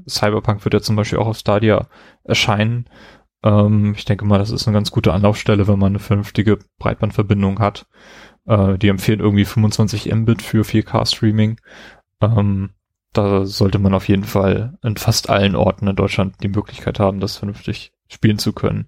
[0.07, 1.87] Cyberpunk wird ja zum Beispiel auch auf Stadia
[2.23, 2.85] erscheinen.
[3.43, 7.59] Ähm, ich denke mal, das ist eine ganz gute Anlaufstelle, wenn man eine vernünftige Breitbandverbindung
[7.59, 7.87] hat.
[8.45, 11.59] Äh, die empfehlen irgendwie 25 Mbit für 4K-Streaming.
[12.21, 12.69] Ähm,
[13.11, 17.19] da sollte man auf jeden Fall in fast allen Orten in Deutschland die Möglichkeit haben,
[17.19, 18.87] das vernünftig spielen zu können.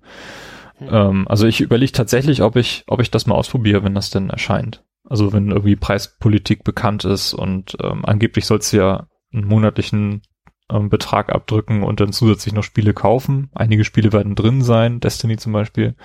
[0.79, 0.89] Mhm.
[0.89, 4.29] Ähm, also ich überlege tatsächlich, ob ich, ob ich das mal ausprobiere, wenn das denn
[4.29, 4.85] erscheint.
[5.07, 10.21] Also wenn irgendwie Preispolitik bekannt ist und ähm, angeblich soll es ja einen monatlichen
[10.69, 13.49] ähm, Betrag abdrücken und dann zusätzlich noch Spiele kaufen.
[13.53, 15.95] Einige Spiele werden drin sein, Destiny zum Beispiel.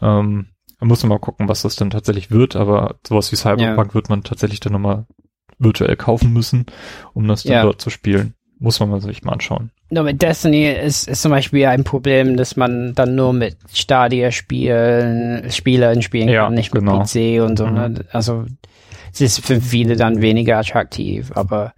[0.00, 0.48] Ähm,
[0.80, 3.94] da muss man mal gucken, was das dann tatsächlich wird, aber sowas wie Cyberpunk ja.
[3.94, 5.06] wird man tatsächlich dann nochmal
[5.58, 6.66] virtuell kaufen müssen,
[7.12, 7.62] um das dann ja.
[7.62, 8.34] dort zu spielen.
[8.58, 9.70] Muss man sich mal anschauen.
[9.90, 14.30] Nur mit Destiny ist, ist zum Beispiel ein Problem, dass man dann nur mit Stadia
[14.30, 17.02] spielen, Spielern spielen ja, kann, nicht mit genau.
[17.02, 17.66] PC und so.
[17.66, 17.88] Ne?
[17.90, 17.96] Mhm.
[18.10, 18.46] Also
[19.12, 21.74] es ist für viele dann weniger attraktiv, aber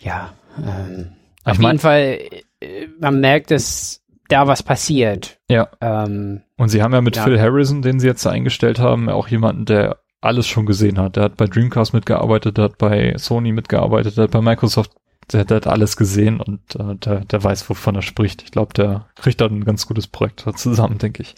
[0.00, 0.32] ja.
[0.58, 1.12] Ähm,
[1.44, 2.18] auf jeden mein, Fall,
[2.60, 5.38] äh, man merkt, dass da was passiert.
[5.50, 5.68] Ja.
[5.80, 7.24] Ähm, und sie haben ja mit ja.
[7.24, 11.16] Phil Harrison, den sie jetzt eingestellt haben, auch jemanden, der alles schon gesehen hat.
[11.16, 14.92] Der hat bei Dreamcast mitgearbeitet, der hat bei Sony mitgearbeitet, der hat bei Microsoft,
[15.32, 18.42] der, der hat alles gesehen und äh, der, der weiß, wovon er spricht.
[18.42, 21.34] Ich glaube, der kriegt da ein ganz gutes Projekt zusammen, denke ich.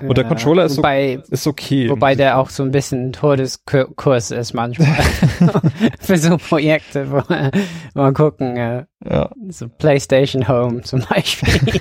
[0.00, 1.90] Und der Controller ist, wobei, ist okay.
[1.90, 4.88] Wobei der auch so ein bisschen Todeskurs ist manchmal.
[6.00, 9.30] Für so Projekte, wo, wo man gucken, äh, ja.
[9.48, 11.80] so PlayStation Home zum Beispiel.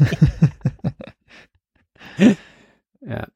[3.02, 3.28] ja.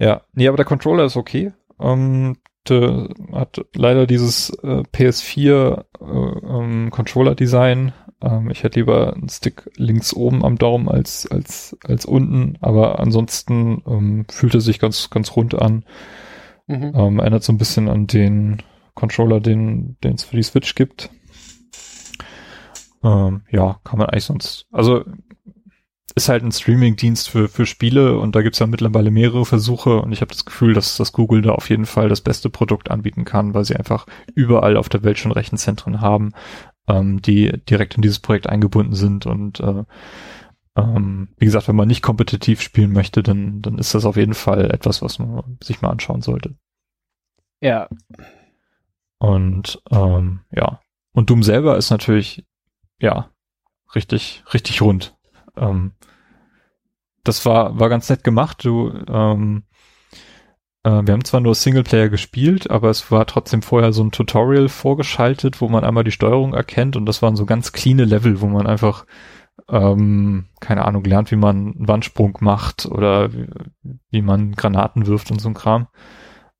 [0.00, 1.52] Ja, nee, aber der Controller ist okay.
[1.78, 2.36] Ähm,
[2.68, 7.92] der hat leider dieses äh, PS4 äh, ähm, Controller-Design.
[8.20, 13.00] Ähm, ich hätte lieber einen Stick links oben am Daumen als als als unten, aber
[13.00, 15.84] ansonsten ähm, fühlt er sich ganz ganz rund an.
[16.68, 16.92] Mhm.
[16.94, 18.62] Ähm, erinnert so ein bisschen an den
[18.94, 21.10] Controller, den den es für die Switch gibt.
[23.02, 24.66] Ähm, ja, kann man eigentlich sonst.
[24.70, 25.04] Also
[26.14, 30.12] ist halt ein Streaming-Dienst für, für Spiele und da gibt's ja mittlerweile mehrere Versuche und
[30.12, 33.24] ich habe das Gefühl, dass, dass Google da auf jeden Fall das beste Produkt anbieten
[33.24, 36.32] kann, weil sie einfach überall auf der Welt schon Rechenzentren haben,
[36.88, 39.84] ähm, die direkt in dieses Projekt eingebunden sind und äh,
[40.74, 44.34] ähm, wie gesagt, wenn man nicht kompetitiv spielen möchte, dann, dann ist das auf jeden
[44.34, 46.56] Fall etwas, was man sich mal anschauen sollte.
[47.60, 47.88] Ja.
[49.18, 50.80] Und ähm, ja.
[51.12, 52.46] Und Doom selber ist natürlich,
[52.98, 53.30] ja,
[53.94, 55.14] richtig, richtig rund.
[55.56, 55.92] Ähm,
[57.24, 58.64] das war, war ganz nett gemacht.
[58.64, 59.64] Du, ähm,
[60.82, 64.68] äh, wir haben zwar nur Singleplayer gespielt, aber es war trotzdem vorher so ein Tutorial
[64.68, 68.46] vorgeschaltet, wo man einmal die Steuerung erkennt und das waren so ganz cleane Level, wo
[68.46, 69.06] man einfach
[69.68, 73.48] ähm, keine Ahnung, lernt, wie man einen Wandsprung macht oder wie,
[74.10, 75.88] wie man Granaten wirft und so ein Kram.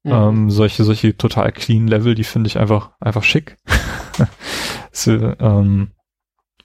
[0.04, 0.12] Mhm.
[0.12, 3.56] Ähm, solche, solche total clean Level, die finde ich einfach, einfach schick.
[4.92, 5.92] so, ähm,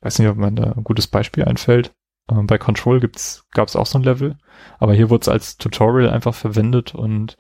[0.02, 1.94] weiß nicht, ob man da ein gutes Beispiel einfällt.
[2.30, 4.38] Äh, bei Control gibt's, gab's auch so ein Level,
[4.80, 7.38] aber hier wurde es als Tutorial einfach verwendet und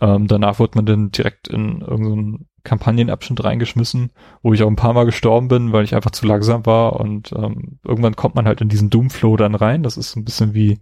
[0.00, 4.10] ähm, danach wurde man dann direkt in irgendeinen Kampagnenabschnitt reingeschmissen,
[4.42, 7.32] wo ich auch ein paar Mal gestorben bin, weil ich einfach zu langsam war und
[7.32, 9.82] ähm, irgendwann kommt man halt in diesen Doom-Flow dann rein.
[9.82, 10.80] Das ist ein bisschen wie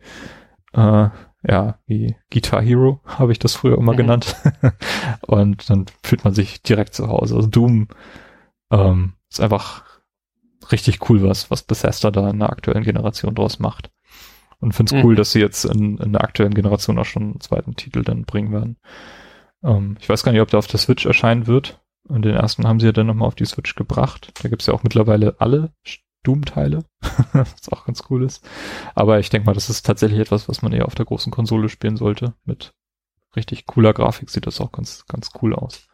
[0.73, 1.09] äh,
[1.47, 3.99] ja, wie Guitar Hero habe ich das früher immer mhm.
[3.99, 4.37] genannt.
[5.27, 7.37] und dann fühlt man sich direkt zu Hause.
[7.37, 7.89] Also Doom
[8.71, 9.85] ähm, ist einfach
[10.73, 13.91] richtig cool, was, was Bethesda da in der aktuellen Generation draus macht.
[14.61, 15.07] Und finde es mhm.
[15.07, 18.25] cool, dass sie jetzt in, in der aktuellen Generation auch schon einen zweiten Titel dann
[18.25, 18.77] bringen werden.
[19.63, 21.81] Ähm, ich weiß gar nicht, ob der auf der Switch erscheinen wird.
[22.07, 24.33] Und den ersten haben sie ja dann nochmal auf die Switch gebracht.
[24.43, 25.73] Da gibt's ja auch mittlerweile alle
[26.23, 26.85] Doom-Teile,
[27.33, 28.47] was auch ganz cool ist.
[28.95, 31.69] Aber ich denke mal, das ist tatsächlich etwas, was man eher auf der großen Konsole
[31.69, 32.35] spielen sollte.
[32.45, 32.75] Mit
[33.37, 35.87] richtig cooler Grafik sieht das auch ganz, ganz cool aus.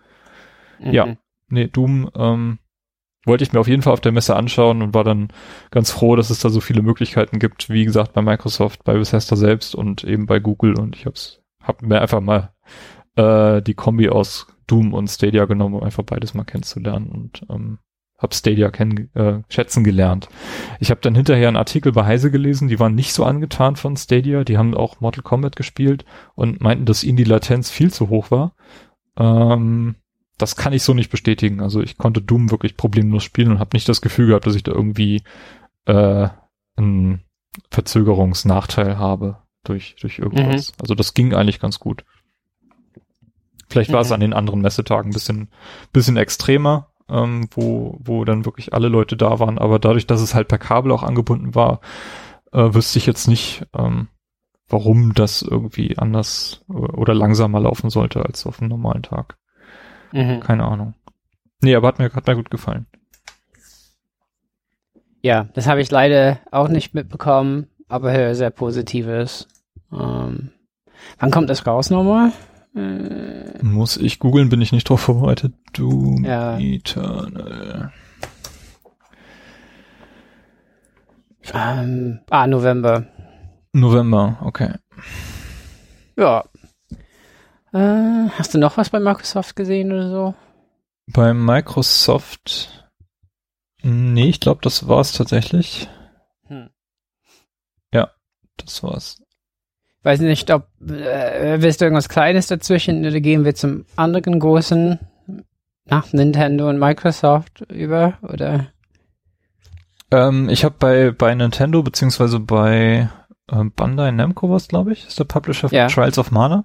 [0.79, 0.93] Mhm.
[0.93, 1.17] Ja,
[1.49, 2.59] nee, Doom ähm,
[3.25, 5.29] wollte ich mir auf jeden Fall auf der Messe anschauen und war dann
[5.71, 9.37] ganz froh, dass es da so viele Möglichkeiten gibt, wie gesagt, bei Microsoft, bei Bethesda
[9.37, 12.53] selbst und eben bei Google und ich hab's, hab mir einfach mal
[13.17, 17.79] äh, die Kombi aus Doom und Stadia genommen, um einfach beides mal kennenzulernen und ähm,
[18.17, 20.29] hab Stadia kennen, äh, schätzen gelernt.
[20.79, 23.97] Ich habe dann hinterher einen Artikel bei Heise gelesen, die waren nicht so angetan von
[23.97, 28.11] Stadia, die haben auch Mortal Kombat gespielt und meinten, dass ihnen die Latenz viel zu
[28.11, 28.55] hoch war.
[29.19, 29.97] Ähm,
[30.41, 31.61] das kann ich so nicht bestätigen.
[31.61, 34.63] Also ich konnte Doom wirklich problemlos spielen und habe nicht das Gefühl gehabt, dass ich
[34.63, 35.23] da irgendwie
[35.87, 36.29] äh,
[36.77, 37.25] einen
[37.71, 40.71] Verzögerungsnachteil habe durch, durch irgendwas.
[40.71, 40.75] Mhm.
[40.81, 42.05] Also das ging eigentlich ganz gut.
[43.69, 44.07] Vielleicht war mhm.
[44.07, 45.51] es an den anderen Messetagen ein bisschen,
[45.93, 49.59] bisschen extremer, ähm, wo, wo dann wirklich alle Leute da waren.
[49.59, 51.81] Aber dadurch, dass es halt per Kabel auch angebunden war,
[52.53, 54.09] äh, wüsste ich jetzt nicht, ähm,
[54.69, 59.37] warum das irgendwie anders oder langsamer laufen sollte als auf einem normalen Tag.
[60.13, 60.41] Mhm.
[60.41, 60.95] Keine Ahnung.
[61.63, 62.87] Nee, aber hat mir, hat mir gut gefallen.
[65.23, 69.49] Ja, das habe ich leider auch nicht mitbekommen, aber höre sehr Positives.
[69.93, 70.51] Ähm,
[71.19, 72.33] wann kommt das raus nochmal?
[72.75, 75.53] Äh, Muss ich googeln, bin ich nicht drauf vorbereitet.
[75.73, 76.59] Doom ja.
[76.59, 77.93] Eternal.
[81.53, 83.07] Ähm, ah, November.
[83.73, 84.75] November, okay.
[86.17, 86.45] Ja.
[87.73, 90.35] Äh, hast du noch was bei Microsoft gesehen oder so?
[91.07, 92.89] Bei Microsoft.
[93.83, 95.89] Nee, ich glaube, das war's tatsächlich.
[96.47, 96.71] Hm.
[97.93, 98.11] Ja,
[98.57, 99.23] das war's.
[100.03, 104.99] Weiß nicht, ob äh, willst du irgendwas Kleines dazwischen oder gehen wir zum anderen großen
[105.85, 108.69] nach Nintendo und Microsoft über oder?
[110.11, 113.11] Ähm, ich habe bei bei Nintendo beziehungsweise bei
[113.49, 115.87] äh, Bandai Namco was, glaube ich, ist der Publisher ja.
[115.89, 116.65] Trials of Mana.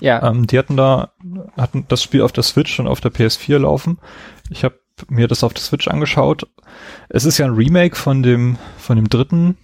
[0.00, 0.22] Ja.
[0.22, 1.12] Ähm, die hatten da
[1.56, 3.98] hatten das Spiel auf der Switch und auf der PS4 laufen.
[4.50, 4.78] Ich habe
[5.08, 6.48] mir das auf der Switch angeschaut.
[7.08, 9.56] Es ist ja ein Remake von dem von dem dritten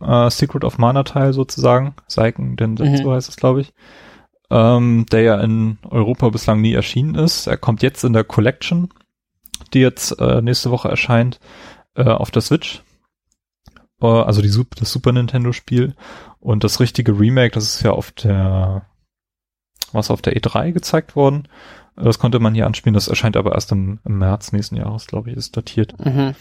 [0.00, 2.96] äh, Secret of Mana Teil sozusagen, Seiken, denn mhm.
[2.96, 3.72] so heißt es, glaube ich.
[4.48, 7.46] Ähm, der ja in Europa bislang nie erschienen ist.
[7.48, 8.88] Er kommt jetzt in der Collection,
[9.74, 11.40] die jetzt äh, nächste Woche erscheint,
[11.94, 12.82] äh, auf der Switch.
[14.00, 15.94] Äh, also die, das Super Nintendo Spiel.
[16.38, 18.86] Und das richtige Remake, das ist ja auf der,
[19.92, 21.48] was auf der E3 gezeigt worden.
[21.96, 22.94] Das konnte man hier anspielen.
[22.94, 25.94] Das erscheint aber erst im, im März nächsten Jahres, glaube ich, ist datiert.
[26.04, 26.34] Mhm.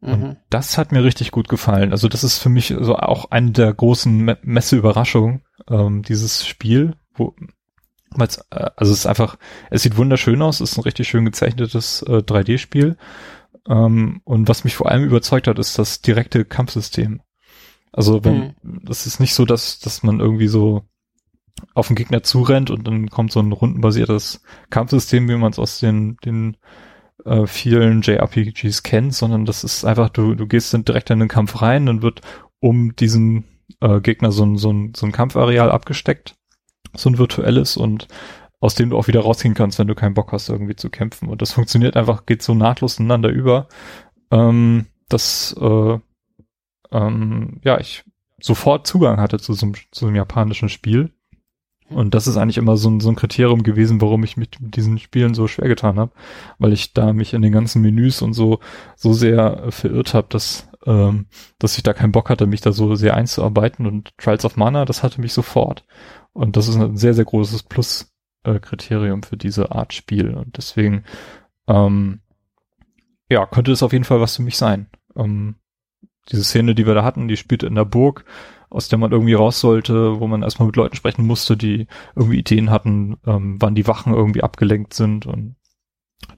[0.00, 0.36] Und mhm.
[0.50, 1.90] das hat mir richtig gut gefallen.
[1.90, 6.94] Also das ist für mich so auch eine der großen Me Messeüberraschungen, ähm, dieses Spiel,
[7.14, 7.34] wo
[8.18, 8.26] äh,
[8.76, 9.36] also es ist einfach,
[9.70, 12.96] es sieht wunderschön aus, es ist ein richtig schön gezeichnetes äh, 3D-Spiel.
[13.66, 17.22] Ähm, und was mich vor allem überzeugt hat, ist das direkte Kampfsystem.
[17.90, 18.80] Also wenn, mhm.
[18.84, 20.82] das ist nicht so, dass, dass man irgendwie so
[21.74, 25.78] auf den Gegner zurennt und dann kommt so ein rundenbasiertes Kampfsystem, wie man es aus
[25.78, 26.56] den, den
[27.24, 31.28] äh, vielen JRPGs kennt, sondern das ist einfach, du, du gehst dann direkt in den
[31.28, 32.20] Kampf rein, dann wird
[32.60, 33.44] um diesen
[33.80, 36.36] äh, Gegner so ein, so, ein, so ein Kampfareal abgesteckt,
[36.94, 38.08] so ein virtuelles und
[38.60, 41.28] aus dem du auch wieder rausgehen kannst, wenn du keinen Bock hast, irgendwie zu kämpfen.
[41.28, 43.68] Und das funktioniert einfach, geht so nahtlos ineinander über,
[44.30, 45.98] ähm, dass äh,
[46.90, 48.04] ähm, ja, ich
[48.40, 51.13] sofort Zugang hatte zu so, zu einem japanischen Spiel.
[51.94, 54.98] Und das ist eigentlich immer so ein, so ein Kriterium gewesen, warum ich mit diesen
[54.98, 56.12] Spielen so schwer getan habe,
[56.58, 58.58] weil ich da mich in den ganzen Menüs und so
[58.96, 61.26] so sehr verirrt habe, dass ähm,
[61.58, 63.86] dass ich da keinen Bock hatte, mich da so sehr einzuarbeiten.
[63.86, 65.84] Und Trials of Mana, das hatte mich sofort.
[66.32, 68.12] Und das ist ein sehr sehr großes Plus
[68.42, 70.34] äh, Kriterium für diese Art Spiel.
[70.34, 71.04] Und deswegen,
[71.68, 72.20] ähm,
[73.28, 74.88] ja, könnte es auf jeden Fall was für mich sein.
[75.16, 75.56] Ähm,
[76.30, 78.24] diese Szene, die wir da hatten, die spielt in der Burg,
[78.74, 81.86] aus der man irgendwie raus sollte, wo man erstmal mit Leuten sprechen musste, die
[82.16, 85.54] irgendwie Ideen hatten, ähm, wann die Wachen irgendwie abgelenkt sind und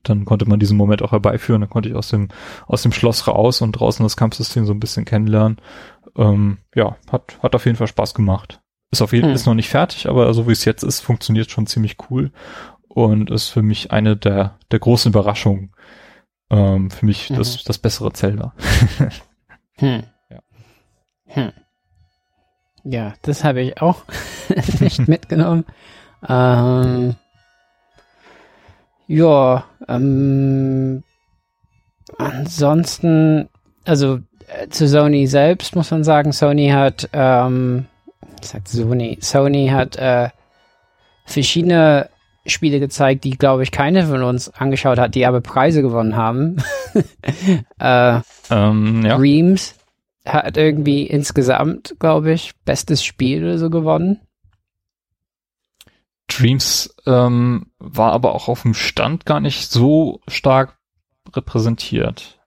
[0.03, 1.63] dann konnte man diesen Moment auch herbeiführen.
[1.63, 2.29] Dann konnte ich aus dem
[2.67, 5.57] aus dem Schloss raus und draußen das Kampfsystem so ein bisschen kennenlernen.
[6.17, 8.61] Ähm, ja, hat hat auf jeden Fall Spaß gemacht.
[8.91, 9.37] Ist auf jeden Fall hm.
[9.37, 12.33] ist noch nicht fertig, aber so wie es jetzt ist, funktioniert schon ziemlich cool
[12.89, 15.73] und ist für mich eine der der großen Überraschungen.
[16.51, 17.37] Ähm, für mich mhm.
[17.37, 18.55] das das bessere Zelda.
[19.79, 20.03] hm.
[20.29, 20.41] Ja.
[21.27, 21.53] Hm.
[22.89, 24.05] Ja, das habe ich auch
[24.81, 25.65] nicht mitgenommen.
[26.29, 27.17] Ähm,
[29.09, 31.03] ja, ähm,
[32.17, 33.49] ansonsten,
[33.85, 37.87] also äh, zu Sony selbst muss man sagen, Sony hat ähm,
[38.41, 39.19] sagt Sony.
[39.21, 40.29] Sony hat äh,
[41.25, 42.09] verschiedene
[42.47, 46.59] Spiele gezeigt, die, glaube ich, keine von uns angeschaut hat, die aber Preise gewonnen haben.
[47.81, 49.17] äh, ähm, ja.
[49.17, 49.76] Reams
[50.27, 54.21] hat irgendwie insgesamt, glaube ich, bestes Spiel oder so gewonnen.
[56.29, 60.77] Dreams ähm, war aber auch auf dem Stand gar nicht so stark
[61.35, 62.41] repräsentiert.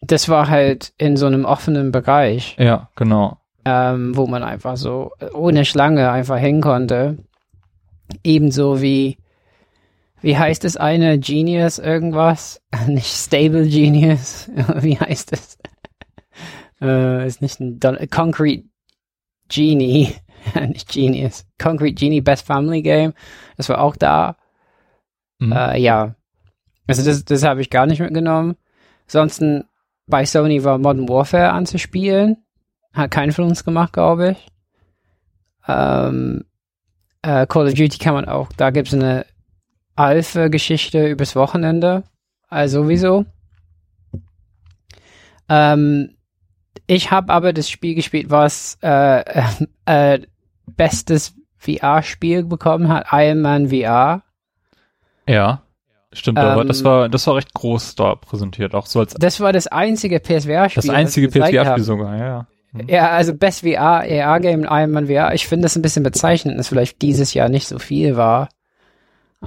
[0.00, 2.56] Das war halt in so einem offenen Bereich.
[2.58, 3.38] Ja, genau
[3.68, 7.18] ähm, wo man einfach so ohne Schlange einfach hin konnte.
[8.24, 9.18] Ebenso wie,
[10.22, 12.62] wie heißt es eine Genius irgendwas?
[12.86, 14.50] Nicht Stable Genius.
[14.76, 15.58] wie heißt es?
[16.80, 18.64] Äh, ist nicht ein Don Concrete
[19.48, 20.14] Genie.
[20.68, 21.46] nicht Genius.
[21.58, 23.14] Concrete Genie Best Family Game.
[23.56, 24.36] Das war auch da.
[25.38, 25.52] Mhm.
[25.52, 26.14] Äh, ja.
[26.86, 28.56] Also das, das habe ich gar nicht mitgenommen.
[29.06, 29.64] Ansonsten
[30.06, 32.44] bei Sony war Modern Warfare anzuspielen.
[32.92, 34.46] Hat keiner von uns gemacht, glaube ich.
[35.66, 36.44] Ähm,
[37.22, 39.26] äh, Call of Duty kann man auch, da gibt es eine
[39.96, 42.04] Alpha-Geschichte übers Wochenende.
[42.48, 43.26] Also sowieso.
[45.48, 46.16] Ähm,
[46.88, 49.22] ich habe aber das Spiel gespielt, was äh,
[49.84, 50.20] äh,
[50.66, 54.22] bestes VR-Spiel bekommen hat, Iron Man VR.
[55.28, 55.62] Ja,
[56.12, 59.38] stimmt, aber Ähm, das war, das war recht groß da präsentiert, auch so als Das
[59.40, 60.82] war das einzige PSVR-Spiel.
[60.82, 62.46] das einzige PSVR-Spiel sogar, ja, ja.
[62.72, 62.88] Mhm.
[62.88, 65.34] Ja, also Best VR, AR-Game, Iron Man VR.
[65.34, 68.48] Ich finde das ein bisschen bezeichnend, dass vielleicht dieses Jahr nicht so viel war.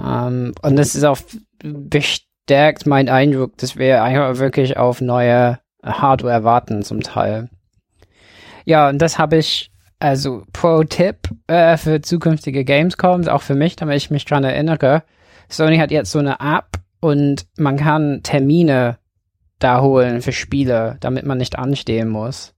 [0.00, 1.18] Ähm, und das ist auch
[1.58, 7.48] bestärkt mein Eindruck, dass wir einfach wirklich auf neue Hardware warten zum Teil.
[8.64, 13.96] Ja, und das habe ich, also Pro-Tipp äh, für zukünftige Gamescoms, auch für mich, damit
[13.96, 15.02] ich mich dran erinnere.
[15.48, 18.98] Sony hat jetzt so eine App und man kann Termine
[19.58, 22.54] da holen für Spiele, damit man nicht anstehen muss.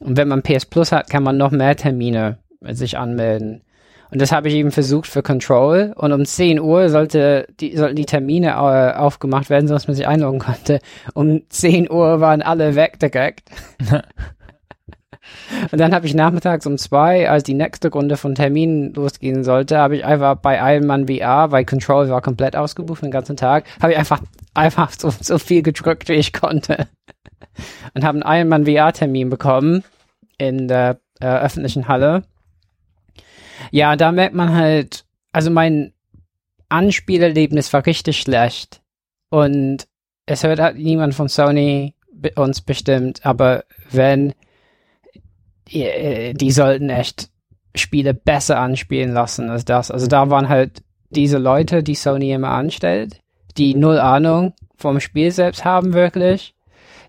[0.00, 3.62] Und wenn man PS Plus hat, kann man noch mehr Termine sich anmelden.
[4.10, 5.92] Und das habe ich eben versucht für Control.
[5.96, 10.06] Und um 10 Uhr sollte die, sollten die Termine äh, aufgemacht werden, sodass man sich
[10.06, 10.80] einloggen konnte.
[11.14, 13.50] Um 10 Uhr waren alle weg direkt.
[15.70, 19.78] Und dann habe ich nachmittags um zwei, als die nächste Runde von Terminen losgehen sollte,
[19.78, 23.64] habe ich einfach bei Iron Man VR, weil Control war komplett ausgebucht den ganzen Tag,
[23.80, 24.20] habe ich einfach,
[24.54, 26.88] einfach so, so viel gedrückt, wie ich konnte.
[27.94, 29.84] Und habe einen Iron Man VR-Termin bekommen
[30.38, 32.22] in der äh, öffentlichen Halle.
[33.70, 35.92] Ja, da merkt man halt, also mein
[36.68, 38.80] Anspielerlebnis war richtig schlecht.
[39.30, 39.86] Und
[40.26, 41.94] es hört halt niemand von Sony
[42.36, 44.34] uns bestimmt, aber wenn
[45.70, 47.30] äh, die sollten echt
[47.74, 49.90] Spiele besser anspielen lassen als das.
[49.90, 53.20] Also da waren halt diese Leute, die Sony immer anstellt,
[53.56, 56.54] die null Ahnung vom Spiel selbst haben wirklich,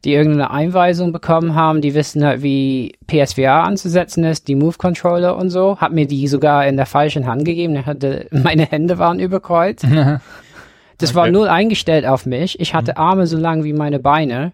[0.03, 5.49] die irgendeine Einweisung bekommen haben, die wissen halt, wie PSVR anzusetzen ist, die Move-Controller und
[5.49, 9.19] so, hat mir die sogar in der falschen Hand gegeben, ich hatte, meine Hände waren
[9.19, 9.86] überkreuzt.
[10.98, 11.32] Das war Okay.
[11.32, 12.60] null eingestellt auf mich.
[12.60, 14.53] Ich hatte Arme so lang wie meine Beine.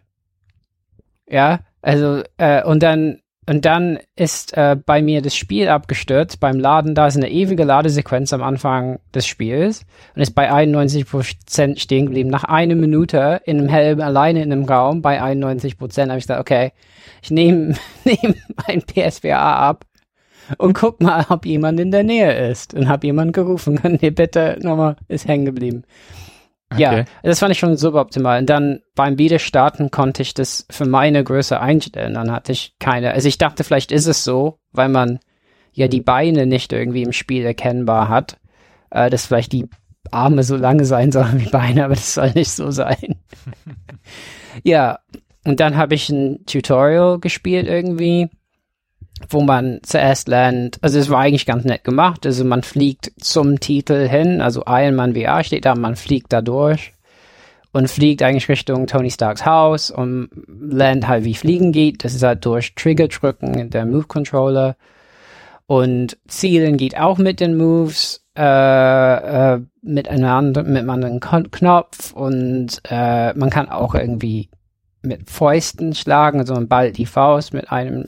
[1.29, 3.19] Ja, also, äh, und dann,
[3.49, 6.39] und dann ist äh, bei mir das Spiel abgestürzt.
[6.41, 11.79] Beim Laden, da ist eine ewige Ladesequenz am Anfang des Spiels und ist bei 91%
[11.79, 12.29] stehen geblieben.
[12.29, 16.41] Nach einer Minute in einem Helm alleine in einem Raum bei 91% habe ich gesagt,
[16.41, 16.73] okay,
[17.21, 18.35] ich nehme nehm
[18.67, 19.85] mein PSVR ab
[20.57, 22.73] und guck mal, ob jemand in der Nähe ist.
[22.73, 25.83] Und habe jemand gerufen, könnt ihr bitte nochmal, ist hängen geblieben.
[26.75, 27.05] Ja, Okay.
[27.23, 28.39] das fand ich schon suboptimal.
[28.39, 32.15] Und dann beim Wiederstarten konnte ich das für meine Größe einstellen.
[32.15, 35.19] Dann hatte ich keine, also ich dachte, vielleicht ist es so, weil man
[35.71, 38.37] ja die Beine nicht irgendwie im Spiel erkennbar hat,
[38.89, 39.69] äh, dass vielleicht die
[40.11, 43.15] Arme so lange sein sollen wie Beine, aber das soll nicht so sein.
[44.63, 44.99] ja,
[45.45, 48.29] und dann habe ich ein Tutorial gespielt irgendwie,
[49.29, 53.59] wo man zuerst lernt, also es war eigentlich ganz nett gemacht, also man fliegt zum
[53.59, 56.93] Titel hin, also Iron Man VR steht da, man fliegt da durch
[57.71, 62.03] und fliegt eigentlich Richtung Tony Starks Haus und lernt halt, wie Fliegen geht.
[62.03, 64.75] Das ist halt durch Trigger drücken, der Move Controller.
[65.67, 72.81] Und Zielen geht auch mit den Moves, äh, äh, mit einem anderen Kon- Knopf und
[72.89, 74.49] äh, man kann auch irgendwie
[75.01, 78.07] mit Fäusten schlagen, also man ballt die Faust mit einem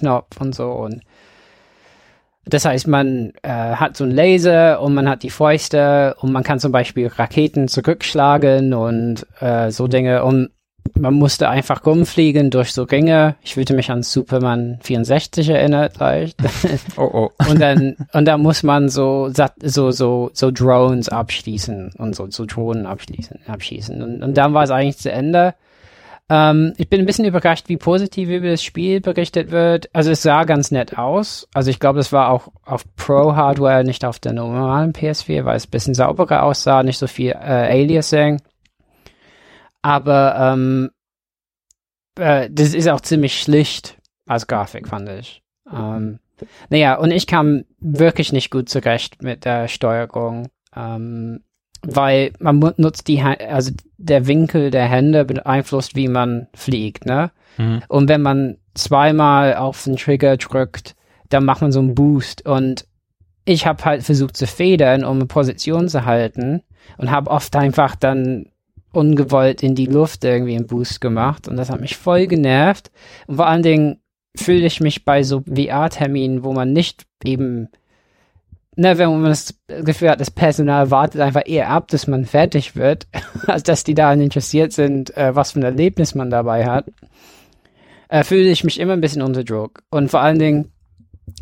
[0.00, 1.02] Knopf und so und
[2.48, 6.44] das heißt, man äh, hat so einen Laser und man hat die Fäuste und man
[6.44, 10.50] kann zum Beispiel Raketen zurückschlagen und äh, so Dinge und
[10.94, 13.36] man musste einfach rumfliegen durch so Ringe.
[13.42, 16.38] Ich fühlte mich an Superman 64 erinnert leicht.
[16.96, 17.30] Oh, oh.
[17.50, 19.30] und dann und da muss man so
[19.62, 24.64] so so so Drones abschließen und so so Drohnen abschließen abschießen und, und dann war
[24.64, 25.54] es eigentlich zu Ende.
[26.30, 29.88] Ähm, ich bin ein bisschen überrascht, wie positiv über das Spiel berichtet wird.
[29.94, 31.48] Also es sah ganz nett aus.
[31.54, 35.66] Also ich glaube, das war auch auf Pro-Hardware, nicht auf der normalen PS4, weil es
[35.66, 38.42] ein bisschen sauberer aussah, nicht so viel äh, Aliasing.
[39.80, 40.90] Aber ähm,
[42.16, 43.96] äh, das ist auch ziemlich schlicht
[44.26, 45.42] als Grafik, fand ich.
[45.72, 46.18] Ähm,
[46.68, 50.48] naja, und ich kam wirklich nicht gut zurecht mit der Steuerung.
[50.76, 51.42] Ähm,
[51.82, 57.30] weil man nutzt die, also der Winkel der Hände beeinflusst, wie man fliegt, ne?
[57.56, 57.82] Mhm.
[57.88, 60.94] Und wenn man zweimal auf den Trigger drückt,
[61.28, 62.46] dann macht man so einen Boost.
[62.46, 62.86] Und
[63.44, 66.62] ich habe halt versucht zu federn, um eine Position zu halten
[66.96, 68.46] und habe oft einfach dann
[68.92, 71.48] ungewollt in die Luft irgendwie einen Boost gemacht.
[71.48, 72.90] Und das hat mich voll genervt.
[73.26, 74.00] Und vor allen Dingen
[74.34, 77.68] fühle ich mich bei so VR-Terminen, wo man nicht eben
[78.78, 82.76] ne, wenn man das Gefühl hat, das Personal wartet einfach eher ab, dass man fertig
[82.76, 83.06] wird,
[83.46, 86.86] als dass die daran interessiert sind, äh, was für ein Erlebnis man dabei hat,
[88.08, 89.82] äh, fühle ich mich immer ein bisschen unter Druck.
[89.90, 90.72] Und vor allen Dingen,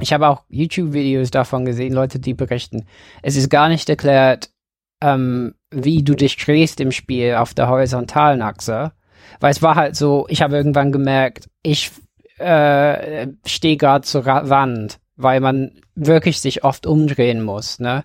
[0.00, 2.86] ich habe auch YouTube-Videos davon gesehen, Leute, die berichten,
[3.22, 4.50] es ist gar nicht erklärt,
[5.02, 8.92] ähm, wie du dich drehst im Spiel auf der horizontalen Achse.
[9.40, 11.92] Weil es war halt so, ich habe irgendwann gemerkt, ich
[12.38, 18.02] äh, stehe gerade zur Wand weil man wirklich sich oft umdrehen muss, ne?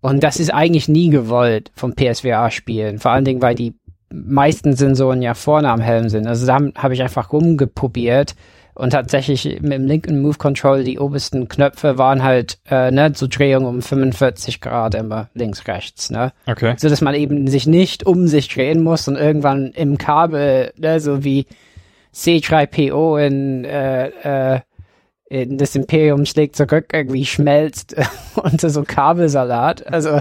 [0.00, 3.00] Und das ist eigentlich nie gewollt vom PSVR-Spielen.
[3.00, 3.74] Vor allen Dingen, weil die
[4.10, 6.26] meisten Sensoren ja vorne am Helm sind.
[6.26, 8.36] Also da habe ich einfach rumgeprobiert
[8.78, 13.26] und tatsächlich mit dem linken Move Control die obersten Knöpfe waren halt äh, ne so
[13.26, 18.06] Drehung um 45 Grad immer links rechts ne okay so dass man eben sich nicht
[18.06, 21.46] um sich drehen muss und irgendwann im Kabel ne so wie
[22.14, 24.08] C3PO in äh,
[24.54, 24.67] äh, in
[25.30, 27.94] das Imperium schlägt zurück irgendwie schmelzt
[28.34, 30.20] unter so Kabelsalat also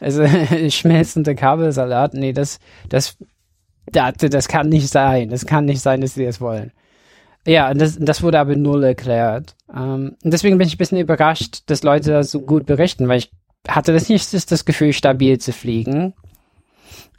[0.00, 0.26] also
[0.70, 2.58] schmelzender Kabelsalat nee das
[2.88, 3.16] das
[3.92, 6.72] das, das kann nicht sein das kann nicht sein dass sie das wollen
[7.46, 9.56] ja, das, das wurde aber null erklärt.
[9.74, 13.30] Ähm, deswegen bin ich ein bisschen überrascht, dass Leute das so gut berichten, weil ich
[13.66, 16.12] hatte das nicht das Gefühl, stabil zu fliegen.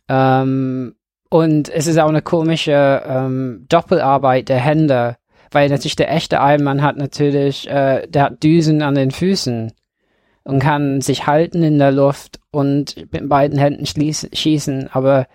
[0.08, 0.96] Ähm,
[1.30, 5.18] und es ist auch eine komische ähm, Doppelarbeit der Hände,
[5.52, 9.74] weil natürlich der echte Ironman hat natürlich, äh, der hat Düsen an den Füßen
[10.44, 15.28] und kann sich halten in der Luft und mit beiden Händen schießen, aber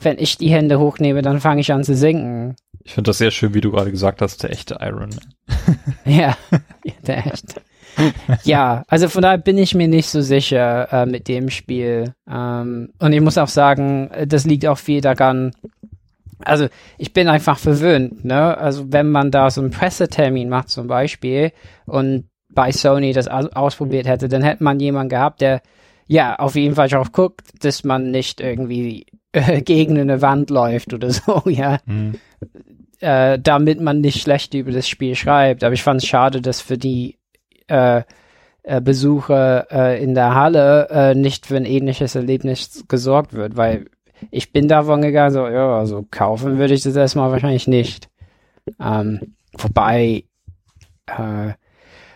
[0.00, 2.56] wenn ich die Hände hochnehme, dann fange ich an zu sinken.
[2.82, 5.34] Ich finde das sehr schön, wie du gerade gesagt hast, der echte Iron Man.
[6.04, 6.36] ja,
[7.06, 7.62] der echte.
[8.42, 12.12] ja, also von daher bin ich mir nicht so sicher äh, mit dem Spiel.
[12.28, 15.52] Ähm, und ich muss auch sagen, das liegt auch viel daran,
[16.40, 18.56] also ich bin einfach verwöhnt, ne?
[18.56, 21.52] Also wenn man da so einen Pressetermin macht zum Beispiel
[21.86, 25.62] und bei Sony das ausprobiert hätte, dann hätte man jemanden gehabt, der
[26.06, 30.92] ja auf jeden Fall darauf guckt, dass man nicht irgendwie äh, gegen eine Wand läuft
[30.94, 31.78] oder so, ja.
[31.86, 32.14] Mhm
[33.04, 35.62] äh, damit man nicht schlecht über das Spiel schreibt.
[35.62, 37.18] Aber ich fand es schade, dass für die
[37.68, 38.02] äh,
[38.62, 43.86] äh, Besucher äh, in der Halle äh, nicht für ein ähnliches Erlebnis gesorgt wird, weil
[44.30, 48.08] ich bin davon gegangen, so, ja, also kaufen würde ich das erstmal wahrscheinlich nicht.
[48.80, 50.24] Ähm, wobei,
[51.06, 51.52] äh,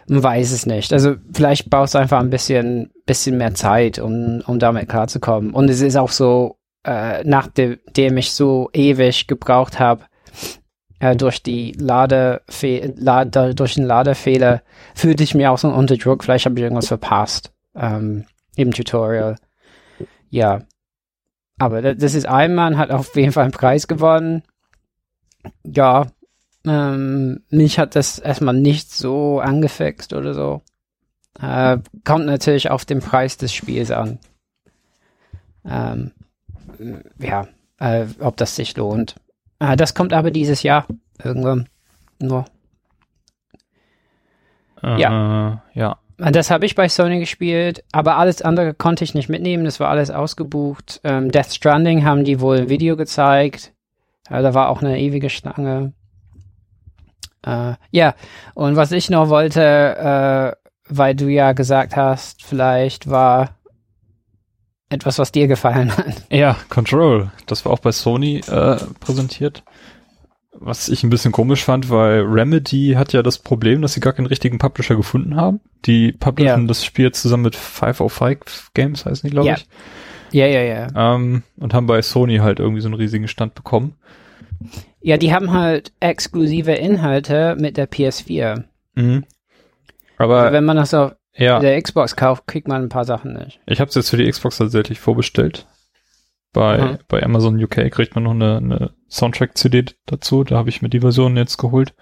[0.08, 0.92] man weiß es nicht.
[0.92, 5.52] Also vielleicht brauchst du einfach ein bisschen, bisschen mehr Zeit, um, um damit klarzukommen.
[5.52, 10.04] Und es ist auch so, äh, nachdem ich so ewig gebraucht habe,
[11.00, 14.62] äh, durch die Ladefe Lade, durch den Ladefehler
[14.94, 16.24] fühlte ich mich auch so unter Druck.
[16.24, 18.24] Vielleicht habe ich irgendwas verpasst ähm,
[18.56, 19.36] im Tutorial.
[20.30, 20.62] Ja.
[21.58, 24.42] Aber das ist ein Mann, hat auf jeden Fall einen Preis gewonnen.
[25.64, 26.06] Ja.
[26.64, 30.62] Ähm, mich hat das erstmal nicht so angefixt oder so.
[31.40, 34.18] Äh, kommt natürlich auf den Preis des Spiels an.
[35.64, 36.12] Ähm,
[37.18, 37.48] ja,
[37.78, 39.16] äh, ob das sich lohnt.
[39.58, 40.86] Ah, das kommt aber dieses Jahr
[41.22, 41.68] irgendwann.
[42.20, 42.44] Nur.
[44.82, 45.62] Äh, ja.
[45.74, 45.98] Ja.
[46.18, 49.64] Das habe ich bei Sony gespielt, aber alles andere konnte ich nicht mitnehmen.
[49.64, 51.00] Das war alles ausgebucht.
[51.04, 53.72] Ähm, Death Stranding haben die wohl ein Video gezeigt.
[54.28, 55.92] Ja, da war auch eine ewige Schlange.
[57.46, 58.14] Äh, ja,
[58.54, 63.50] und was ich noch wollte, äh, weil du ja gesagt hast, vielleicht war
[64.88, 66.24] etwas, was dir gefallen hat.
[66.30, 67.30] Ja, Control.
[67.46, 69.62] Das war auch bei Sony äh, präsentiert.
[70.60, 74.12] Was ich ein bisschen komisch fand, weil Remedy hat ja das Problem, dass sie gar
[74.12, 75.60] keinen richtigen Publisher gefunden haben.
[75.84, 76.66] Die publishen ja.
[76.66, 79.54] das Spiel zusammen mit 505 Games, heißen die, glaube ja.
[79.54, 79.68] ich.
[80.32, 81.14] Ja, ja, ja.
[81.14, 83.94] Ähm, und haben bei Sony halt irgendwie so einen riesigen Stand bekommen.
[85.00, 88.64] Ja, die haben halt exklusive Inhalte mit der PS4.
[88.96, 89.24] Mhm.
[90.16, 91.60] Aber also wenn man das auf ja.
[91.60, 93.60] der Xbox kauft, kriegt man ein paar Sachen nicht.
[93.66, 95.66] Ich habe es jetzt für die Xbox tatsächlich vorbestellt.
[96.58, 96.98] Bei, mhm.
[97.06, 100.42] bei Amazon UK kriegt man noch eine, eine Soundtrack-CD dazu.
[100.42, 101.94] Da habe ich mir die Version jetzt geholt.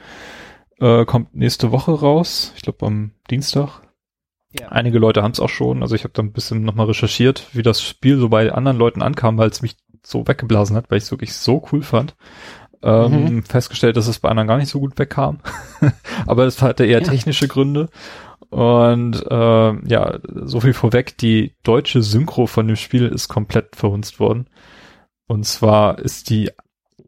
[0.80, 2.54] Äh, kommt nächste Woche raus.
[2.56, 3.82] Ich glaube am Dienstag.
[4.58, 4.68] Ja.
[4.68, 5.82] Einige Leute haben es auch schon.
[5.82, 9.02] Also ich habe da ein bisschen nochmal recherchiert, wie das Spiel so bei anderen Leuten
[9.02, 12.16] ankam, weil es mich so weggeblasen hat, weil ich es wirklich so cool fand.
[12.82, 13.42] Ähm, mhm.
[13.42, 15.40] Festgestellt, dass es bei anderen gar nicht so gut wegkam.
[16.26, 17.06] Aber es hatte eher ja.
[17.06, 17.90] technische Gründe.
[18.56, 24.18] Und äh, ja, so viel vorweg, die deutsche Synchro von dem Spiel ist komplett verhunzt
[24.18, 24.48] worden.
[25.26, 26.48] Und zwar ist die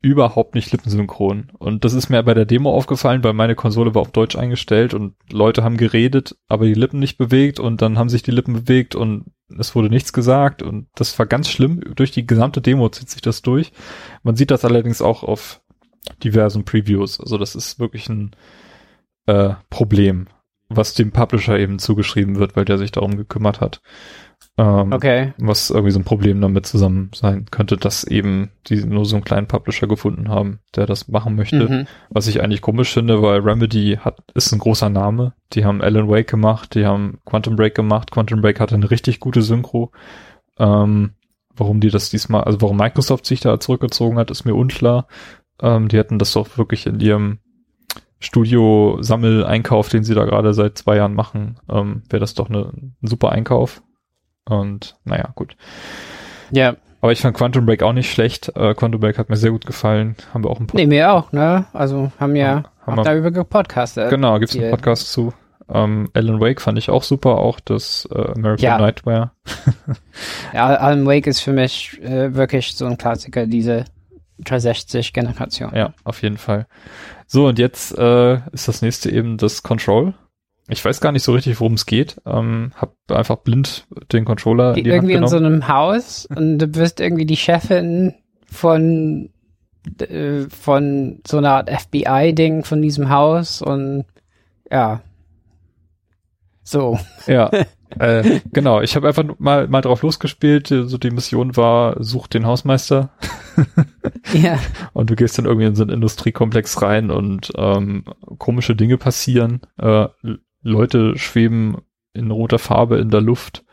[0.03, 1.51] überhaupt nicht lippensynchron.
[1.59, 4.93] Und das ist mir bei der Demo aufgefallen, weil meine Konsole war auf Deutsch eingestellt
[4.93, 8.53] und Leute haben geredet, aber die Lippen nicht bewegt und dann haben sich die Lippen
[8.53, 11.81] bewegt und es wurde nichts gesagt und das war ganz schlimm.
[11.97, 13.73] Durch die gesamte Demo zieht sich das durch.
[14.23, 15.63] Man sieht das allerdings auch auf
[16.23, 17.19] diversen Previews.
[17.19, 18.33] Also das ist wirklich ein
[19.25, 20.27] äh, Problem
[20.69, 23.81] was dem Publisher eben zugeschrieben wird, weil der sich darum gekümmert hat.
[24.57, 25.33] Ähm, okay.
[25.39, 29.25] Was irgendwie so ein Problem damit zusammen sein könnte, dass eben die nur so einen
[29.25, 31.69] kleinen Publisher gefunden haben, der das machen möchte.
[31.69, 31.87] Mhm.
[32.11, 35.33] Was ich eigentlich komisch finde, weil Remedy hat, ist ein großer Name.
[35.53, 38.11] Die haben Alan Wake gemacht, die haben Quantum Break gemacht.
[38.11, 39.93] Quantum Break hatte eine richtig gute Synchro.
[40.59, 41.13] Ähm,
[41.55, 45.07] warum die das diesmal, also warum Microsoft sich da zurückgezogen hat, ist mir unklar.
[45.63, 47.39] Ähm, die hätten das doch wirklich in ihrem
[48.21, 52.97] Studio-Sammel-Einkauf, den sie da gerade seit zwei Jahren machen, ähm, wäre das doch eine, ein
[53.03, 53.83] super Einkauf.
[54.45, 55.57] Und naja, gut.
[56.51, 56.77] Ja.
[57.01, 58.51] Aber ich fand Quantum Break auch nicht schlecht.
[58.57, 60.17] Äh, Quantum Break hat mir sehr gut gefallen.
[60.35, 60.79] Haben wir auch ein Podcast.
[60.79, 61.67] Nee, mir auch, ne?
[61.73, 64.11] Also haben ja haben wir, darüber gepodcastet.
[64.11, 65.33] Genau, gibt's einen Podcast zu.
[65.71, 68.79] Ähm, Alan Wake fand ich auch super, auch das äh, American ja.
[68.79, 69.31] Nightmare.
[70.55, 73.85] ja, Alan Wake ist für mich äh, wirklich so ein Klassiker, diese
[74.45, 75.75] 360-Generation.
[75.75, 76.67] Ja, auf jeden Fall.
[77.27, 80.15] So, und jetzt äh, ist das nächste eben das Control.
[80.69, 82.21] Ich weiß gar nicht so richtig, worum es geht.
[82.27, 86.59] Ähm, hab einfach blind den Controller die in die Irgendwie in so einem Haus und
[86.59, 88.15] du bist irgendwie die Chefin
[88.47, 89.31] von
[90.01, 94.05] äh, von so einer Art FBI-Ding von diesem Haus und
[94.71, 95.01] ja.
[96.63, 96.99] So.
[97.27, 97.51] Ja.
[97.99, 100.69] äh, genau, ich habe einfach mal mal drauf losgespielt.
[100.69, 103.11] So die Mission war, such den Hausmeister.
[104.33, 104.59] ja.
[104.93, 108.05] Und du gehst dann irgendwie in so einen Industriekomplex rein und ähm,
[108.39, 109.61] komische Dinge passieren.
[109.79, 110.09] Äh,
[110.63, 111.79] Leute schweben
[112.13, 113.65] in roter Farbe in der Luft,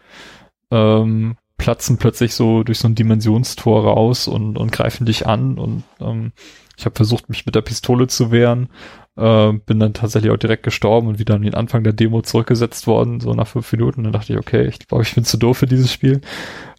[0.71, 5.83] ähm, platzen plötzlich so durch so ein Dimensionstor raus und, und greifen dich an und
[5.99, 6.31] ähm,
[6.77, 8.69] ich habe versucht, mich mit der Pistole zu wehren,
[9.17, 12.85] äh, bin dann tatsächlich auch direkt gestorben und wieder an den Anfang der Demo zurückgesetzt
[12.87, 14.03] worden, so nach fünf Minuten.
[14.03, 16.21] Dann dachte ich, okay, ich glaube, ich bin zu doof für dieses Spiel.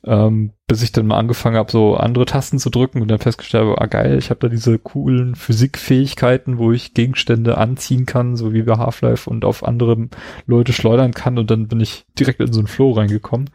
[0.04, 3.64] Ähm, bis ich dann mal angefangen habe, so andere Tasten zu drücken und dann festgestellt
[3.64, 8.52] habe, ah geil, ich habe da diese coolen Physikfähigkeiten, wo ich Gegenstände anziehen kann, so
[8.52, 10.08] wie bei Half-Life und auf andere
[10.46, 13.50] Leute schleudern kann und dann bin ich direkt in so einen Flow reingekommen,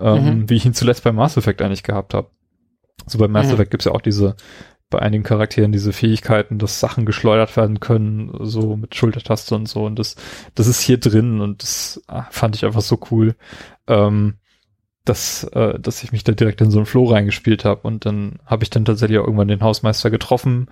[0.00, 0.50] ähm, mhm.
[0.50, 2.28] wie ich ihn zuletzt bei Mass Effect eigentlich gehabt habe.
[3.06, 3.54] So bei Mass mhm.
[3.54, 4.34] Effect gibt's ja auch diese
[4.94, 9.84] bei einigen Charakteren diese Fähigkeiten, dass Sachen geschleudert werden können, so mit Schultertaste und so.
[9.84, 10.14] Und das,
[10.54, 13.34] das ist hier drin und das ah, fand ich einfach so cool,
[13.88, 14.34] ähm,
[15.04, 17.88] dass, äh, dass ich mich da direkt in so einen Flow reingespielt habe.
[17.88, 20.68] Und dann habe ich dann tatsächlich auch irgendwann den Hausmeister getroffen,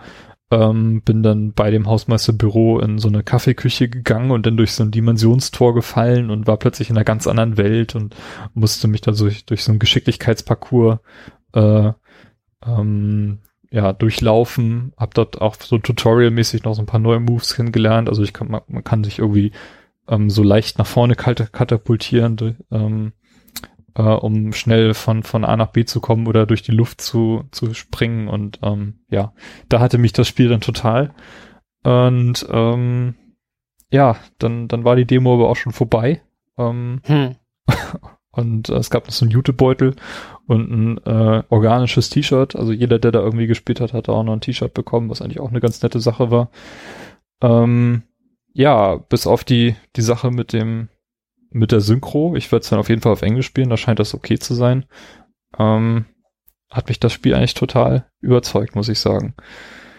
[0.52, 4.84] ähm, bin dann bei dem Hausmeisterbüro in so eine Kaffeeküche gegangen und dann durch so
[4.84, 8.14] ein Dimensionstor gefallen und war plötzlich in einer ganz anderen Welt und
[8.54, 11.00] musste mich da durch, durch so einen Geschicklichkeitsparcours
[11.54, 11.92] äh,
[12.64, 13.40] ähm,
[13.72, 18.08] ja, durchlaufen, hab dort auch so tutorialmäßig noch so ein paar neue Moves kennengelernt.
[18.08, 19.52] Also ich kann, man, man kann sich irgendwie
[20.08, 23.12] ähm, so leicht nach vorne katapultieren, ähm,
[23.94, 27.44] äh, um schnell von, von A nach B zu kommen oder durch die Luft zu,
[27.50, 28.28] zu springen.
[28.28, 29.32] Und ähm, ja,
[29.70, 31.14] da hatte mich das Spiel dann total.
[31.82, 33.14] Und ähm,
[33.90, 36.20] ja, dann, dann war die Demo aber auch schon vorbei.
[36.58, 37.36] Ähm, hm.
[38.32, 39.94] Und äh, es gab noch so einen Jutebeutel
[40.46, 42.56] und ein äh, organisches T-Shirt.
[42.56, 45.40] Also jeder, der da irgendwie gespielt hat, hat auch noch ein T-Shirt bekommen, was eigentlich
[45.40, 46.50] auch eine ganz nette Sache war.
[47.42, 48.02] Ähm,
[48.54, 50.88] ja, bis auf die, die Sache mit dem,
[51.50, 52.34] mit der Synchro.
[52.36, 54.54] Ich werde es dann auf jeden Fall auf Englisch spielen, da scheint das okay zu
[54.54, 54.86] sein.
[55.58, 56.06] Ähm,
[56.70, 59.34] hat mich das Spiel eigentlich total überzeugt, muss ich sagen.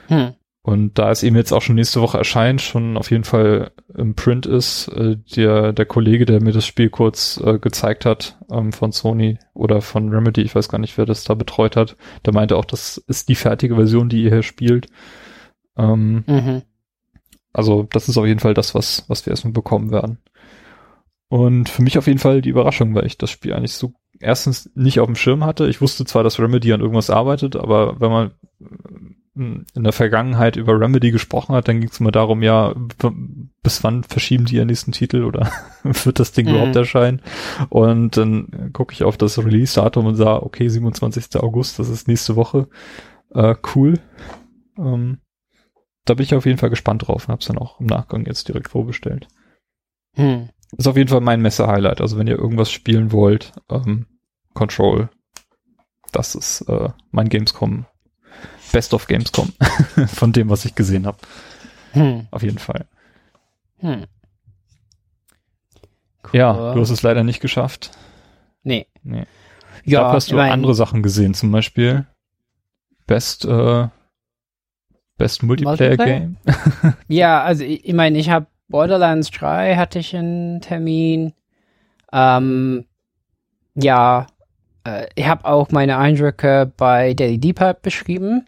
[0.07, 0.33] Hm.
[0.65, 4.15] Und da es eben jetzt auch schon nächste Woche erscheint, schon auf jeden Fall im
[4.15, 8.71] Print ist, äh, der, der Kollege, der mir das Spiel kurz äh, gezeigt hat, ähm,
[8.71, 12.33] von Sony oder von Remedy, ich weiß gar nicht, wer das da betreut hat, der
[12.33, 14.87] meinte auch, das ist die fertige Version, die ihr hier spielt.
[15.77, 16.61] Ähm, mhm.
[17.51, 20.19] Also das ist auf jeden Fall das, was, was wir erstmal bekommen werden.
[21.27, 24.71] Und für mich auf jeden Fall die Überraschung, weil ich das Spiel eigentlich so erstens
[24.75, 25.67] nicht auf dem Schirm hatte.
[25.67, 28.31] Ich wusste zwar, dass Remedy an irgendwas arbeitet, aber wenn man
[29.35, 32.75] in der Vergangenheit über Remedy gesprochen hat, dann ging es immer darum, ja,
[33.63, 35.49] bis wann verschieben die ihren nächsten Titel oder
[35.83, 36.53] wird das Ding mhm.
[36.53, 37.21] überhaupt erscheinen?
[37.69, 41.41] Und dann gucke ich auf das Release-Datum und sah, okay, 27.
[41.41, 42.67] August, das ist nächste Woche.
[43.33, 43.99] Äh, cool.
[44.77, 45.17] Ähm,
[46.05, 48.27] da bin ich auf jeden Fall gespannt drauf und habe es dann auch im Nachgang
[48.27, 49.27] jetzt direkt vorbestellt.
[50.15, 50.49] Hm.
[50.77, 52.01] Ist auf jeden Fall mein Messe-Highlight.
[52.01, 54.05] Also wenn ihr irgendwas spielen wollt, ähm,
[54.53, 55.09] Control,
[56.11, 57.87] das ist äh, mein Gamescom
[58.73, 59.53] Best of Gamescom
[60.07, 61.19] von dem, was ich gesehen habe.
[61.91, 62.27] Hm.
[62.31, 62.85] Auf jeden Fall.
[63.79, 64.05] Hm.
[66.23, 66.39] Cool.
[66.39, 67.91] Ja, du hast es leider nicht geschafft.
[68.63, 68.87] Nee.
[69.03, 69.25] nee.
[69.85, 72.07] Ja, da hast du mein, andere Sachen gesehen, zum Beispiel
[73.05, 73.87] Best äh,
[75.17, 76.19] Best Multiplayer, Multiplayer?
[76.19, 76.37] Game.
[77.07, 81.33] ja, also ich, ich meine, ich habe Borderlands 3 hatte ich einen Termin.
[82.11, 82.85] Ähm,
[83.75, 84.25] ja,
[84.83, 88.47] äh, ich habe auch meine Eindrücke bei Daily Depot beschrieben.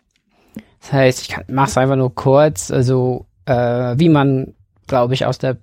[0.85, 2.69] Das heißt, ich mache es einfach nur kurz.
[2.69, 3.53] Also, äh,
[3.97, 4.53] wie man,
[4.85, 5.57] glaube ich, aus der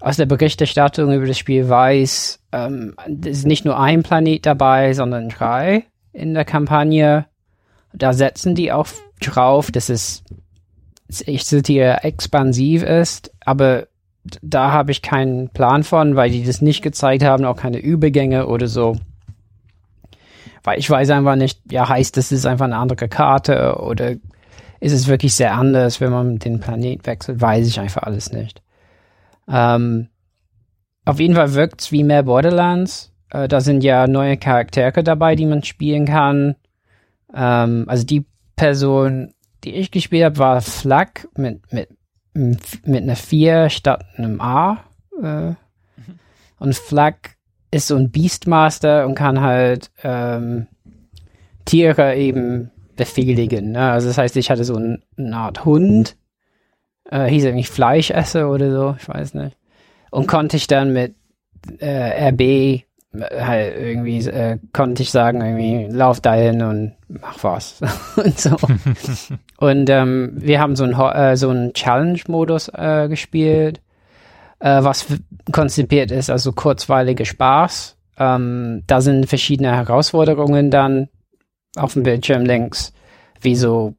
[0.00, 2.94] aus der Berichterstattung über das Spiel weiß, ähm,
[3.24, 7.26] es ist nicht nur ein Planet dabei, sondern drei in der Kampagne.
[7.92, 8.88] Da setzen die auch
[9.20, 10.24] drauf, dass es,
[11.24, 13.86] ich zitiere, expansiv ist, aber
[14.42, 18.48] da habe ich keinen Plan von, weil die das nicht gezeigt haben, auch keine Übergänge
[18.48, 18.96] oder so.
[20.64, 24.12] Weil ich weiß einfach nicht, ja, heißt das ist einfach eine andere Karte oder
[24.80, 28.62] ist es wirklich sehr anders, wenn man den Planet wechselt, weiß ich einfach alles nicht.
[29.48, 30.08] Ähm,
[31.04, 33.12] auf jeden Fall wirkt es wie mehr Borderlands.
[33.30, 36.56] Äh, da sind ja neue Charaktere dabei, die man spielen kann.
[37.34, 38.24] Ähm, also die
[38.56, 39.34] Person,
[39.64, 41.88] die ich gespielt habe, war Flak mit, mit,
[42.34, 44.84] mit einer 4 statt einem A.
[45.20, 45.54] Äh.
[46.58, 47.36] Und Flak
[47.72, 50.68] ist so ein Beastmaster und kann halt ähm,
[51.64, 53.72] Tiere eben befehligen.
[53.72, 53.90] Ne?
[53.90, 56.16] Also das heißt, ich hatte so ein, eine Art Hund,
[57.10, 59.56] äh, hieß irgendwie Fleischesser oder so, ich weiß nicht.
[60.10, 61.14] Und konnte ich dann mit
[61.78, 67.80] äh, RB äh, halt irgendwie, äh, konnte ich sagen, irgendwie, lauf dahin und mach was.
[68.16, 68.56] und so.
[69.56, 73.80] und ähm, wir haben so einen äh, so einen Challenge-Modus äh, gespielt,
[74.62, 75.06] äh, was
[75.50, 77.96] konzipiert ist, also kurzweilige Spaß.
[78.18, 81.08] Ähm, da sind verschiedene Herausforderungen dann
[81.76, 82.92] auf dem Bildschirm links,
[83.40, 83.94] wie so,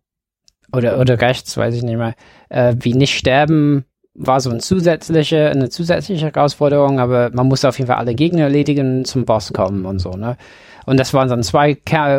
[0.71, 2.15] oder, oder rechts, weiß ich nicht mehr,
[2.49, 7.77] äh, wie nicht sterben, war so eine zusätzliche, eine zusätzliche Herausforderung, aber man musste auf
[7.79, 10.37] jeden Fall alle Gegner erledigen, zum Boss kommen und so, ne?
[10.85, 11.77] Und das waren dann zwei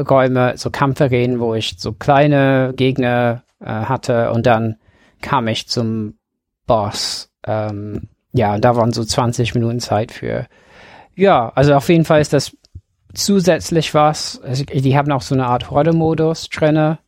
[0.09, 4.77] Räume, so Kampfarenen, wo ich so kleine Gegner äh, hatte und dann
[5.21, 6.19] kam ich zum
[6.67, 7.31] Boss.
[7.47, 10.47] Ähm, ja, da waren so 20 Minuten Zeit für.
[11.15, 12.57] Ja, also auf jeden Fall ist das
[13.15, 14.43] zusätzlich was.
[14.43, 16.99] Also die haben auch so eine Art Horde-Modus drinne.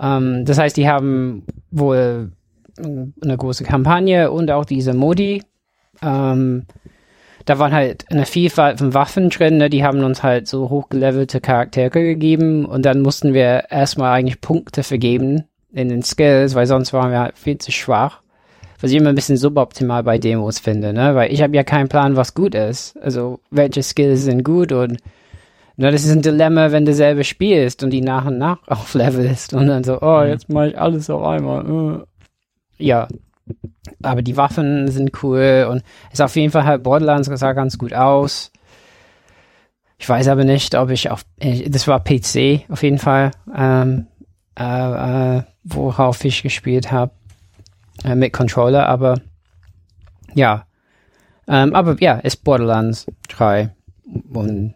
[0.00, 2.30] Ähm, das heißt, die haben wohl
[2.78, 5.42] eine große Kampagne und auch diese Modi.
[6.00, 6.66] Ähm,
[7.44, 9.70] da waren halt eine Vielfalt von Waffen drin, ne?
[9.70, 14.82] die haben uns halt so hochgelevelte Charaktere gegeben und dann mussten wir erstmal eigentlich Punkte
[14.82, 18.20] vergeben in den Skills, weil sonst waren wir halt viel zu schwach.
[18.80, 21.14] Was ich immer ein bisschen suboptimal bei Demos finde, ne?
[21.14, 22.96] Weil ich habe ja keinen Plan, was gut ist.
[23.00, 24.98] Also welche Skills sind gut und
[25.78, 29.52] na, das ist ein Dilemma, wenn du selber spielst und die nach und nach auflevelst
[29.52, 30.28] und dann so, oh, mhm.
[30.28, 31.70] jetzt mache ich alles auf einmal.
[31.70, 32.02] Uh.
[32.78, 33.08] Ja.
[34.02, 35.82] Aber die Waffen sind cool und
[36.12, 38.50] ist auf jeden Fall halt Borderlands sah ganz gut aus.
[39.98, 44.06] Ich weiß aber nicht, ob ich auf, das war PC auf jeden Fall, ähm,
[44.58, 47.12] äh, äh, worauf ich gespielt habe
[48.04, 49.20] äh, mit Controller, aber
[50.34, 50.66] ja.
[51.48, 53.74] Ähm, aber ja, ist Borderlands 3
[54.32, 54.74] und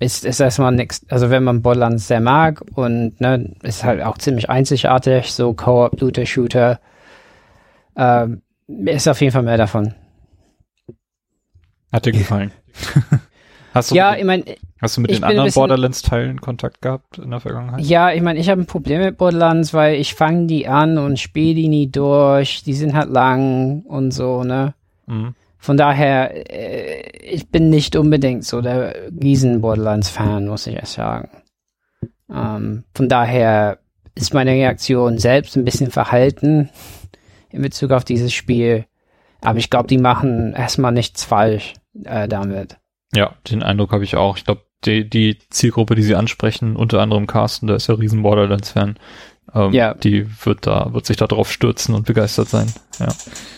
[0.00, 4.18] ist, ist erstmal nichts, also wenn man Borderlands sehr mag und ne, ist halt auch
[4.18, 6.80] ziemlich einzigartig, so Co-op, Looter-Shooter,
[7.96, 9.94] ähm, ist auf jeden Fall mehr davon.
[11.92, 12.52] Hat dir gefallen?
[13.74, 14.44] hast du ja, ich meine,
[14.80, 17.80] hast du mit den anderen Borderlands-Teilen Kontakt gehabt in der Vergangenheit?
[17.84, 21.18] Ja, ich meine, ich habe ein Problem mit Borderlands, weil ich fange die an und
[21.18, 22.62] spiele die nie durch.
[22.62, 24.74] Die sind halt lang und so, ne?
[25.06, 25.34] Mhm.
[25.58, 31.30] Von daher, äh, ich bin nicht unbedingt so der Riesen-Borderlands-Fan, muss ich erst sagen.
[32.32, 33.78] Ähm, von daher
[34.14, 36.70] ist meine Reaktion selbst ein bisschen verhalten
[37.50, 38.86] in Bezug auf dieses Spiel.
[39.40, 41.74] Aber ich glaube, die machen erstmal nichts falsch
[42.04, 42.76] äh, damit.
[43.14, 44.36] Ja, den Eindruck habe ich auch.
[44.36, 48.22] Ich glaube, die, die Zielgruppe, die sie ansprechen, unter anderem Carsten, der ist ja riesen
[48.22, 48.98] Borderlands-Fan,
[49.54, 49.94] ähm, ja.
[49.94, 52.66] Die wird da, wird sich da drauf stürzen und begeistert sein.
[52.98, 53.08] Ja,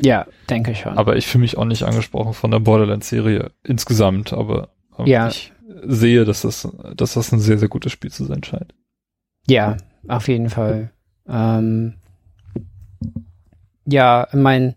[0.00, 0.96] ja denke ich schon.
[0.96, 5.28] Aber ich fühle mich auch nicht angesprochen von der Borderlands-Serie insgesamt, aber, aber ja.
[5.28, 5.52] ich
[5.82, 8.74] sehe, dass das, dass das ein sehr, sehr gutes Spiel zu sein scheint.
[9.46, 10.92] Ja, auf jeden Fall.
[11.28, 11.94] Ähm,
[13.84, 14.76] ja, mein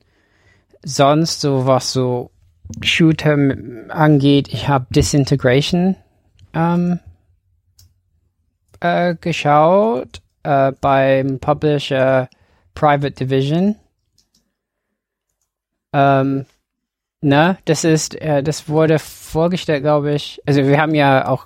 [0.84, 2.32] sonst so was so
[2.82, 3.38] Shooter
[3.90, 5.96] angeht, ich habe Disintegration
[6.54, 7.00] ähm,
[8.80, 12.30] äh, geschaut äh, beim Publisher
[12.76, 13.76] Private Division.
[15.94, 16.46] Ähm,
[17.22, 20.42] ne, das ist, äh, das wurde vorgestellt, glaube ich.
[20.46, 21.46] Also wir haben ja auch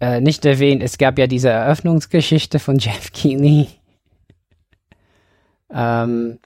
[0.00, 3.68] äh, nicht erwähnt, es gab ja diese Eröffnungsgeschichte von Jeff Keighley.
[5.72, 6.38] ähm,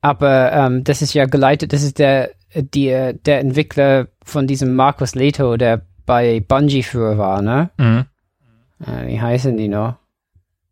[0.00, 5.14] aber ähm, das ist ja geleitet, das ist der, die, der Entwickler von diesem Markus
[5.14, 7.70] Leto, der bei Bungie für war, ne?
[7.76, 8.06] Mhm.
[8.84, 9.96] Äh, wie heißen die noch?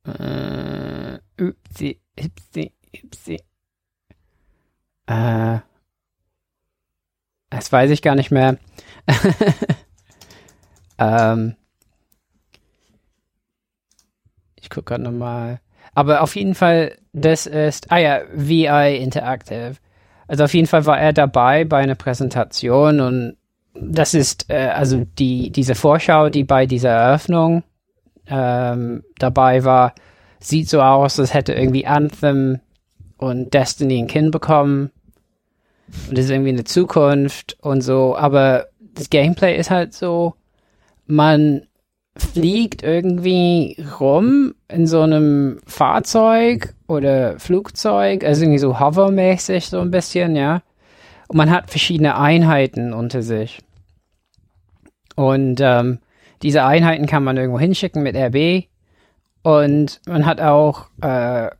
[0.04, 2.72] Äh, Upsi, Upsi,
[3.04, 3.40] Upsi.
[5.06, 5.58] Äh,
[7.50, 8.58] das weiß ich gar nicht mehr.
[10.98, 11.56] ähm,
[14.56, 15.60] ich gucke gerade nochmal.
[15.94, 19.76] Aber auf jeden Fall, das ist, ah ja, VI Interactive.
[20.28, 23.36] Also auf jeden Fall war er dabei bei einer Präsentation und
[23.74, 27.62] das ist äh, also die diese Vorschau, die bei dieser Eröffnung
[28.26, 29.94] ähm, dabei war,
[30.40, 32.60] sieht so aus, als hätte irgendwie Anthem
[33.16, 34.90] und Destiny ein Kind bekommen.
[36.08, 38.16] Und das ist irgendwie eine Zukunft und so.
[38.16, 40.34] Aber das Gameplay ist halt so,
[41.06, 41.67] man
[42.18, 49.90] fliegt irgendwie rum in so einem Fahrzeug oder Flugzeug, also irgendwie so hovermäßig so ein
[49.90, 50.62] bisschen, ja.
[51.28, 53.60] Und man hat verschiedene Einheiten unter sich.
[55.14, 55.98] Und ähm,
[56.42, 58.66] diese Einheiten kann man irgendwo hinschicken mit RB.
[59.42, 61.50] Und man hat auch äh,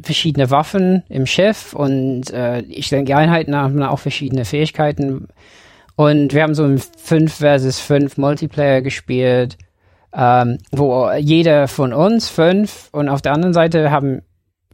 [0.00, 5.28] verschiedene Waffen im Schiff und äh, ich denke, die Einheiten haben auch verschiedene Fähigkeiten.
[5.96, 9.56] Und wir haben so ein 5 versus 5 Multiplayer gespielt,
[10.14, 14.22] ähm, wo jeder von uns fünf und auf der anderen Seite haben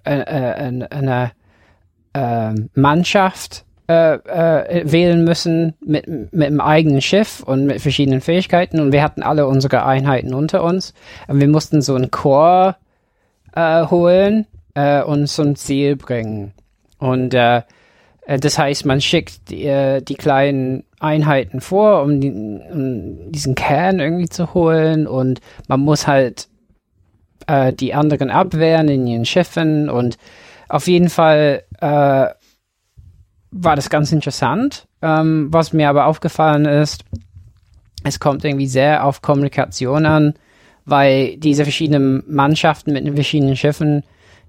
[0.04, 1.32] äh, äh, eine, eine
[2.14, 8.80] äh, Mannschaft äh, äh, wählen müssen mit, mit einem eigenen Schiff und mit verschiedenen Fähigkeiten
[8.80, 10.94] und wir hatten alle unsere Einheiten unter uns.
[11.28, 12.76] Und wir mussten so ein Chor
[13.54, 16.52] äh, holen äh, und zum Ziel bringen.
[16.98, 17.62] Und äh,
[18.26, 23.54] äh, das heißt, man schickt die, äh, die kleinen Einheiten vor, um, die, um, diesen
[23.54, 26.48] Kern irgendwie zu holen und man muss halt
[27.46, 30.16] äh, die anderen abwehren in ihren Schiffen und
[30.68, 32.26] auf jeden Fall äh,
[33.50, 34.86] war das ganz interessant.
[35.02, 37.04] Ähm, was mir aber aufgefallen ist,
[38.04, 40.34] es kommt irgendwie sehr auf Kommunikation an,
[40.84, 44.04] weil diese verschiedenen Mannschaften mit den verschiedenen Schiffen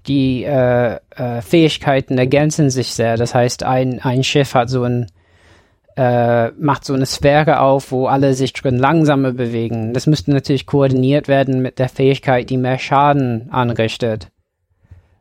[0.06, 3.16] die äh, äh, Fähigkeiten ergänzen sich sehr.
[3.16, 5.06] Das heißt, ein, ein Schiff hat so ein
[5.96, 9.94] äh, macht so eine Sphäre auf, wo alle sich drin langsamer bewegen.
[9.94, 14.28] Das müsste natürlich koordiniert werden mit der Fähigkeit, die mehr Schaden anrichtet.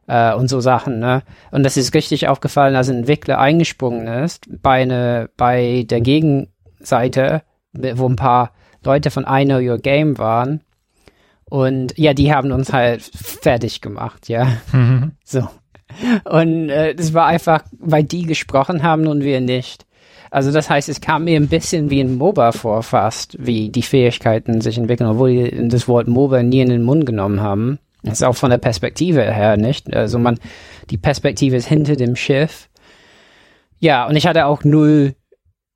[0.07, 1.23] Äh, und so Sachen, ne?
[1.51, 7.43] Und das ist richtig aufgefallen, als ein Entwickler eingesprungen ist bei, eine, bei der Gegenseite,
[7.71, 8.51] wo ein paar
[8.83, 10.61] Leute von I Know Your Game waren
[11.53, 14.57] und ja, die haben uns halt fertig gemacht, ja.
[14.71, 15.11] Mhm.
[15.23, 15.47] So.
[16.25, 19.85] Und äh, das war einfach, weil die gesprochen haben und wir nicht.
[20.33, 23.83] Also das heißt, es kam mir ein bisschen wie ein MOBA vor fast, wie die
[23.83, 27.77] Fähigkeiten sich entwickeln, obwohl die das Wort MOBA nie in den Mund genommen haben.
[28.01, 29.95] Das ist auch von der Perspektive her nicht.
[29.95, 30.39] Also man,
[30.89, 32.67] die Perspektive ist hinter dem Schiff.
[33.79, 35.13] Ja, und ich hatte auch null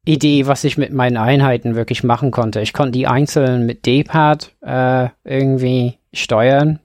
[0.05, 2.59] Idee, was ich mit meinen Einheiten wirklich machen konnte.
[2.59, 6.79] Ich konnte die einzeln mit D-Pad äh, irgendwie steuern.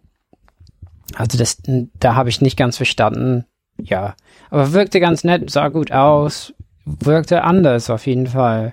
[1.14, 1.56] Also das,
[1.98, 3.46] da habe ich nicht ganz verstanden.
[3.80, 4.14] Ja,
[4.50, 6.52] aber wirkte ganz nett, sah gut aus,
[6.84, 8.72] wirkte anders auf jeden Fall.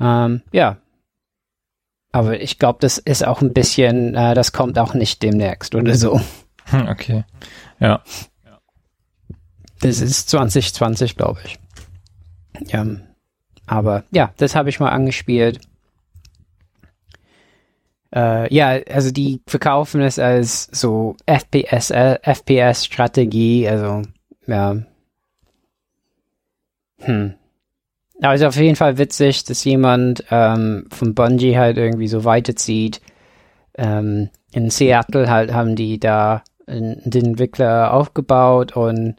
[0.00, 0.78] Ähm, ja.
[2.12, 5.94] Aber ich glaube, das ist auch ein bisschen, äh, das kommt auch nicht demnächst oder
[5.94, 6.20] so.
[6.66, 7.24] Hm, okay.
[7.78, 8.02] Ja.
[9.80, 11.58] Das ist 2020, glaube ich.
[12.68, 12.84] Ja.
[13.66, 15.60] Aber ja, das habe ich mal angespielt.
[18.14, 24.02] Äh, ja, also die verkaufen es als so FPS, äh, FPS-Strategie, also
[24.46, 24.76] ja.
[27.00, 27.34] Hm.
[28.22, 32.24] Aber es ist auf jeden Fall witzig, dass jemand ähm, von Bungie halt irgendwie so
[32.24, 33.00] weiterzieht.
[33.74, 39.16] Ähm, in Seattle halt haben die da den Entwickler aufgebaut und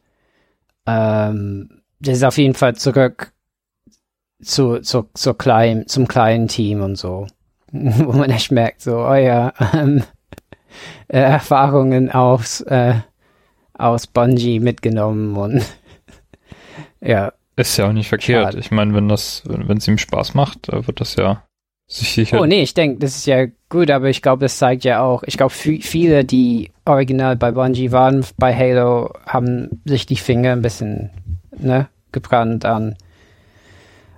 [0.85, 3.33] ähm, das ist auf jeden Fall zurück
[4.41, 7.27] zu, zu, zu klein, zum kleinen Team und so.
[7.71, 10.03] Wo man echt merkt, so, oh ja, ähm,
[11.07, 12.95] äh, Erfahrungen aus, äh,
[13.73, 15.63] aus Bungie mitgenommen und
[17.01, 17.33] ja.
[17.55, 18.45] Ist ja auch nicht verkehrt.
[18.45, 18.59] Schade.
[18.59, 21.43] Ich meine, wenn das, wenn es ihm Spaß macht, wird das ja
[21.87, 22.39] sich sicher.
[22.39, 25.23] Oh nee, ich denke, das ist ja gut, aber ich glaube, das zeigt ja auch,
[25.23, 30.61] ich glaube, viele, die original bei Bungie waren, bei Halo, haben sich die Finger ein
[30.61, 31.09] bisschen,
[31.57, 32.95] ne, gebrannt an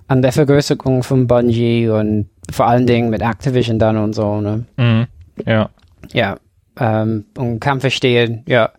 [0.06, 4.64] an der Vergrößerung von Bungie und vor allen Dingen mit Activision dann und so, ne?
[4.76, 5.06] Mhm.
[5.46, 5.70] Ja.
[6.12, 6.36] Ja.
[6.78, 8.70] Ähm, und kann verstehen, ja.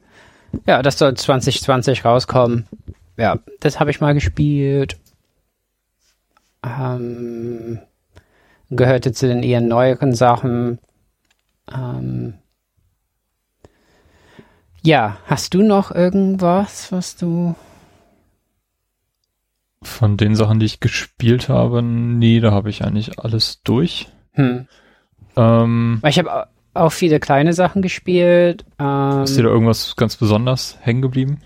[0.68, 2.68] Ja, das soll 2020 rauskommen.
[3.18, 4.98] Ja, das habe ich mal gespielt.
[6.64, 7.80] Ähm,
[8.70, 10.80] gehörte zu den eher neueren Sachen.
[11.72, 12.36] Ähm,
[14.82, 17.56] ja, hast du noch irgendwas, was du
[19.82, 24.08] von den Sachen, die ich gespielt habe, nee, da habe ich eigentlich alles durch.
[24.32, 24.68] Hm.
[25.36, 28.66] Ähm, ich habe auch viele kleine Sachen gespielt.
[28.80, 31.42] Ähm, ist dir da irgendwas ganz besonders hängen geblieben?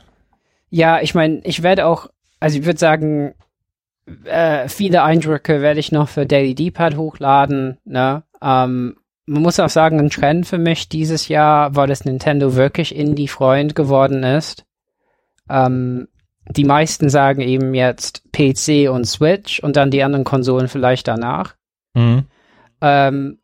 [0.69, 2.07] Ja, ich meine, ich werde auch,
[2.39, 3.33] also ich würde sagen,
[4.25, 7.77] äh, viele Eindrücke werde ich noch für Daily D-Pad hochladen.
[7.85, 8.23] Ne?
[8.41, 12.95] Ähm, man muss auch sagen, ein Trend für mich dieses Jahr war, dass Nintendo wirklich
[12.95, 14.65] Indie-Freund geworden ist.
[15.49, 16.07] Ähm,
[16.47, 21.53] die meisten sagen eben jetzt PC und Switch und dann die anderen Konsolen vielleicht danach.
[21.93, 22.23] Mhm.
[22.81, 23.37] Ähm,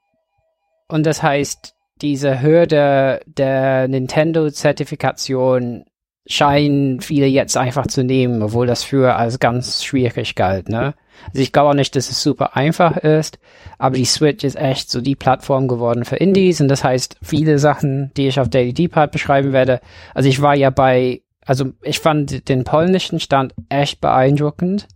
[0.87, 5.85] und das heißt, diese Hürde der Nintendo-Zertifikation
[6.27, 10.95] scheinen viele jetzt einfach zu nehmen, obwohl das früher als ganz schwierig galt, ne?
[11.27, 13.39] Also ich glaube auch nicht, dass es super einfach ist,
[13.77, 17.57] aber die Switch ist echt so die Plattform geworden für Indies und das heißt, viele
[17.57, 19.79] Sachen, die ich auf Daily Depart beschreiben werde.
[20.13, 24.87] Also ich war ja bei, also ich fand den polnischen Stand echt beeindruckend.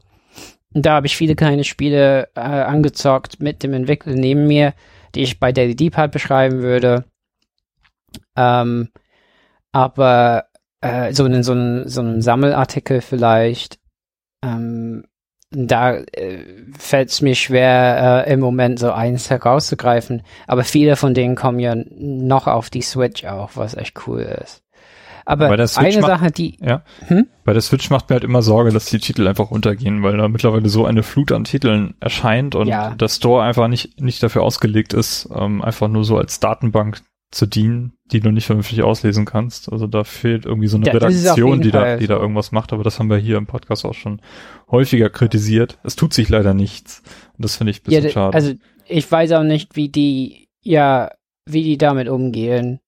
[0.74, 4.74] Und da habe ich viele kleine Spiele äh, angezockt mit dem Entwickler neben mir,
[5.16, 7.06] die ich bei Daily Depart beschreiben würde.
[8.36, 8.90] Ähm,
[9.72, 10.49] aber
[10.82, 13.80] äh, so in so, einem so einem Sammelartikel vielleicht.
[14.44, 15.04] Ähm,
[15.52, 16.46] da äh,
[16.78, 20.22] fällt es mir schwer, äh, im Moment so eins herauszugreifen.
[20.48, 24.64] Aber viele von denen kommen ja noch auf die Switch auch, was echt cool ist.
[25.26, 26.58] Aber eine macht, Sache, die.
[26.60, 26.82] Ja.
[27.08, 27.28] Hm?
[27.44, 30.28] Bei der Switch macht mir halt immer Sorge, dass die Titel einfach untergehen, weil da
[30.28, 32.96] mittlerweile so eine Flut an Titeln erscheint und ja.
[32.96, 37.02] der Store einfach nicht, nicht dafür ausgelegt ist, ähm, einfach nur so als Datenbank
[37.32, 39.72] zu dienen, die du nicht vernünftig auslesen kannst.
[39.72, 42.84] Also da fehlt irgendwie so eine ja, Redaktion, die da, die da irgendwas macht, aber
[42.84, 44.22] das haben wir hier im Podcast auch schon
[44.70, 45.78] häufiger kritisiert.
[45.84, 47.04] Es tut sich leider nichts.
[47.38, 48.34] Und das finde ich ein bisschen ja, schade.
[48.34, 48.54] Also
[48.88, 51.12] ich weiß auch nicht, wie die, ja,
[51.46, 52.80] wie die damit umgehen.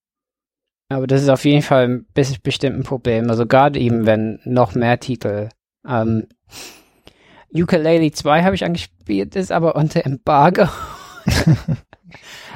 [0.89, 3.29] Aber das ist auf jeden Fall ein bisschen bestimmt ein Problem.
[3.29, 5.49] Also gerade eben, wenn noch mehr Titel.
[5.87, 6.27] Ähm,
[7.53, 10.67] Ukulele 2 habe ich angespielt, ist aber unter Embargo.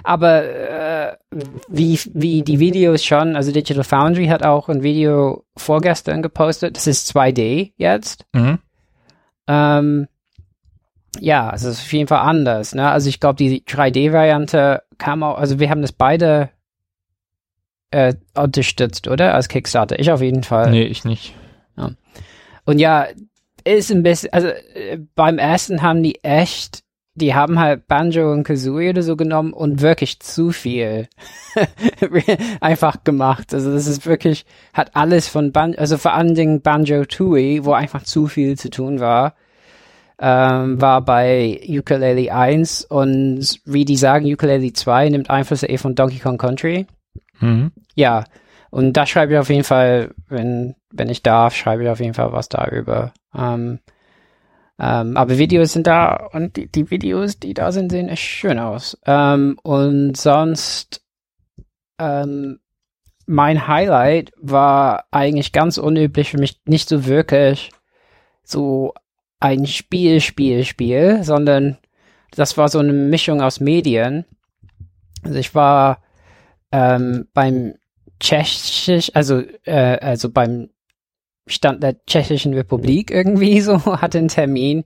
[0.04, 1.18] Aber äh,
[1.68, 6.78] wie, wie die Videos schon, also Digital Foundry hat auch ein Video vorgestern gepostet.
[6.78, 8.26] Das ist 2D jetzt.
[8.34, 8.60] Mhm.
[9.48, 10.08] Ähm,
[11.20, 12.76] ja, es ist auf jeden Fall anders.
[12.76, 12.90] Ne?
[12.90, 16.50] Also ich glaube, die 3D-Variante kam auch, also wir haben das beide
[17.92, 19.34] äh, unterstützt, oder?
[19.34, 20.00] Als Kickstarter.
[20.00, 20.72] Ich auf jeden Fall.
[20.72, 21.34] Nee, ich nicht.
[21.78, 21.92] Ja.
[22.66, 23.08] Und ja,
[23.64, 26.84] ist ein bisschen, also äh, beim ersten haben die echt
[27.16, 31.08] die haben halt Banjo und Kazooie oder so genommen und wirklich zu viel
[32.62, 33.54] einfach gemacht.
[33.54, 37.72] Also das ist wirklich, hat alles von Banjo, also vor allen Dingen Banjo Tooie, wo
[37.72, 39.36] einfach zu viel zu tun war,
[40.20, 45.96] ähm, war bei Ukulele 1 und wie die sagen, Ukulele 2 nimmt Einfluss eh von
[45.96, 46.86] Donkey Kong Country.
[47.40, 47.72] Mhm.
[47.96, 48.26] Ja,
[48.72, 52.14] und da schreibe ich auf jeden Fall, wenn, wenn ich darf, schreibe ich auf jeden
[52.14, 53.14] Fall was darüber.
[53.34, 53.80] Ähm,
[54.78, 58.60] ähm, aber Videos sind da und die, die, Videos, die da sind, sehen echt schön
[58.60, 58.98] aus.
[59.06, 61.02] Ähm, und sonst,
[61.98, 62.60] ähm,
[63.26, 67.72] mein Highlight war eigentlich ganz unüblich für mich, nicht so wirklich
[68.44, 68.94] so
[69.40, 71.78] ein Spiel, Spiel, Spiel, sondern
[72.32, 74.26] das war so eine Mischung aus Medien.
[75.24, 76.04] Also ich war
[76.72, 77.76] ähm, beim
[78.20, 80.70] Tschechisch, also äh, also beim
[81.48, 84.84] Stand der Tschechischen Republik irgendwie so, hatte einen Termin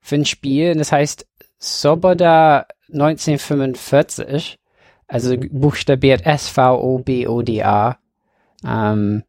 [0.00, 0.74] für ein Spiel.
[0.74, 1.26] Das heißt
[1.58, 4.58] Soboda 1945,
[5.06, 7.98] also buchstabiert S-V-O-B-O-D-A.
[8.66, 9.22] Ähm,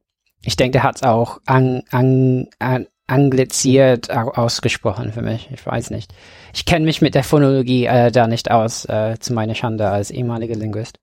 [0.46, 5.50] ich denke, der hat es auch an, an, an, angliziert ausgesprochen für mich.
[5.54, 6.14] Ich weiß nicht.
[6.54, 10.12] Ich kenne mich mit der Phonologie äh, da nicht aus, äh, zu meiner Schande als
[10.12, 11.00] ehemaliger Linguist.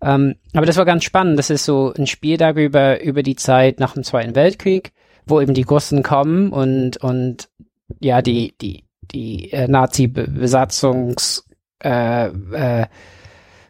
[0.00, 1.38] Ähm, aber das war ganz spannend.
[1.38, 4.92] Das ist so ein Spiel darüber, über die Zeit nach dem Zweiten Weltkrieg
[5.28, 7.48] wo eben die Russen kommen und, und
[8.00, 11.48] ja, die, die, die äh, Nazi-Besatzungs,
[11.82, 12.86] äh, äh,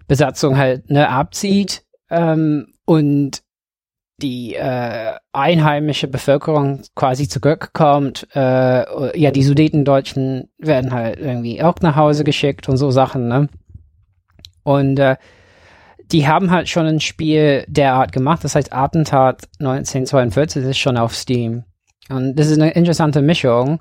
[0.06, 3.42] Besatzung halt ne, abzieht ähm, und
[4.20, 8.26] die äh, einheimische Bevölkerung quasi zurückkommt.
[8.34, 13.48] Äh, ja, die Sudetendeutschen werden halt irgendwie auch nach Hause geschickt und so Sachen, ne?
[14.64, 15.16] Und äh,
[16.12, 21.14] die haben halt schon ein Spiel derart gemacht, das heißt Attentat 1942 ist schon auf
[21.14, 21.64] Steam.
[22.08, 23.80] Und das ist eine interessante Mischung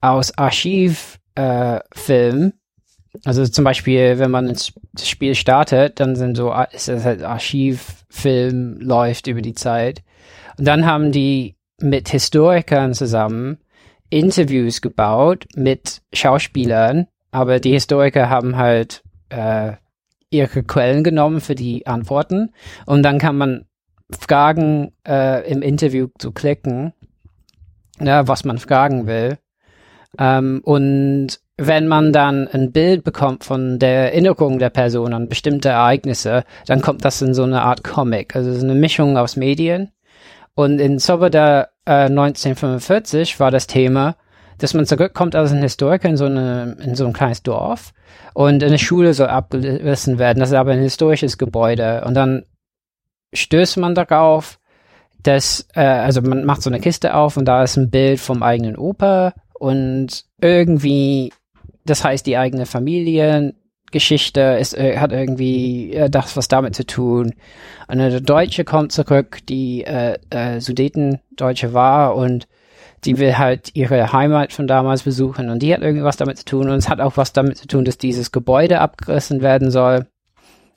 [0.00, 2.50] aus Archivfilm, äh,
[3.24, 4.72] also zum Beispiel, wenn man das
[5.02, 10.02] Spiel startet, dann sind so, ist das halt Archivfilm läuft über die Zeit.
[10.58, 13.58] Und dann haben die mit Historikern zusammen
[14.10, 19.72] Interviews gebaut mit Schauspielern, aber die Historiker haben halt äh,
[20.30, 22.50] ihre Quellen genommen für die Antworten
[22.86, 23.64] und dann kann man
[24.10, 26.92] Fragen äh, im Interview zu klicken,
[28.00, 29.38] ja, was man fragen will.
[30.18, 35.70] Ähm, und wenn man dann ein Bild bekommt von der Erinnerung der Person an bestimmte
[35.70, 38.36] Ereignisse, dann kommt das in so eine Art Comic.
[38.36, 39.90] Also es ist eine Mischung aus Medien.
[40.54, 44.16] Und in Soboda äh, 1945 war das Thema,
[44.58, 47.92] dass man zurückkommt als ein Historiker in so, eine, in so ein kleines Dorf
[48.34, 50.40] und eine Schule soll abgerissen werden.
[50.40, 52.04] Das ist aber ein historisches Gebäude.
[52.04, 52.44] Und dann
[53.32, 54.58] stößt man darauf,
[55.22, 58.42] dass, äh, also man macht so eine Kiste auf und da ist ein Bild vom
[58.42, 61.32] eigenen Opa und irgendwie,
[61.84, 67.34] das heißt die eigene Familiengeschichte ist, äh, hat irgendwie äh, das was damit zu tun.
[67.88, 72.46] Eine Deutsche kommt zurück, die äh, äh, Sudetendeutsche war und
[73.04, 76.68] die will halt ihre Heimat von damals besuchen und die hat irgendwas damit zu tun
[76.68, 80.06] und es hat auch was damit zu tun, dass dieses Gebäude abgerissen werden soll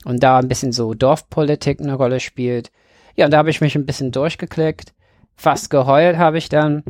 [0.04, 2.70] und da ein bisschen so Dorfpolitik eine Rolle spielt.
[3.16, 4.92] Ja, und da habe ich mich ein bisschen durchgeklickt.
[5.36, 6.82] Fast geheult habe ich dann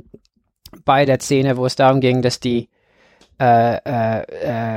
[0.84, 2.68] bei der Szene, wo es darum ging, dass die
[3.40, 4.22] äh, äh,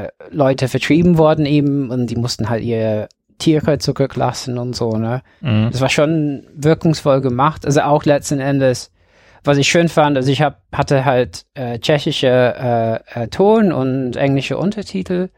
[0.06, 5.22] äh, Leute vertrieben wurden eben und die mussten halt ihre Tiere zurücklassen und so, ne?
[5.42, 5.70] Mhm.
[5.72, 7.66] Das war schon wirkungsvoll gemacht.
[7.66, 8.92] Also auch letzten Endes
[9.48, 14.16] was ich schön fand, also ich hab, hatte halt äh, tschechische äh, äh, Ton und
[14.16, 15.30] englische Untertitel.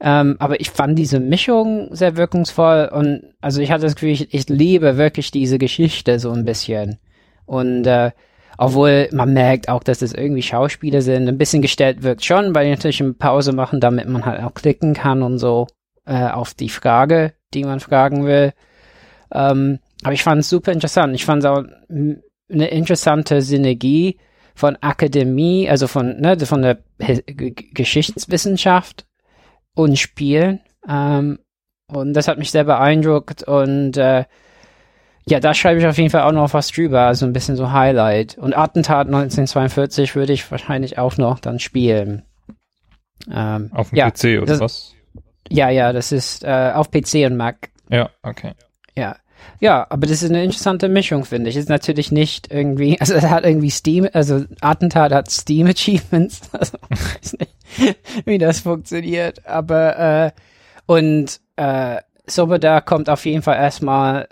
[0.00, 4.34] Ähm, aber ich fand diese Mischung sehr wirkungsvoll und also ich hatte das Gefühl, ich,
[4.34, 6.98] ich liebe wirklich diese Geschichte so ein bisschen.
[7.46, 8.10] Und äh,
[8.58, 12.64] obwohl man merkt auch, dass es irgendwie Schauspieler sind, ein bisschen gestellt wirkt schon, weil
[12.64, 15.68] die natürlich eine Pause machen, damit man halt auch klicken kann und so
[16.04, 18.52] äh, auf die Frage, die man fragen will.
[19.32, 21.14] Ähm, aber ich fand es super interessant.
[21.14, 21.62] Ich fand es auch
[22.52, 24.18] eine interessante Synergie
[24.54, 29.06] von Akademie, also von, ne, von der G Geschichtswissenschaft
[29.74, 30.60] und Spielen.
[30.88, 31.38] Ähm,
[31.88, 34.24] und das hat mich sehr beeindruckt und äh,
[35.26, 37.70] ja, da schreibe ich auf jeden Fall auch noch was drüber, also ein bisschen so
[37.70, 38.38] Highlight.
[38.38, 42.24] Und Attentat 1942 würde ich wahrscheinlich auch noch dann spielen.
[43.30, 44.94] Ähm, auf dem ja, PC oder das, was?
[45.48, 47.70] Ja, ja, das ist äh, auf PC und Mac.
[47.88, 48.52] Ja, okay.
[48.96, 49.16] Ja.
[49.62, 51.56] Ja, aber das ist eine interessante Mischung, finde ich.
[51.56, 56.40] Ist natürlich nicht irgendwie, also es hat irgendwie Steam, also Attentat hat Steam Achievements.
[56.52, 59.46] Also weiß nicht, wie das funktioniert.
[59.46, 60.32] Aber äh,
[60.86, 64.28] und äh, Sobada kommt auf jeden Fall erstmal.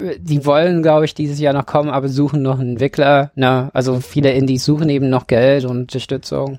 [0.00, 3.30] Die wollen, glaube ich, dieses Jahr noch kommen, aber suchen noch einen Entwickler.
[3.36, 3.70] Ne?
[3.72, 6.58] Also viele Indies suchen eben noch Geld und Unterstützung.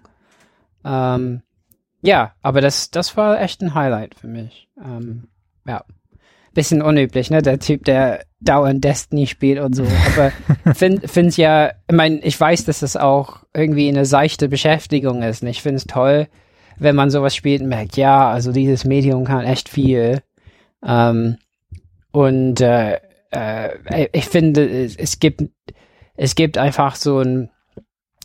[0.85, 1.41] Ähm,
[2.01, 4.69] ja, aber das, das war echt ein Highlight für mich.
[4.81, 5.27] Ähm,
[5.68, 5.84] ja
[6.53, 7.41] bisschen unüblich, ne?
[7.41, 9.85] Der Typ, der dauernd Destiny spielt und so.
[10.15, 10.31] Aber
[10.75, 15.41] finde find's ja, ich meine, ich weiß, dass das auch irgendwie eine seichte Beschäftigung ist.
[15.41, 16.27] Und ich finde es toll,
[16.77, 20.21] wenn man sowas spielt und merkt, ja, also dieses Medium kann echt viel.
[20.85, 21.38] Ähm,
[22.11, 22.99] und äh,
[23.31, 25.43] äh, ich finde, es, es gibt
[26.15, 27.49] es gibt einfach so ein,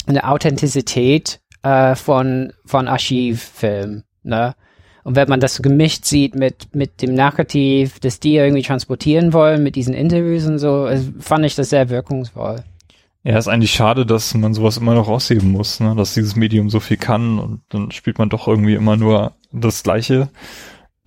[0.06, 4.54] eine Authentizität äh, von von Archivfilm, ne?
[5.04, 9.32] Und wenn man das so gemischt sieht mit, mit dem Narrativ, das die irgendwie transportieren
[9.32, 10.88] wollen, mit diesen Interviews und so,
[11.20, 12.62] fand ich das sehr wirkungsvoll.
[13.24, 15.94] Ja, ist eigentlich schade, dass man sowas immer noch rausheben muss, ne?
[15.96, 19.82] dass dieses Medium so viel kann und dann spielt man doch irgendwie immer nur das
[19.82, 20.28] Gleiche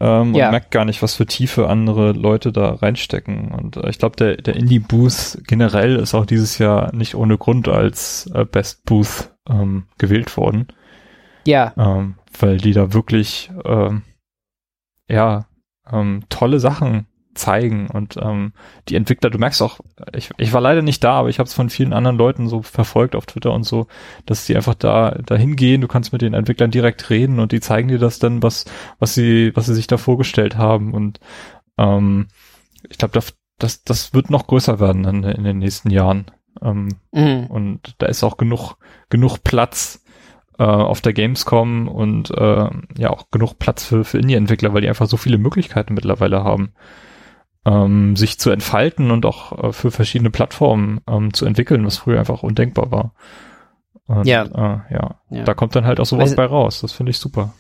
[0.02, 0.46] ähm, ja.
[0.46, 3.52] und merkt gar nicht, was für Tiefe andere Leute da reinstecken.
[3.52, 7.68] Und äh, ich glaube, der, der Indie-Booth generell ist auch dieses Jahr nicht ohne Grund
[7.68, 10.68] als äh, Best Booth ähm, gewählt worden.
[11.46, 11.74] Ja.
[11.78, 14.04] Ähm, weil die da wirklich, ähm,
[15.08, 15.48] ja,
[15.92, 18.54] ähm, tolle Sachen zeigen und ähm,
[18.90, 19.80] die Entwickler, du merkst auch,
[20.14, 22.62] ich, ich war leider nicht da, aber ich habe es von vielen anderen Leuten so
[22.62, 23.88] verfolgt auf Twitter und so,
[24.26, 27.62] dass die einfach da dahin gehen, du kannst mit den Entwicklern direkt reden und die
[27.62, 28.66] zeigen dir das dann, was
[29.00, 31.20] was sie was sie sich da vorgestellt haben und
[31.78, 32.28] ähm,
[32.90, 36.26] ich glaube, das, das das wird noch größer werden in, in den nächsten Jahren
[36.62, 37.46] ähm, mhm.
[37.48, 38.76] und da ist auch genug
[39.10, 40.01] genug Platz
[40.62, 44.90] äh, auf der Gamescom und äh, ja auch genug Platz für, für Indie-Entwickler, weil die
[44.90, 46.74] einfach so viele Möglichkeiten mittlerweile haben,
[47.66, 52.20] ähm, sich zu entfalten und auch äh, für verschiedene Plattformen ähm, zu entwickeln, was früher
[52.20, 53.16] einfach undenkbar war.
[54.06, 54.44] Und, ja.
[54.44, 55.16] Äh, ja.
[55.32, 55.44] ja.
[55.46, 56.82] da kommt dann halt auch sowas also, bei raus.
[56.82, 57.54] Das finde ich super.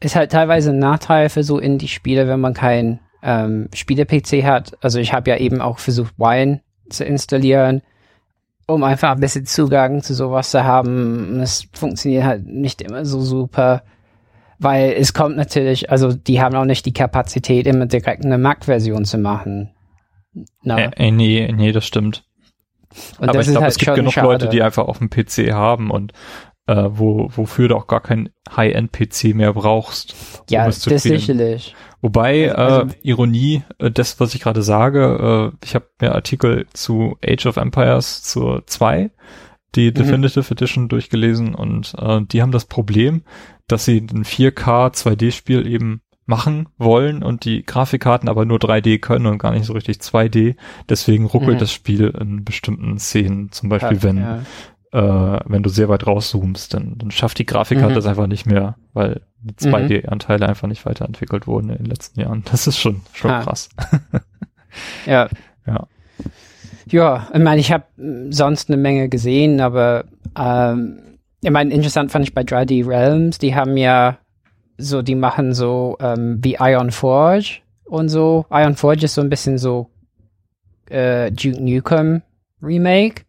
[0.00, 4.76] Ist halt teilweise ein Nachteil für so Indie-Spiele, wenn man kein ähm, Spiele-PC hat.
[4.80, 7.82] Also ich habe ja eben auch versucht, Wine zu installieren
[8.66, 11.40] um einfach ein bisschen Zugang zu sowas zu haben.
[11.40, 13.82] Es funktioniert halt nicht immer so super,
[14.58, 19.04] weil es kommt natürlich, also die haben auch nicht die Kapazität, immer direkt eine Mac-Version
[19.04, 19.70] zu machen.
[20.62, 20.76] No.
[20.76, 22.24] Äh, äh, nee, nee, das stimmt.
[23.18, 24.26] Und Aber ich glaube, halt es gibt genug schade.
[24.26, 26.12] Leute, die einfach auf dem PC haben und
[26.66, 30.14] äh, wo, wofür du auch gar kein High-End-PC mehr brauchst.
[30.40, 31.74] Um ja, das sicherlich.
[32.02, 36.66] Wobei, also, äh, Ironie, äh, das, was ich gerade sage, äh, ich habe mir Artikel
[36.72, 39.10] zu Age of Empires zur 2,
[39.74, 39.94] die mhm.
[39.94, 43.22] Definitive Edition durchgelesen und äh, die haben das Problem,
[43.68, 49.26] dass sie ein 4K 2D-Spiel eben machen wollen und die Grafikkarten aber nur 3D können
[49.26, 50.56] und gar nicht so richtig 2D.
[50.88, 51.60] Deswegen ruckelt mhm.
[51.60, 53.52] das Spiel in bestimmten Szenen.
[53.52, 54.40] Zum Beispiel, ja, wenn ja
[54.96, 57.96] äh, wenn du sehr weit rauszoomst, dann, dann schafft die Grafikkarte mhm.
[57.96, 60.48] das einfach nicht mehr, weil die 2D-Anteile mhm.
[60.48, 62.44] einfach nicht weiterentwickelt wurden in den letzten Jahren.
[62.50, 63.42] Das ist schon, schon ah.
[63.42, 63.68] krass.
[65.06, 65.28] ja.
[65.66, 65.86] Ja.
[66.88, 67.84] Ja, ich meine, ich habe
[68.30, 70.04] sonst eine Menge gesehen, aber
[70.38, 74.16] ähm, ich meine, interessant fand ich bei 3D Realms, die haben ja
[74.78, 78.46] so, die machen so ähm, wie Iron Forge und so.
[78.50, 79.90] Iron Forge ist so ein bisschen so
[80.88, 82.22] äh, Duke Nukem
[82.62, 83.25] Remake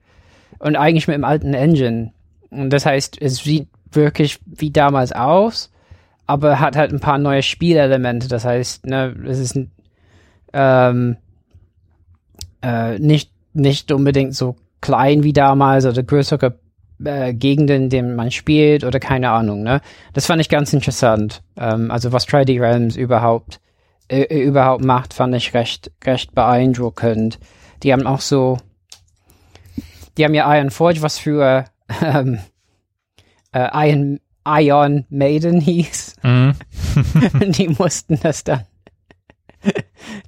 [0.59, 2.11] und eigentlich mit dem alten Engine.
[2.49, 5.71] Und das heißt, es sieht wirklich wie damals aus,
[6.25, 8.27] aber hat halt ein paar neue Spielelemente.
[8.27, 9.59] Das heißt, ne, es ist
[10.53, 11.17] ähm,
[12.61, 16.59] äh, nicht, nicht unbedingt so klein wie damals oder größere
[17.03, 19.63] äh, Gegenden, in denen man spielt oder keine Ahnung.
[19.63, 19.81] Ne?
[20.13, 21.41] Das fand ich ganz interessant.
[21.57, 23.59] Ähm, also was 3D Realms überhaupt
[24.09, 27.39] äh, überhaupt macht, fand ich recht recht beeindruckend.
[27.83, 28.57] Die haben auch so,
[30.17, 31.65] die haben ja Iron Forge, was für
[32.01, 32.39] ähm,
[33.53, 36.15] äh, Iron Ion Maiden hieß.
[36.23, 36.55] Mhm.
[37.51, 38.65] die mussten das dann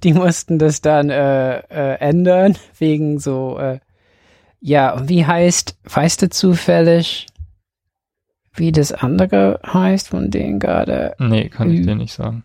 [0.04, 3.80] die mussten das dann äh, äh, ändern wegen so äh,
[4.60, 7.28] ja und wie heißt weißt du zufällig
[8.54, 12.44] wie das andere heißt von denen gerade nee kann ich dir nicht sagen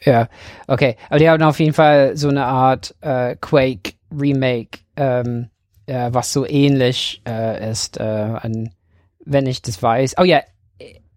[0.00, 0.28] ja
[0.66, 5.50] okay aber die haben auf jeden Fall so eine Art äh, Quake Remake ähm,
[5.86, 8.70] äh, was so ähnlich äh, ist äh, an
[9.24, 10.40] wenn ich das weiß oh ja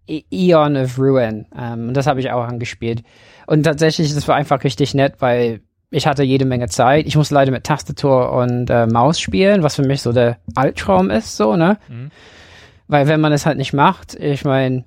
[0.08, 1.46] Eon of Ruin.
[1.56, 3.02] Ähm, das habe ich auch angespielt.
[3.46, 5.60] Und tatsächlich, das war einfach richtig nett, weil
[5.90, 7.06] ich hatte jede Menge Zeit.
[7.06, 11.10] Ich muss leider mit Tastatur und äh, Maus spielen, was für mich so der Albtraum
[11.10, 11.78] ist, so, ne?
[11.88, 12.10] Mhm.
[12.88, 14.84] Weil wenn man es halt nicht macht, ich meine,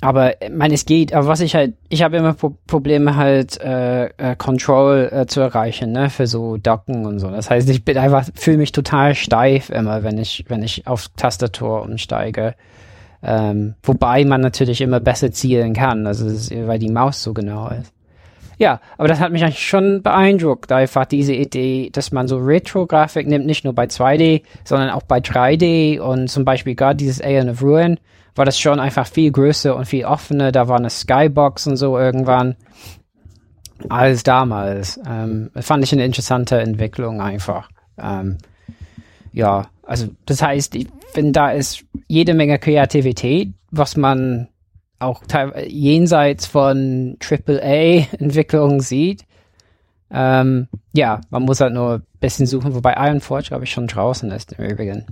[0.00, 4.06] aber meine, es geht, aber was ich halt, ich habe immer Pro Probleme halt äh,
[4.06, 7.30] äh, Control äh, zu erreichen, ne, für so Docken und so.
[7.30, 11.08] Das heißt, ich bin einfach, fühle mich total steif immer, wenn ich, wenn ich auf
[11.16, 12.54] Tastatur umsteige.
[13.22, 16.26] Ähm, wobei man natürlich immer besser zielen kann, also
[16.66, 17.92] weil die Maus so genau ist.
[18.58, 23.26] Ja, aber das hat mich eigentlich schon beeindruckt, einfach diese Idee, dass man so Retro-Grafik
[23.26, 27.50] nimmt, nicht nur bei 2D, sondern auch bei 3D und zum Beispiel gerade dieses Alien
[27.50, 27.98] of Ruin
[28.36, 31.98] war das schon einfach viel größer und viel offener, da war eine Skybox und so
[31.98, 32.56] irgendwann
[33.88, 35.00] als damals.
[35.06, 37.70] Ähm, fand ich eine interessante Entwicklung einfach.
[37.98, 38.38] Ähm,
[39.32, 44.48] ja, also das heißt, ich finde, da ist jede Menge Kreativität, was man
[44.98, 45.22] auch
[45.66, 49.24] jenseits von AAA-Entwicklungen sieht.
[50.10, 53.86] Ähm, ja, man muss halt nur ein bisschen suchen, wobei Iron Forge, glaube ich, schon
[53.86, 55.06] draußen ist im Übrigen.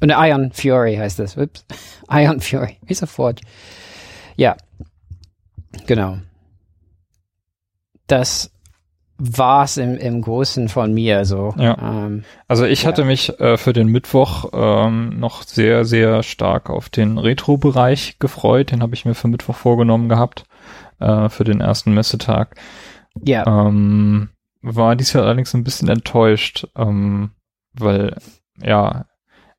[0.00, 1.36] Und Iron Fury heißt das.
[1.36, 1.64] Ups.
[2.10, 2.78] Iron Fury.
[2.86, 3.42] Ist a Forge.
[4.36, 4.56] Ja.
[5.86, 6.18] Genau.
[8.06, 8.50] Das
[9.18, 11.54] war's im, im Großen von mir so.
[11.56, 11.76] Ja.
[11.80, 12.88] Ähm, also ich ja.
[12.88, 18.72] hatte mich äh, für den Mittwoch ähm, noch sehr, sehr stark auf den Retro-Bereich gefreut.
[18.72, 20.44] Den habe ich mir für Mittwoch vorgenommen gehabt,
[21.00, 22.56] äh, für den ersten Messetag.
[23.22, 23.46] Ja.
[23.46, 24.28] Ähm,
[24.60, 27.30] war dies Jahr allerdings ein bisschen enttäuscht, ähm,
[27.72, 28.16] weil,
[28.60, 29.06] ja,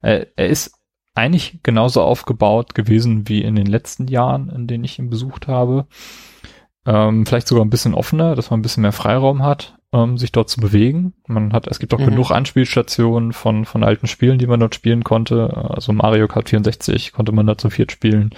[0.07, 0.71] er, er ist
[1.13, 5.87] eigentlich genauso aufgebaut gewesen wie in den letzten Jahren, in denen ich ihn besucht habe.
[6.85, 10.31] Ähm, vielleicht sogar ein bisschen offener, dass man ein bisschen mehr Freiraum hat, ähm, sich
[10.31, 11.13] dort zu bewegen.
[11.27, 12.05] Man hat, es gibt auch mhm.
[12.05, 15.69] genug Anspielstationen von, von alten Spielen, die man dort spielen konnte.
[15.69, 18.29] Also Mario Kart 64 konnte man da zu viert spielen.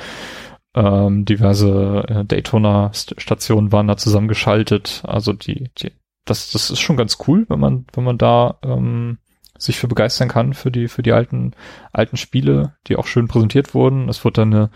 [0.73, 5.03] Ähm, diverse äh, Daytona-Stationen waren da zusammengeschaltet.
[5.05, 5.91] Also die, die,
[6.25, 9.19] das, das ist schon ganz cool, wenn man, wenn man da ähm,
[9.59, 11.51] sich für begeistern kann für die, für die alten,
[11.93, 14.09] alten Spiele, die auch schön präsentiert wurden.
[14.09, 14.69] Es wurde dann eine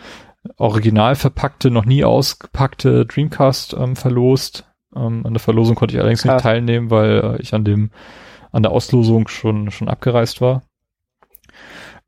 [0.57, 4.65] original verpackte, noch nie ausgepackte Dreamcast ähm, verlost.
[4.95, 7.91] Ähm, an der Verlosung konnte ich allerdings nicht teilnehmen, weil äh, ich an dem
[8.51, 10.63] an der Auslosung schon schon abgereist war.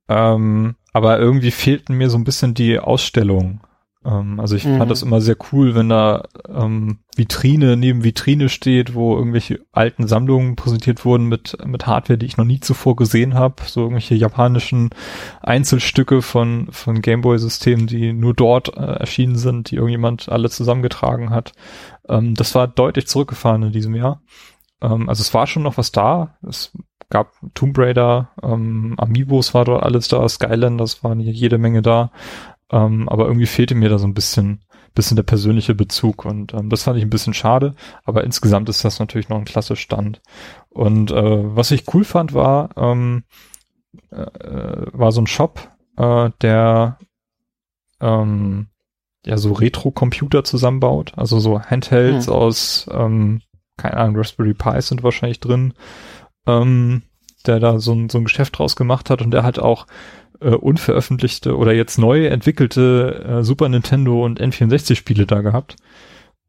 [0.07, 3.61] Ähm, aber irgendwie fehlten mir so ein bisschen die Ausstellung.
[4.05, 4.77] Ähm, also ich mhm.
[4.77, 10.07] fand das immer sehr cool, wenn da ähm, Vitrine neben Vitrine steht, wo irgendwelche alten
[10.07, 13.55] Sammlungen präsentiert wurden mit, mit Hardware, die ich noch nie zuvor gesehen habe.
[13.65, 14.91] So irgendwelche japanischen
[15.41, 21.53] Einzelstücke von, von Gameboy-Systemen, die nur dort äh, erschienen sind, die irgendjemand alle zusammengetragen hat.
[22.07, 24.21] Ähm, das war deutlich zurückgefahren in diesem Jahr.
[24.81, 26.37] Ähm, also es war schon noch was da.
[26.47, 26.71] Es
[27.09, 32.11] gab Tomb Raider, ähm, Amiibos war dort alles da, Skylanders waren jede Menge da.
[32.71, 34.63] Ähm, aber irgendwie fehlte mir da so ein bisschen,
[34.95, 37.75] bisschen der persönliche Bezug und ähm, das fand ich ein bisschen schade.
[38.03, 40.21] Aber insgesamt ist das natürlich noch ein klasse Stand.
[40.69, 43.23] Und äh, was ich cool fand, war, ähm,
[44.11, 44.25] äh,
[44.93, 46.97] war so ein Shop, äh, der
[48.01, 48.67] ähm,
[49.25, 52.33] ja so Retro-Computer zusammenbaut, also so Handhelds hm.
[52.33, 53.41] aus, ähm,
[53.77, 55.73] keine Ahnung, Raspberry Pi sind wahrscheinlich drin,
[56.47, 57.03] ähm,
[57.45, 59.87] der da so ein, so ein Geschäft draus gemacht hat und der hat auch
[60.39, 65.75] äh, unveröffentlichte oder jetzt neu entwickelte äh, Super Nintendo und N64 Spiele da gehabt.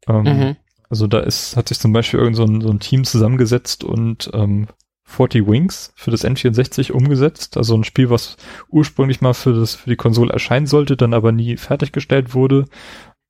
[0.07, 0.55] Ähm, mhm.
[0.89, 4.29] Also da ist, hat sich zum Beispiel irgend so ein, so ein Team zusammengesetzt und
[4.33, 4.67] ähm,
[5.07, 7.57] 40 Wings für das N64 umgesetzt.
[7.57, 8.37] Also ein Spiel, was
[8.69, 12.65] ursprünglich mal für das, für die Konsole erscheinen sollte, dann aber nie fertiggestellt wurde.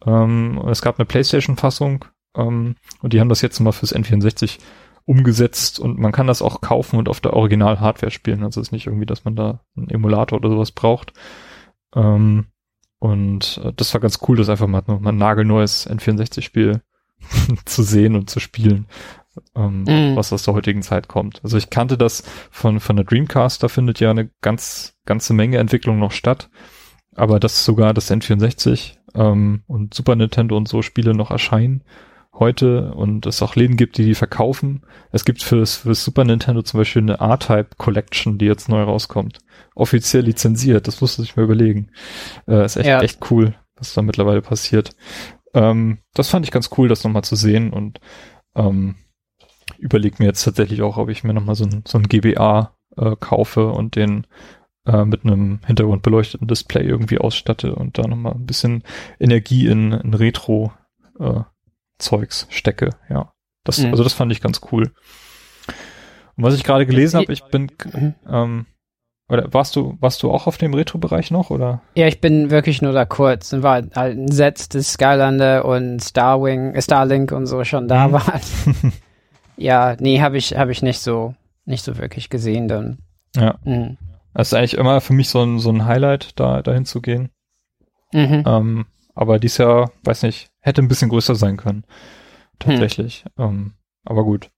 [0.06, 2.06] Ähm, es gab eine Playstation-Fassung
[2.36, 4.58] ähm, und die haben das jetzt mal fürs N64
[5.08, 8.44] umgesetzt und man kann das auch kaufen und auf der Original-Hardware spielen.
[8.44, 11.14] Also es ist nicht irgendwie, dass man da einen Emulator oder sowas braucht.
[11.96, 12.48] Ähm,
[13.00, 16.82] und äh, das war ganz cool, das einfach mal, mal ein nagelneues N64-Spiel
[17.66, 18.88] zu sehen und zu spielen,
[19.56, 20.16] ähm, mm.
[20.18, 21.40] was aus der heutigen Zeit kommt.
[21.42, 25.58] Also ich kannte das von, von der Dreamcast, da findet ja eine ganz, ganze Menge
[25.58, 26.50] Entwicklung noch statt.
[27.16, 31.84] Aber dass sogar das N64 ähm, und Super Nintendo und so Spiele noch erscheinen
[32.40, 34.86] heute und es auch Läden gibt, die die verkaufen.
[35.12, 38.70] Es gibt für das, für das Super Nintendo zum Beispiel eine R-Type Collection, die jetzt
[38.70, 39.40] neu rauskommt.
[39.76, 41.92] Offiziell lizenziert, das musste ich mir überlegen.
[42.48, 43.02] Äh, ist echt, ja.
[43.02, 44.96] echt cool, was da mittlerweile passiert.
[45.54, 48.00] Ähm, das fand ich ganz cool, das nochmal zu sehen und
[48.56, 48.96] ähm,
[49.78, 53.16] überlege mir jetzt tatsächlich auch, ob ich mir nochmal so ein, so ein GBA äh,
[53.20, 54.28] kaufe und den
[54.86, 58.84] äh, mit einem hintergrundbeleuchteten Display irgendwie ausstatte und da nochmal ein bisschen
[59.20, 60.72] Energie in, in Retro
[61.20, 61.42] äh,
[62.00, 63.34] Zeugs stecke, ja.
[63.64, 63.92] Das, mhm.
[63.92, 64.94] also das fand ich ganz cool.
[66.38, 68.16] Und was ich gerade gelesen habe, ich bin, mhm.
[68.30, 68.66] ähm,
[69.30, 71.82] oder warst du, warst du auch auf dem Retro-Bereich noch, oder?
[71.96, 76.02] Ja, ich bin wirklich nur da kurz und war halt ein Set des Skylander und
[76.02, 78.12] Starwing, Starlink und so schon da mhm.
[78.14, 78.42] war.
[79.58, 83.00] ja, nee, habe ich, habe ich nicht so, nicht so wirklich gesehen dann.
[83.36, 83.56] Ja.
[83.66, 83.98] Mhm.
[84.34, 87.30] Das ist eigentlich immer für mich so ein, so ein Highlight, da dahin zu gehen.
[88.14, 88.44] Mhm.
[88.46, 88.86] Ähm,
[89.18, 91.84] aber dies Jahr, weiß nicht, hätte ein bisschen größer sein können.
[92.60, 93.26] Tatsächlich.
[93.38, 93.46] Hm.
[93.46, 93.74] Ähm,
[94.06, 94.50] aber gut.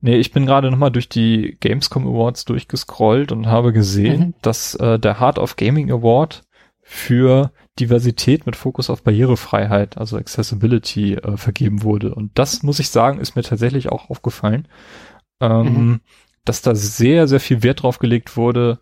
[0.00, 4.34] Nee, ich bin gerade nochmal durch die Gamescom Awards durchgescrollt und habe gesehen, mhm.
[4.42, 6.42] dass äh, der Heart of Gaming Award
[6.80, 12.14] für Diversität mit Fokus auf Barrierefreiheit, also Accessibility, äh, vergeben wurde.
[12.14, 14.68] Und das muss ich sagen, ist mir tatsächlich auch aufgefallen.
[15.40, 16.00] Ähm, mhm
[16.48, 18.78] dass da sehr, sehr viel Wert drauf gelegt wurde,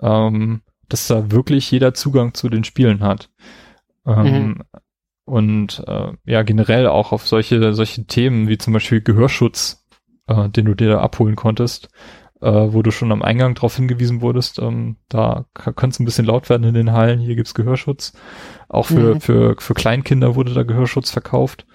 [0.00, 3.28] ähm, dass da wirklich jeder Zugang zu den Spielen hat.
[4.08, 4.62] Ähm, mhm.
[5.24, 9.86] Und äh, ja, generell auch auf solche, solche Themen wie zum Beispiel Gehörschutz,
[10.26, 11.90] äh, den du dir da abholen konntest,
[12.40, 16.24] äh, wo du schon am Eingang darauf hingewiesen wurdest, ähm, da könnte es ein bisschen
[16.24, 18.14] laut werden in den Hallen, hier gibt's Gehörschutz.
[18.70, 19.20] Auch für, mhm.
[19.20, 21.66] für, für Kleinkinder wurde da Gehörschutz verkauft.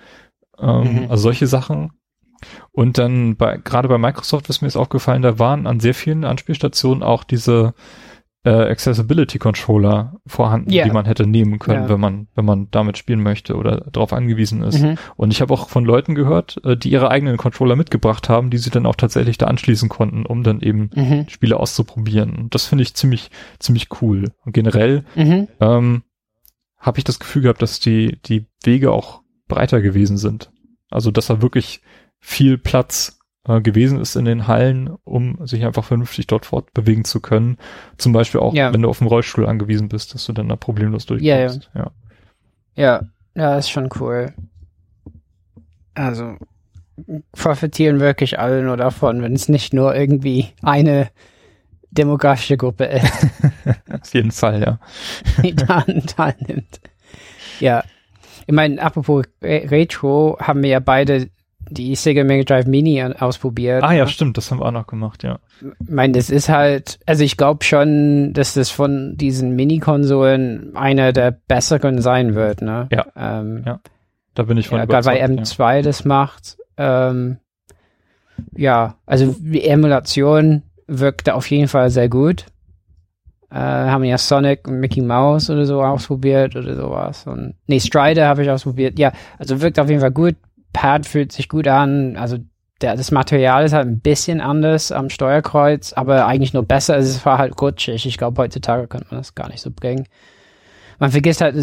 [0.58, 1.12] Ähm, mhm.
[1.12, 1.92] Also solche Sachen
[2.72, 6.26] und dann bei, gerade bei Microsoft ist mir jetzt aufgefallen, da waren an sehr vielen
[6.26, 7.74] Anspielstationen auch diese
[8.44, 10.86] äh, Accessibility Controller vorhanden, yeah.
[10.86, 11.90] die man hätte nehmen können, ja.
[11.90, 14.82] wenn man, wenn man damit spielen möchte oder darauf angewiesen ist.
[14.82, 14.98] Mhm.
[15.16, 18.58] Und ich habe auch von Leuten gehört, äh, die ihre eigenen Controller mitgebracht haben, die
[18.58, 21.26] sie dann auch tatsächlich da anschließen konnten, um dann eben mhm.
[21.30, 22.36] Spiele auszuprobieren.
[22.36, 24.32] Und das finde ich ziemlich, ziemlich cool.
[24.46, 25.48] Und generell mhm.
[25.62, 26.04] ähm,
[26.78, 30.52] habe ich das Gefühl gehabt, dass die, die Wege auch breiter gewesen sind.
[30.90, 31.82] Also, dass er wirklich
[32.20, 37.20] viel Platz äh, gewesen ist in den Hallen, um sich einfach vernünftig dort fortbewegen zu
[37.20, 37.58] können.
[37.98, 38.74] Zum Beispiel auch, ja.
[38.74, 41.70] wenn du auf dem Rollstuhl angewiesen bist, dass du dann da problemlos durchkommst.
[41.74, 41.92] Ja, ja.
[42.76, 43.02] ja.
[43.36, 44.34] Ja, ist schon cool.
[45.96, 46.38] Also
[47.32, 51.10] profitieren wirklich alle nur davon, wenn es nicht nur irgendwie eine
[51.92, 53.28] demografische Gruppe ist.
[54.02, 54.80] Auf jeden Fall, ja.
[55.44, 56.82] Die daran teilnimmt.
[57.60, 57.84] Ja.
[58.46, 61.30] Ich meine, apropos Retro, haben wir ja beide
[61.70, 63.84] die Sega Mega Drive Mini ausprobiert.
[63.84, 65.40] Ah ja, stimmt, das haben wir auch noch gemacht, ja.
[65.62, 71.14] Ich meine, das ist halt, also ich glaube schon, dass das von diesen Mini-Konsolen einer
[71.14, 72.88] der besseren sein wird, ne?
[72.92, 73.06] Ja.
[73.16, 73.80] Ähm, ja.
[74.34, 75.82] Da bin ich von ja, Gerade weil M2 ja.
[75.82, 76.58] das macht.
[76.78, 77.38] Ähm,
[78.56, 82.46] ja, also die Emulation wirkte auf jeden Fall sehr gut.
[83.52, 87.28] Äh, haben ja Sonic und Mickey Mouse oder so ausprobiert oder sowas.
[87.28, 88.98] Und, nee, Strider habe ich ausprobiert.
[88.98, 90.36] Ja, also wirkt auf jeden Fall gut.
[90.74, 92.18] Pad fühlt sich gut an.
[92.18, 92.38] Also
[92.82, 96.96] der, das Material ist halt ein bisschen anders am Steuerkreuz, aber eigentlich nur besser.
[96.96, 98.06] Also es war halt rutschig.
[98.06, 100.08] Ich glaube, heutzutage könnte man das gar nicht so bringen.
[101.00, 101.56] Man vergisst halt,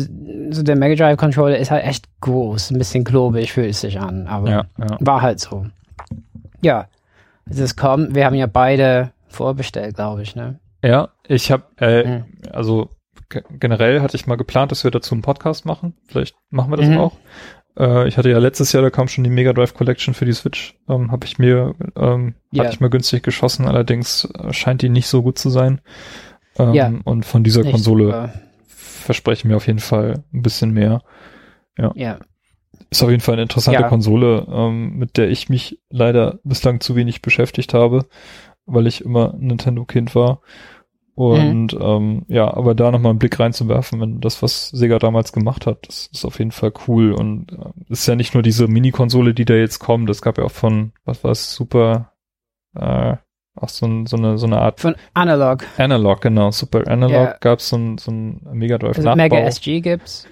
[0.50, 4.00] so der Mega Drive Controller ist halt echt groß, ein bisschen klobig fühlt es sich
[4.00, 4.98] an, aber ja, ja.
[5.00, 5.66] war halt so.
[6.62, 6.88] Ja,
[7.48, 10.58] es kommt, wir haben ja beide vorbestellt, glaube ich, ne?
[10.82, 12.24] Ja, ich habe, äh, mhm.
[12.50, 12.90] also
[13.50, 15.94] generell hatte ich mal geplant, dass wir dazu einen Podcast machen.
[16.06, 16.98] Vielleicht machen wir das mhm.
[16.98, 17.12] auch.
[17.78, 20.32] Äh, ich hatte ja letztes Jahr, da kam schon die Mega Drive Collection für die
[20.32, 22.64] Switch, ähm, habe ich mir, ähm, yeah.
[22.64, 25.80] hatte ich mir günstig geschossen, allerdings äh, scheint die nicht so gut zu sein.
[26.58, 26.92] Ähm, ja.
[27.04, 28.32] Und von dieser nicht Konsole super.
[28.66, 31.02] verspreche ich mir auf jeden Fall ein bisschen mehr.
[31.78, 31.92] Ja.
[31.94, 32.18] ja.
[32.90, 33.88] Ist auf jeden Fall eine interessante ja.
[33.88, 38.06] Konsole, ähm, mit der ich mich leider bislang zu wenig beschäftigt habe,
[38.66, 40.40] weil ich immer Nintendo-Kind war.
[41.20, 41.82] Und mhm.
[41.82, 45.86] ähm, ja, aber da nochmal einen Blick reinzuwerfen, wenn das, was Sega damals gemacht hat,
[45.86, 47.12] das ist auf jeden Fall cool.
[47.12, 50.44] Und äh, ist ja nicht nur diese Mini-Konsole, die da jetzt kommt, das gab ja
[50.44, 52.14] auch von, was war es, Super,
[52.74, 53.16] äh,
[53.54, 54.80] auch so, ein, so, eine, so eine Art.
[54.80, 55.66] Von Analog.
[55.76, 56.52] Analog, genau.
[56.52, 57.36] Super Analog yeah.
[57.38, 60.26] gab es so ein, so ein Mega Drive also Mega SG gibt's.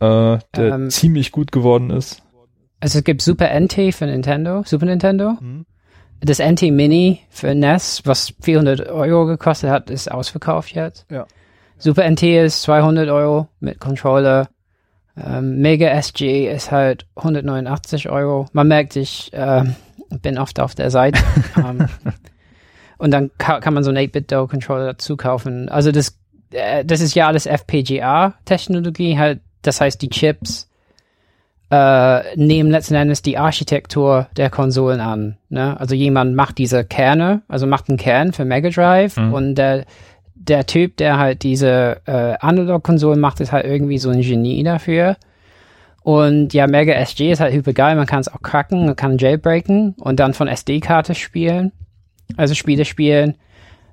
[0.00, 2.20] Äh, der ähm, ziemlich gut geworden ist.
[2.80, 5.36] also es gibt Super NT für Nintendo, Super Nintendo.
[5.40, 5.66] Mhm.
[6.24, 11.04] Das NT Mini für NES, was 400 Euro gekostet hat, ist ausverkauft jetzt.
[11.10, 11.26] Ja.
[11.78, 14.48] Super NT ist 200 Euro mit Controller.
[15.16, 18.46] Ähm, Mega SG ist halt 189 Euro.
[18.52, 19.64] Man merkt, ich äh,
[20.22, 21.20] bin oft auf der Seite.
[21.56, 21.88] ähm,
[22.98, 25.68] und dann ka kann man so einen 8-Bit-Do-Controller dazu kaufen.
[25.68, 26.16] Also das,
[26.52, 30.70] äh, das ist ja alles FPGA-Technologie, halt, das heißt, die Chips
[31.72, 35.38] äh, nehmen letzten Endes die Architektur der Konsolen an.
[35.48, 35.80] Ne?
[35.80, 39.32] Also jemand macht diese Kerne, also macht einen Kern für Mega Drive mhm.
[39.32, 39.86] und der,
[40.34, 45.16] der Typ, der halt diese äh, Analog-Konsolen macht, ist halt irgendwie so ein Genie dafür.
[46.02, 49.16] Und ja, Mega SG ist halt hyper geil, man kann es auch cracken, man kann
[49.16, 51.72] jailbreaken und dann von SD-Karte spielen,
[52.36, 53.36] also Spiele spielen.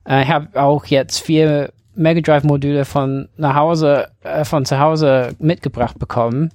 [0.06, 4.80] Äh, ich habe auch jetzt vier Mega Drive Module von nach Hause, äh, von zu
[4.80, 6.52] Hause mitgebracht bekommen,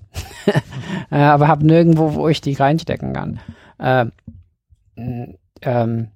[1.10, 3.40] äh, aber habe nirgendwo, wo ich die reinstecken kann.
[3.78, 4.06] Äh,
[5.62, 6.08] ähm,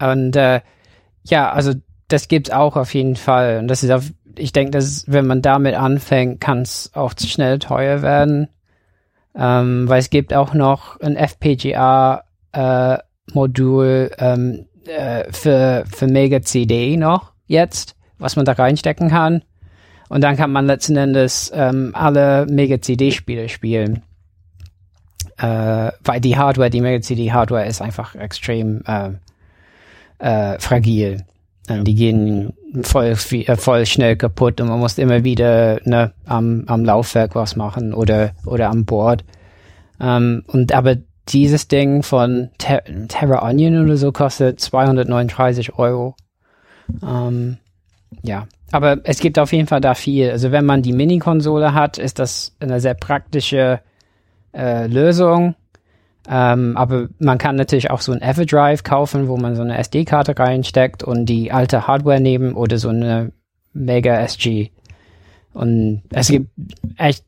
[0.00, 0.60] und äh,
[1.24, 1.74] ja, also
[2.08, 3.58] das gibt's auch auf jeden Fall.
[3.58, 7.58] Und das ist auf, ich denke, dass wenn man damit anfängt, kann es auch schnell
[7.60, 8.48] teuer werden.
[9.36, 12.98] Ähm, weil es gibt auch noch ein FPGA äh,
[13.32, 19.42] Modul ähm, äh, für, für Mega CD noch jetzt was man da reinstecken kann.
[20.08, 24.02] Und dann kann man letzten Endes ähm, alle Mega-CD-Spiele spielen.
[25.38, 29.10] Äh, weil die Hardware, die Mega-CD-Hardware ist einfach extrem äh,
[30.18, 31.24] äh, fragil.
[31.68, 31.82] Ja.
[31.82, 32.52] Die gehen
[32.82, 37.56] voll, äh, voll schnell kaputt und man muss immer wieder ne, am, am Laufwerk was
[37.56, 39.24] machen oder, oder am Board.
[40.00, 40.96] Ähm, und aber
[41.28, 46.16] dieses Ding von Ter Terra Onion oder so kostet 239 Euro.
[47.02, 47.58] Ähm,
[48.22, 50.30] ja, aber es gibt auf jeden Fall da viel.
[50.30, 53.80] Also wenn man die Mini-Konsole hat, ist das eine sehr praktische
[54.52, 55.54] äh, Lösung.
[56.28, 60.38] Ähm, aber man kann natürlich auch so ein Everdrive kaufen, wo man so eine SD-Karte
[60.38, 63.32] reinsteckt und die alte Hardware nehmen oder so eine
[63.72, 64.70] Mega SG.
[65.52, 66.50] Und es gibt
[66.96, 67.24] echt,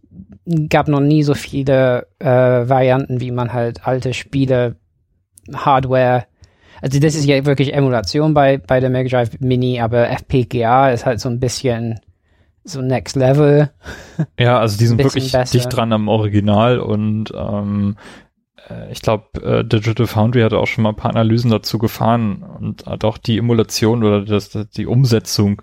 [0.68, 4.76] gab noch nie so viele äh, Varianten, wie man halt alte Spiele
[5.52, 6.26] Hardware
[6.82, 11.06] also das ist ja wirklich Emulation bei, bei der Mega Drive Mini, aber FPGA ist
[11.06, 12.00] halt so ein bisschen
[12.64, 13.70] so Next Level.
[14.38, 15.56] Ja, also die sind wirklich besser.
[15.56, 17.96] dicht dran am Original und ähm,
[18.68, 22.42] äh, ich glaube, äh, Digital Foundry hat auch schon mal ein paar Analysen dazu gefahren
[22.42, 25.62] und hat auch die Emulation oder das, die Umsetzung,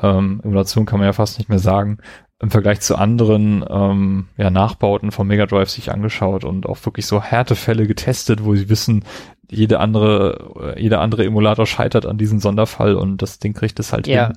[0.00, 1.98] ähm, Emulation kann man ja fast nicht mehr sagen,
[2.42, 7.06] im Vergleich zu anderen ähm, ja, Nachbauten von Mega Drive sich angeschaut und auch wirklich
[7.06, 9.04] so Härtefälle getestet, wo sie wissen,
[9.48, 14.08] jede andere, jeder andere Emulator scheitert an diesem Sonderfall und das Ding kriegt es halt
[14.08, 14.28] ja.
[14.28, 14.36] hin.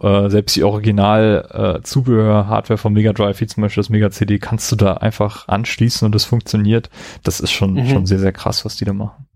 [0.00, 4.70] Äh, selbst die Original äh, von Mega Drive, wie zum Beispiel das Mega CD, kannst
[4.70, 6.90] du da einfach anschließen und das funktioniert.
[7.22, 7.86] Das ist schon, mhm.
[7.86, 9.26] schon sehr, sehr krass, was die da machen.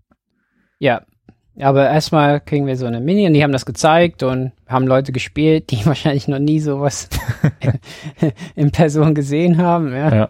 [0.77, 1.01] Ja.
[1.59, 5.11] Aber erstmal kriegen wir so eine Mini und die haben das gezeigt und haben Leute
[5.11, 7.09] gespielt, die wahrscheinlich noch nie sowas
[8.55, 9.93] in Person gesehen haben.
[9.93, 10.13] Ja.
[10.13, 10.29] ja.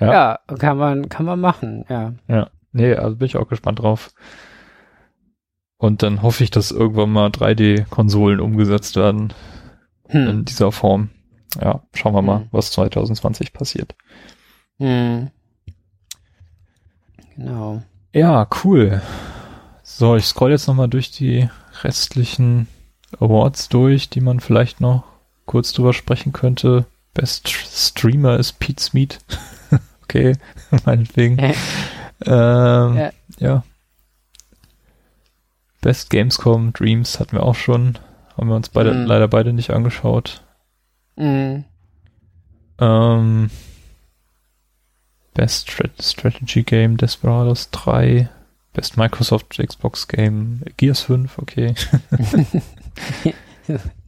[0.00, 0.12] Ja.
[0.12, 2.14] ja, kann man, kann man machen, ja.
[2.28, 2.50] Ja.
[2.72, 4.10] Nee, also bin ich auch gespannt drauf.
[5.76, 9.32] Und dann hoffe ich, dass irgendwann mal 3D-Konsolen umgesetzt werden
[10.08, 10.26] hm.
[10.28, 11.10] in dieser Form.
[11.60, 12.48] Ja, schauen wir mal, hm.
[12.50, 13.94] was 2020 passiert.
[14.78, 15.30] Hm.
[17.36, 17.82] Genau.
[18.12, 19.00] Ja, cool.
[19.96, 21.48] So, ich scroll jetzt nochmal durch die
[21.84, 22.66] restlichen
[23.20, 25.04] Awards durch, die man vielleicht noch
[25.46, 26.86] kurz drüber sprechen könnte.
[27.14, 29.20] Best Streamer ist Pete Smith.
[30.02, 30.36] okay,
[30.84, 31.38] meinetwegen.
[31.38, 31.54] Ähm,
[32.26, 33.10] ja.
[33.38, 33.62] ja.
[35.80, 37.96] Best Gamescom Dreams hatten wir auch schon.
[38.36, 39.06] Haben wir uns beide mm.
[39.06, 40.42] leider beide nicht angeschaut.
[41.14, 41.58] Mm.
[42.80, 43.50] Ähm,
[45.34, 48.28] Best Strat Strategy Game Desperados 3.
[48.74, 51.74] Best Microsoft Xbox Game Gears 5, okay.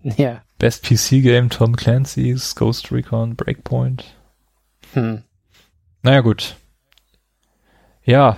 [0.02, 0.42] ja.
[0.58, 4.04] Best PC Game Tom Clancy's Ghost Recon Breakpoint.
[4.92, 5.22] Hm.
[6.02, 6.56] Naja, gut.
[8.04, 8.36] Ja,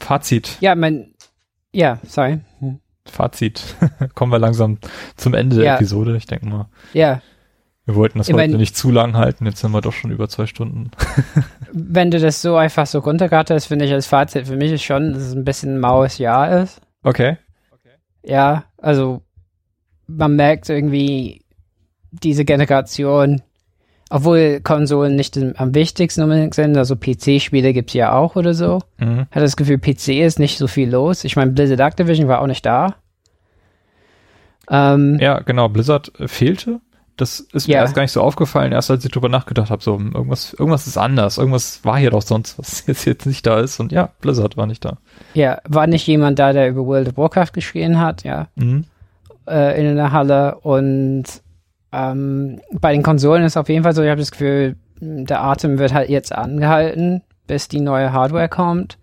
[0.00, 0.56] Fazit.
[0.60, 1.14] Ja, mein,
[1.72, 2.40] ja, sorry.
[2.58, 2.80] Hm.
[3.06, 3.62] Fazit.
[4.14, 4.78] Kommen wir langsam
[5.16, 5.74] zum Ende der ja.
[5.76, 6.68] Episode, ich denke mal.
[6.92, 7.22] Ja.
[7.90, 10.28] Wir wollten das ich heute nicht zu lang halten, jetzt sind wir doch schon über
[10.28, 10.92] zwei Stunden.
[11.72, 15.12] wenn du das so einfach so runtergatterst, finde ich als Fazit für mich ist schon,
[15.12, 16.80] dass es ein bisschen ein maues Jahr ist.
[17.02, 17.38] Okay.
[18.22, 19.22] Ja, also
[20.06, 21.44] man merkt irgendwie
[22.12, 23.42] diese Generation
[24.12, 28.80] obwohl Konsolen nicht am wichtigsten unbedingt sind, also PC-Spiele gibt's ja auch oder so.
[28.98, 29.26] Mhm.
[29.30, 31.22] Hat das Gefühl, PC ist nicht so viel los.
[31.22, 32.96] Ich meine, Blizzard Activision war auch nicht da.
[34.68, 36.80] Ähm, ja, genau, Blizzard fehlte.
[37.20, 37.80] Das ist mir ja.
[37.80, 40.96] erst gar nicht so aufgefallen, erst als ich drüber nachgedacht habe, so irgendwas, irgendwas ist
[40.96, 43.78] anders, irgendwas war hier doch sonst, was jetzt, jetzt nicht da ist.
[43.78, 44.96] Und ja, Blizzard war nicht da.
[45.34, 48.48] Ja, war nicht jemand da, der über World of Warcraft geschrien hat, ja.
[48.54, 48.84] Mhm.
[49.46, 50.56] Äh, in der Halle.
[50.60, 51.24] Und
[51.92, 55.78] ähm, bei den Konsolen ist auf jeden Fall so, ich habe das Gefühl, der Atem
[55.78, 58.96] wird halt jetzt angehalten, bis die neue Hardware kommt.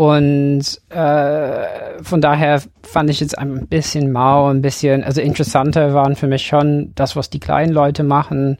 [0.00, 6.16] Und äh, von daher fand ich jetzt ein bisschen mau, ein bisschen, also interessanter waren
[6.16, 8.56] für mich schon das, was die kleinen Leute machen.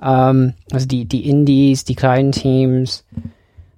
[0.00, 3.04] Ähm, also die, die Indies, die kleinen Teams.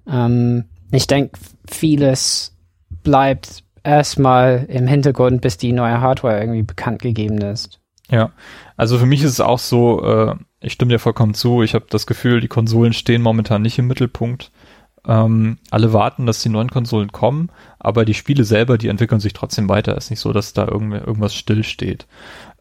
[0.09, 1.37] Ähm, ich denke,
[1.69, 2.55] vieles
[3.03, 7.81] bleibt erstmal im Hintergrund, bis die neue Hardware irgendwie bekannt gegeben ist.
[8.09, 8.31] Ja,
[8.77, 11.87] also für mich ist es auch so, äh, ich stimme dir vollkommen zu, ich habe
[11.89, 14.51] das Gefühl, die Konsolen stehen momentan nicht im Mittelpunkt.
[15.07, 19.33] Ähm, alle warten, dass die neuen Konsolen kommen, aber die Spiele selber, die entwickeln sich
[19.33, 19.95] trotzdem weiter.
[19.95, 22.07] Es ist nicht so, dass da irgendwas stillsteht.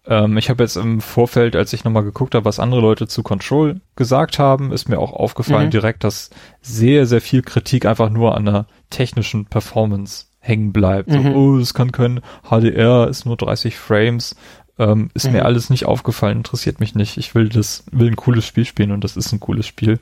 [0.06, 3.24] Ähm, ich habe jetzt im Vorfeld, als ich nochmal geguckt habe, was andere Leute zu
[3.24, 5.72] Control gesagt haben, ist mir auch aufgefallen mhm.
[5.72, 11.10] direkt, dass sehr, sehr viel Kritik einfach nur an der technischen Performance hängen bleibt.
[11.10, 11.22] Mhm.
[11.22, 14.36] So, oh, es kann kein HDR, ist nur 30 Frames.
[14.78, 15.32] Ähm, ist mhm.
[15.32, 17.16] mir alles nicht aufgefallen, interessiert mich nicht.
[17.16, 19.98] Ich will das, will ein cooles Spiel spielen und das ist ein cooles Spiel.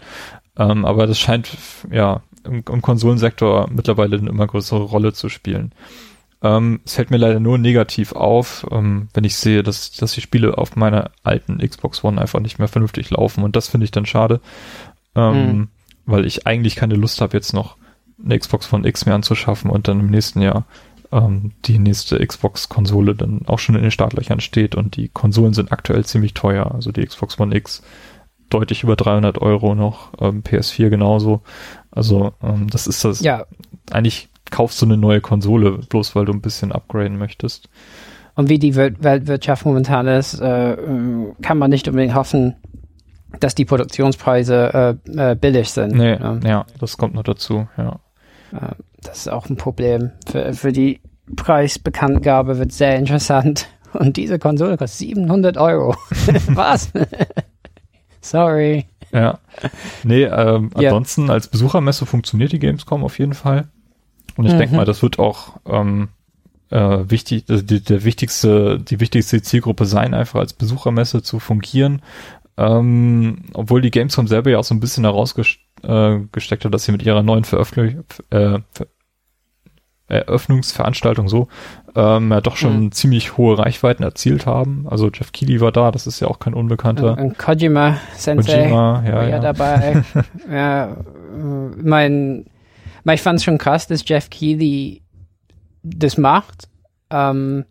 [0.58, 1.56] Ähm, aber das scheint
[1.90, 5.72] ja im, im Konsolensektor mittlerweile eine immer größere Rolle zu spielen.
[6.42, 10.20] Ähm, es fällt mir leider nur negativ auf, ähm, wenn ich sehe, dass, dass die
[10.20, 13.42] Spiele auf meiner alten Xbox One einfach nicht mehr vernünftig laufen.
[13.42, 14.40] Und das finde ich dann schade,
[15.14, 15.68] ähm, mhm.
[16.04, 17.76] weil ich eigentlich keine Lust habe, jetzt noch
[18.22, 20.66] eine Xbox One X mehr anzuschaffen und dann im nächsten Jahr
[21.12, 24.74] ähm, die nächste Xbox-Konsole dann auch schon in den Startlöchern steht.
[24.74, 26.72] Und die Konsolen sind aktuell ziemlich teuer.
[26.72, 27.82] Also die Xbox One X
[28.54, 31.42] deutlich über 300 Euro noch, ähm, PS4 genauso.
[31.90, 33.20] Also ähm, das ist das.
[33.20, 33.46] Ja.
[33.90, 37.68] Eigentlich kaufst du eine neue Konsole, bloß weil du ein bisschen upgraden möchtest.
[38.36, 40.76] Und wie die Weltwirtschaft momentan ist, äh,
[41.42, 42.56] kann man nicht unbedingt hoffen,
[43.40, 45.94] dass die Produktionspreise äh, äh, billig sind.
[45.94, 46.38] Nee, ja.
[46.44, 48.00] ja, das kommt noch dazu, ja.
[48.52, 50.12] Äh, das ist auch ein Problem.
[50.26, 51.00] Für, für die
[51.36, 53.66] Preisbekanntgabe wird sehr interessant.
[53.92, 55.94] Und diese Konsole kostet 700 Euro.
[56.48, 56.90] Was?
[58.24, 58.86] Sorry.
[59.12, 59.38] Ja.
[60.02, 60.88] Nee, ähm, ja.
[60.88, 63.68] ansonsten als Besuchermesse funktioniert die Gamescom auf jeden Fall.
[64.36, 64.58] Und ich mhm.
[64.58, 66.08] denke mal, das wird auch ähm,
[66.70, 72.02] äh, wichtig, also die, der wichtigste, die wichtigste Zielgruppe sein, einfach als Besuchermesse zu fungieren.
[72.56, 76.92] Ähm, obwohl die Gamescom selber ja auch so ein bisschen herausgesteckt äh, hat, dass sie
[76.92, 77.96] mit ihrer neuen Veröffentlich
[78.30, 78.86] äh, Ver
[80.08, 81.48] Eröffnungsveranstaltung so
[81.96, 82.92] ähm, ja doch schon mhm.
[82.92, 84.86] ziemlich hohe Reichweiten erzielt haben.
[84.90, 87.16] Also Jeff Keighley war da, das ist ja auch kein Unbekannter.
[87.18, 90.02] Und Kojima Sensei Kojima, ja, war ja, dabei.
[90.50, 90.96] ja,
[91.82, 92.46] mein,
[93.04, 95.02] mein, ich fand es schon krass, dass Jeff Keighley
[95.82, 96.68] das macht.
[97.10, 97.64] Ähm,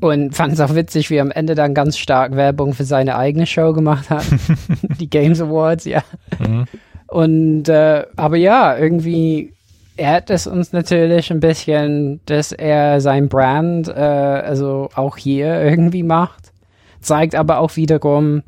[0.00, 3.16] und fand es auch witzig, wie er am Ende dann ganz stark Werbung für seine
[3.16, 4.24] eigene Show gemacht hat.
[4.98, 6.02] Die Games Awards, ja.
[6.38, 6.64] Mhm.
[7.06, 9.52] Und äh, aber ja, irgendwie
[9.96, 16.02] ehrt es uns natürlich ein bisschen, dass er sein Brand, äh, also auch hier irgendwie
[16.02, 16.52] macht.
[17.00, 18.42] Zeigt aber auch wiederum,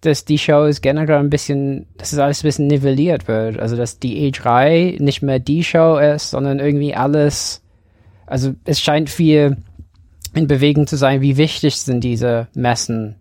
[0.00, 3.58] dass die Shows generell ein bisschen, dass es alles ein bisschen nivelliert wird.
[3.58, 7.62] Also, dass die E3 nicht mehr die Show ist, sondern irgendwie alles,
[8.26, 9.56] also es scheint viel
[10.34, 13.16] in Bewegung zu sein, wie wichtig sind diese Messen.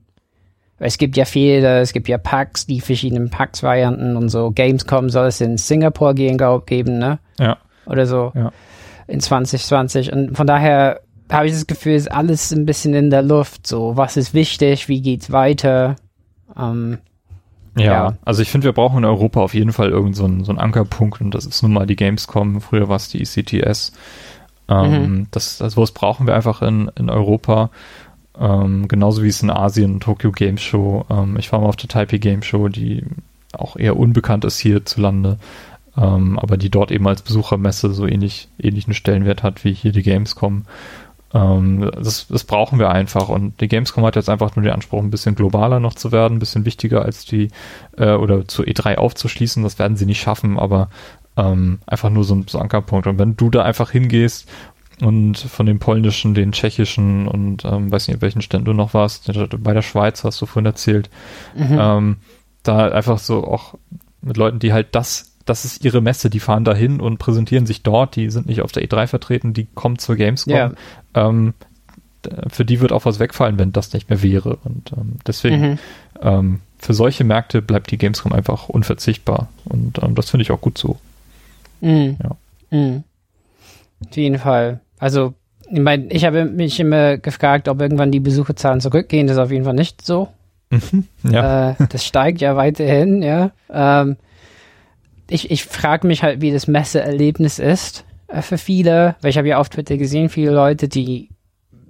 [0.79, 4.51] Es gibt ja viele, es gibt ja Packs, die verschiedenen Packs-Varianten und so.
[4.51, 7.19] Gamescom soll es in Singapur gehen, glaub, geben, ne?
[7.39, 7.57] Ja.
[7.85, 8.31] Oder so.
[8.35, 8.51] Ja.
[9.07, 10.11] In 2020.
[10.11, 13.67] Und von daher habe ich das Gefühl, ist alles ein bisschen in der Luft.
[13.67, 14.87] So, was ist wichtig?
[14.89, 15.95] Wie geht's weiter?
[16.57, 16.99] Ähm,
[17.75, 20.51] ja, ja, also ich finde, wir brauchen in Europa auf jeden Fall irgendeinen so, so
[20.51, 22.61] einen Ankerpunkt und das ist nun mal die Gamescom.
[22.61, 23.93] Früher war es die ECTS.
[24.69, 25.27] Ähm, mhm.
[25.31, 27.69] das, das, was brauchen wir einfach in, in Europa.
[28.39, 31.05] Ähm, genauso wie es in Asien, Tokyo Game Show.
[31.09, 33.03] Ähm, ich war mal auf der Taipei Game Show, die
[33.53, 35.37] auch eher unbekannt ist hierzulande,
[35.95, 40.01] ähm, aber die dort eben als Besuchermesse so ähnlich, ähnlichen Stellenwert hat wie hier die
[40.01, 40.65] Gamescom.
[41.33, 45.01] Ähm, das, das brauchen wir einfach und die Gamescom hat jetzt einfach nur den Anspruch,
[45.01, 47.49] ein bisschen globaler noch zu werden, ein bisschen wichtiger als die
[47.97, 49.63] äh, oder zu E3 aufzuschließen.
[49.63, 50.89] Das werden sie nicht schaffen, aber
[51.35, 53.07] ähm, einfach nur so ein so Ankerpunkt.
[53.07, 54.47] Und wenn du da einfach hingehst
[55.03, 59.31] und von den polnischen, den tschechischen und ähm, weiß nicht, welchen Ständen du noch warst,
[59.59, 61.09] bei der Schweiz hast du vorhin erzählt,
[61.55, 61.77] mhm.
[61.79, 62.17] ähm,
[62.63, 63.75] da einfach so auch
[64.21, 67.83] mit Leuten, die halt das, das ist ihre Messe, die fahren dahin und präsentieren sich
[67.83, 70.53] dort, die sind nicht auf der E3 vertreten, die kommen zur Gamescom.
[70.53, 70.73] Yeah.
[71.13, 71.53] Ähm,
[72.47, 74.57] für die wird auch was wegfallen, wenn das nicht mehr wäre.
[74.63, 75.79] Und ähm, deswegen, mhm.
[76.21, 79.49] ähm, für solche Märkte bleibt die Gamescom einfach unverzichtbar.
[79.65, 80.97] Und ähm, das finde ich auch gut so.
[81.81, 82.17] Mhm.
[82.23, 82.77] Ja.
[82.77, 83.03] Mhm.
[84.05, 84.79] Auf jeden Fall.
[85.03, 85.33] Also,
[85.69, 89.27] ich meine, ich habe mich immer gefragt, ob irgendwann die Besucherzahlen zurückgehen.
[89.27, 90.29] Das ist auf jeden Fall nicht so.
[90.69, 91.71] Mhm, ja.
[91.71, 93.51] Äh, das steigt ja weiterhin, ja.
[93.69, 94.15] Ähm,
[95.29, 99.49] ich ich frage mich halt, wie das Messeerlebnis ist äh, für viele, weil ich habe
[99.49, 101.27] ja auf Twitter gesehen, viele Leute, die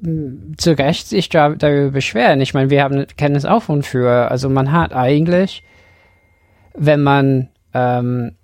[0.02, 2.42] mh, hm, zu Recht sich da, darüber beschweren.
[2.42, 4.32] Ich meine, wir haben kennen es auch von früher.
[4.32, 5.62] Also man hat eigentlich,
[6.74, 8.38] wenn man ähm,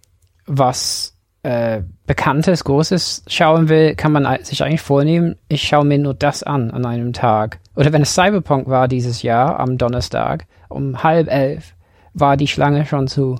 [0.45, 6.13] was äh, Bekanntes, Großes schauen will, kann man sich eigentlich vornehmen, ich schaue mir nur
[6.13, 7.59] das an an einem Tag.
[7.75, 11.73] Oder wenn es Cyberpunk war dieses Jahr am Donnerstag um halb elf,
[12.13, 13.37] war die Schlange schon zu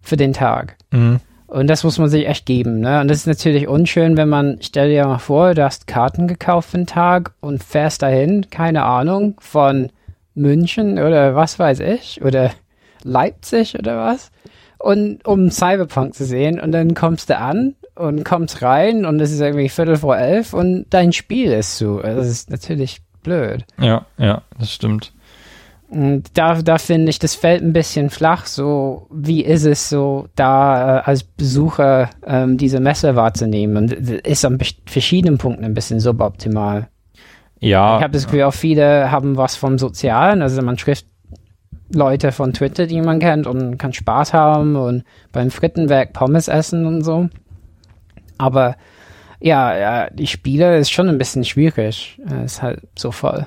[0.00, 0.76] für den Tag.
[0.92, 1.20] Mhm.
[1.48, 2.80] Und das muss man sich echt geben.
[2.80, 3.00] Ne?
[3.00, 6.70] Und das ist natürlich unschön, wenn man, stell dir mal vor, du hast Karten gekauft
[6.70, 9.90] für den Tag und fährst dahin, keine Ahnung, von
[10.34, 12.50] München oder was weiß ich, oder
[13.02, 14.30] Leipzig oder was
[14.86, 19.32] und um Cyberpunk zu sehen und dann kommst du an und kommst rein und es
[19.32, 22.00] ist irgendwie Viertel vor elf und dein Spiel ist zu.
[22.00, 23.64] Also das ist natürlich blöd.
[23.80, 25.12] Ja, ja, das stimmt.
[25.88, 28.46] Und da, da finde ich, das fällt ein bisschen flach.
[28.46, 33.76] So, wie ist es so, da äh, als Besucher ähm, diese Messe wahrzunehmen?
[33.76, 36.88] Und ist an verschiedenen Punkten ein bisschen suboptimal.
[37.58, 37.96] Ja.
[37.96, 40.42] Ich habe das Gefühl, auch viele haben was vom Sozialen.
[40.42, 41.06] Also man trifft
[41.92, 46.86] Leute von Twitter, die man kennt und kann Spaß haben und beim Frittenwerk Pommes essen
[46.86, 47.28] und so.
[48.38, 48.76] Aber
[49.40, 52.20] ja, ja, die Spiele ist schon ein bisschen schwierig.
[52.44, 53.46] Ist halt so voll.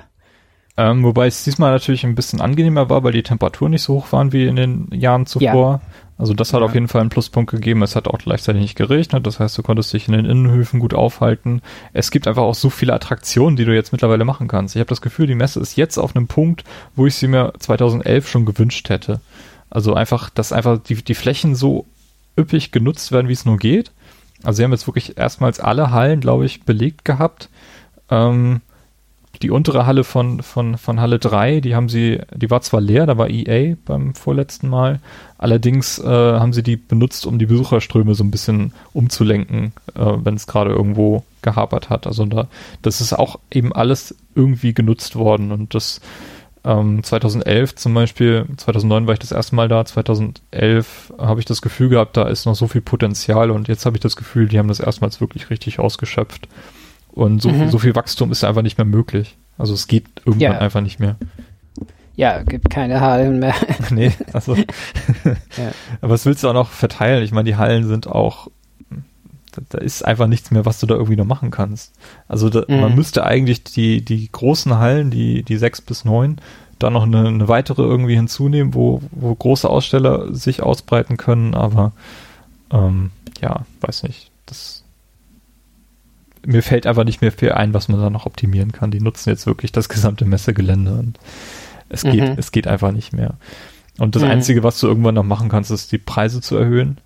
[0.80, 4.12] Ähm, wobei es diesmal natürlich ein bisschen angenehmer war, weil die Temperaturen nicht so hoch
[4.12, 5.72] waren wie in den Jahren zuvor.
[5.72, 5.80] Ja.
[6.16, 6.64] Also das hat ja.
[6.64, 7.82] auf jeden Fall einen Pluspunkt gegeben.
[7.82, 9.26] Es hat auch gleichzeitig nicht geregnet.
[9.26, 11.60] Das heißt, du konntest dich in den Innenhöfen gut aufhalten.
[11.92, 14.74] Es gibt einfach auch so viele Attraktionen, die du jetzt mittlerweile machen kannst.
[14.74, 16.64] Ich habe das Gefühl, die Messe ist jetzt auf einem Punkt,
[16.96, 19.20] wo ich sie mir 2011 schon gewünscht hätte.
[19.68, 21.84] Also einfach, dass einfach die, die Flächen so
[22.38, 23.92] üppig genutzt werden, wie es nur geht.
[24.42, 27.50] Also sie haben jetzt wirklich erstmals alle Hallen, glaube ich, belegt gehabt.
[28.10, 28.62] Ähm,
[29.42, 33.06] die untere Halle von, von, von Halle 3, die haben sie, die war zwar leer,
[33.06, 35.00] da war EA beim vorletzten Mal,
[35.38, 40.34] allerdings äh, haben sie die benutzt, um die Besucherströme so ein bisschen umzulenken, äh, wenn
[40.34, 42.06] es gerade irgendwo gehapert hat.
[42.06, 42.48] Also da,
[42.82, 46.00] das ist auch eben alles irgendwie genutzt worden und das
[46.64, 51.62] ähm, 2011 zum Beispiel, 2009 war ich das erste Mal da, 2011 habe ich das
[51.62, 54.58] Gefühl gehabt, da ist noch so viel Potenzial und jetzt habe ich das Gefühl, die
[54.58, 56.48] haben das erstmals wirklich richtig ausgeschöpft.
[57.12, 57.70] Und so, mhm.
[57.70, 59.36] so viel Wachstum ist einfach nicht mehr möglich.
[59.58, 60.58] Also es geht irgendwann ja.
[60.58, 61.16] einfach nicht mehr.
[62.16, 63.54] Ja, gibt keine Hallen mehr.
[63.90, 64.54] nee, also.
[65.24, 65.72] ja.
[66.00, 67.22] Aber was willst du auch noch verteilen?
[67.24, 68.48] Ich meine, die Hallen sind auch,
[69.52, 71.92] da, da, ist einfach nichts mehr, was du da irgendwie noch machen kannst.
[72.28, 72.80] Also da, mhm.
[72.80, 76.40] man müsste eigentlich die, die großen Hallen, die, die sechs bis neun,
[76.78, 81.92] da noch eine, eine weitere irgendwie hinzunehmen, wo, wo große Aussteller sich ausbreiten können, aber
[82.70, 84.30] ähm, ja, weiß nicht.
[84.46, 84.79] Das
[86.46, 88.90] mir fällt einfach nicht mehr viel ein, was man da noch optimieren kann.
[88.90, 91.18] Die nutzen jetzt wirklich das gesamte Messegelände und
[91.88, 92.34] es geht, mhm.
[92.36, 93.34] es geht einfach nicht mehr.
[93.98, 94.30] Und das mhm.
[94.30, 96.98] Einzige, was du irgendwann noch machen kannst, ist die Preise zu erhöhen.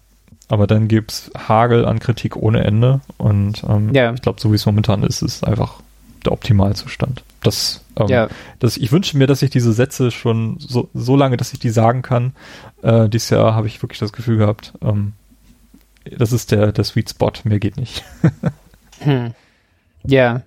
[0.48, 3.00] Aber dann gibt's Hagel an Kritik ohne Ende.
[3.16, 4.12] Und ähm, ja.
[4.12, 5.80] ich glaube, so wie es momentan ist, ist einfach
[6.24, 7.24] der Optimalzustand.
[7.42, 8.28] Das, ähm, ja.
[8.58, 11.70] das, ich wünsche mir, dass ich diese Sätze schon so, so lange, dass ich die
[11.70, 12.34] sagen kann.
[12.82, 15.12] Äh, dieses Jahr habe ich wirklich das Gefühl gehabt, ähm,
[16.04, 18.04] das ist der, der Sweet Spot, mehr geht nicht.
[19.00, 19.34] Hm.
[20.04, 20.42] Ja.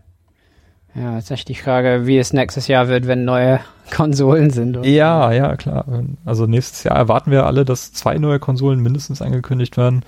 [0.95, 3.59] Ja, ist echt die Frage, wie es nächstes Jahr wird, wenn neue
[3.91, 4.83] Konsolen sind.
[4.85, 5.85] Ja, ja, klar.
[6.25, 10.03] Also nächstes Jahr erwarten wir alle, dass zwei neue Konsolen mindestens angekündigt werden.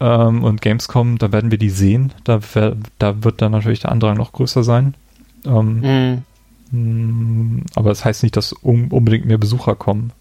[0.00, 2.12] Ähm, und Gamescom, da werden wir die sehen.
[2.24, 2.40] Da,
[2.98, 4.94] da wird dann natürlich der Andrang noch größer sein.
[5.44, 6.22] Ähm,
[6.72, 7.62] mhm.
[7.74, 10.12] Aber das heißt nicht, dass un unbedingt mehr Besucher kommen.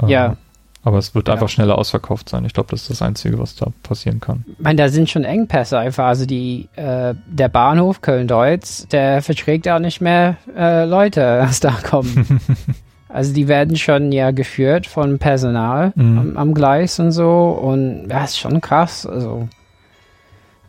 [0.00, 0.36] Ähm, ja.
[0.82, 1.34] Aber es wird ja.
[1.34, 2.44] einfach schneller ausverkauft sein.
[2.44, 4.44] Ich glaube, das ist das Einzige, was da passieren kann.
[4.46, 6.06] Ich meine, da sind schon Engpässe einfach.
[6.06, 11.72] Also die, äh, der Bahnhof Köln-Deutz, der verträgt auch nicht mehr äh, Leute, was da
[11.72, 12.40] kommen.
[13.10, 16.18] also die werden schon ja geführt von Personal mhm.
[16.18, 17.50] am, am, Gleis und so.
[17.50, 19.04] Und ja, ist schon krass.
[19.04, 19.48] Also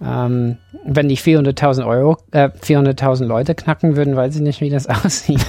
[0.03, 4.88] ähm, wenn die 400.000 Euro, äh, 400.000 Leute knacken würden, weiß ich nicht, wie das
[5.06, 5.45] aussieht.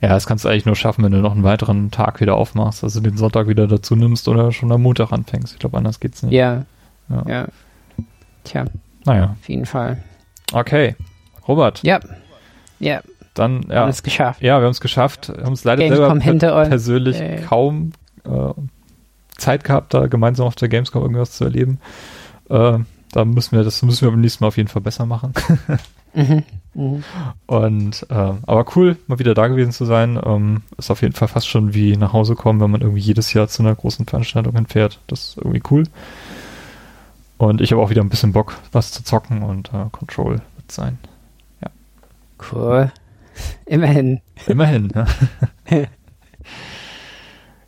[0.00, 2.82] Ja, das kannst du eigentlich nur schaffen, wenn du noch einen weiteren Tag wieder aufmachst,
[2.82, 5.52] also den Sonntag wieder dazu nimmst oder schon am Montag anfängst.
[5.52, 6.32] Ich glaube, anders geht's nicht.
[6.32, 6.64] Ja.
[7.10, 7.24] Ja.
[7.28, 7.48] ja.
[8.44, 8.64] Tja.
[9.04, 9.36] Naja.
[9.38, 10.02] Auf jeden Fall.
[10.52, 10.96] Okay.
[11.46, 11.82] Robert.
[11.82, 12.00] Ja.
[12.78, 13.02] Ja.
[13.34, 13.68] Dann, ja.
[13.68, 14.42] Wir haben es geschafft.
[14.42, 15.32] Ja, wir haben es geschafft.
[15.34, 17.42] Wir haben es leider Gamescom selber per persönlich äh.
[17.46, 17.92] kaum
[18.24, 18.52] äh,
[19.36, 21.78] Zeit gehabt, da gemeinsam auf der Gamescom irgendwas zu erleben.
[22.48, 22.78] Äh,
[23.12, 25.32] da müssen wir, das müssen wir beim nächsten Mal auf jeden Fall besser machen.
[26.14, 26.42] mhm.
[26.74, 27.02] Mhm.
[27.46, 30.20] Und äh, aber cool, mal wieder da gewesen zu sein.
[30.24, 33.32] Ähm, ist auf jeden Fall fast schon wie nach Hause kommen, wenn man irgendwie jedes
[33.32, 35.00] Jahr zu einer großen Veranstaltung entfährt.
[35.08, 35.84] Das ist irgendwie cool.
[37.38, 40.72] Und ich habe auch wieder ein bisschen Bock, was zu zocken und äh, Control wird
[40.72, 40.98] sein.
[41.62, 41.70] Ja.
[42.52, 42.92] Cool.
[43.66, 44.20] Immerhin.
[44.46, 44.92] Immerhin.
[44.94, 45.06] Ja,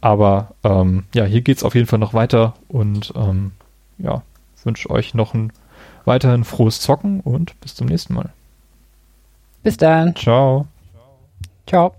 [0.00, 3.52] Aber ähm, ja, hier geht es auf jeden Fall noch weiter und ähm,
[3.98, 4.22] ja,
[4.64, 5.52] wünsche euch noch ein
[6.04, 8.30] weiterhin frohes Zocken und bis zum nächsten Mal.
[9.62, 10.14] Bis dann.
[10.14, 10.66] Ciao.
[11.66, 11.94] Ciao.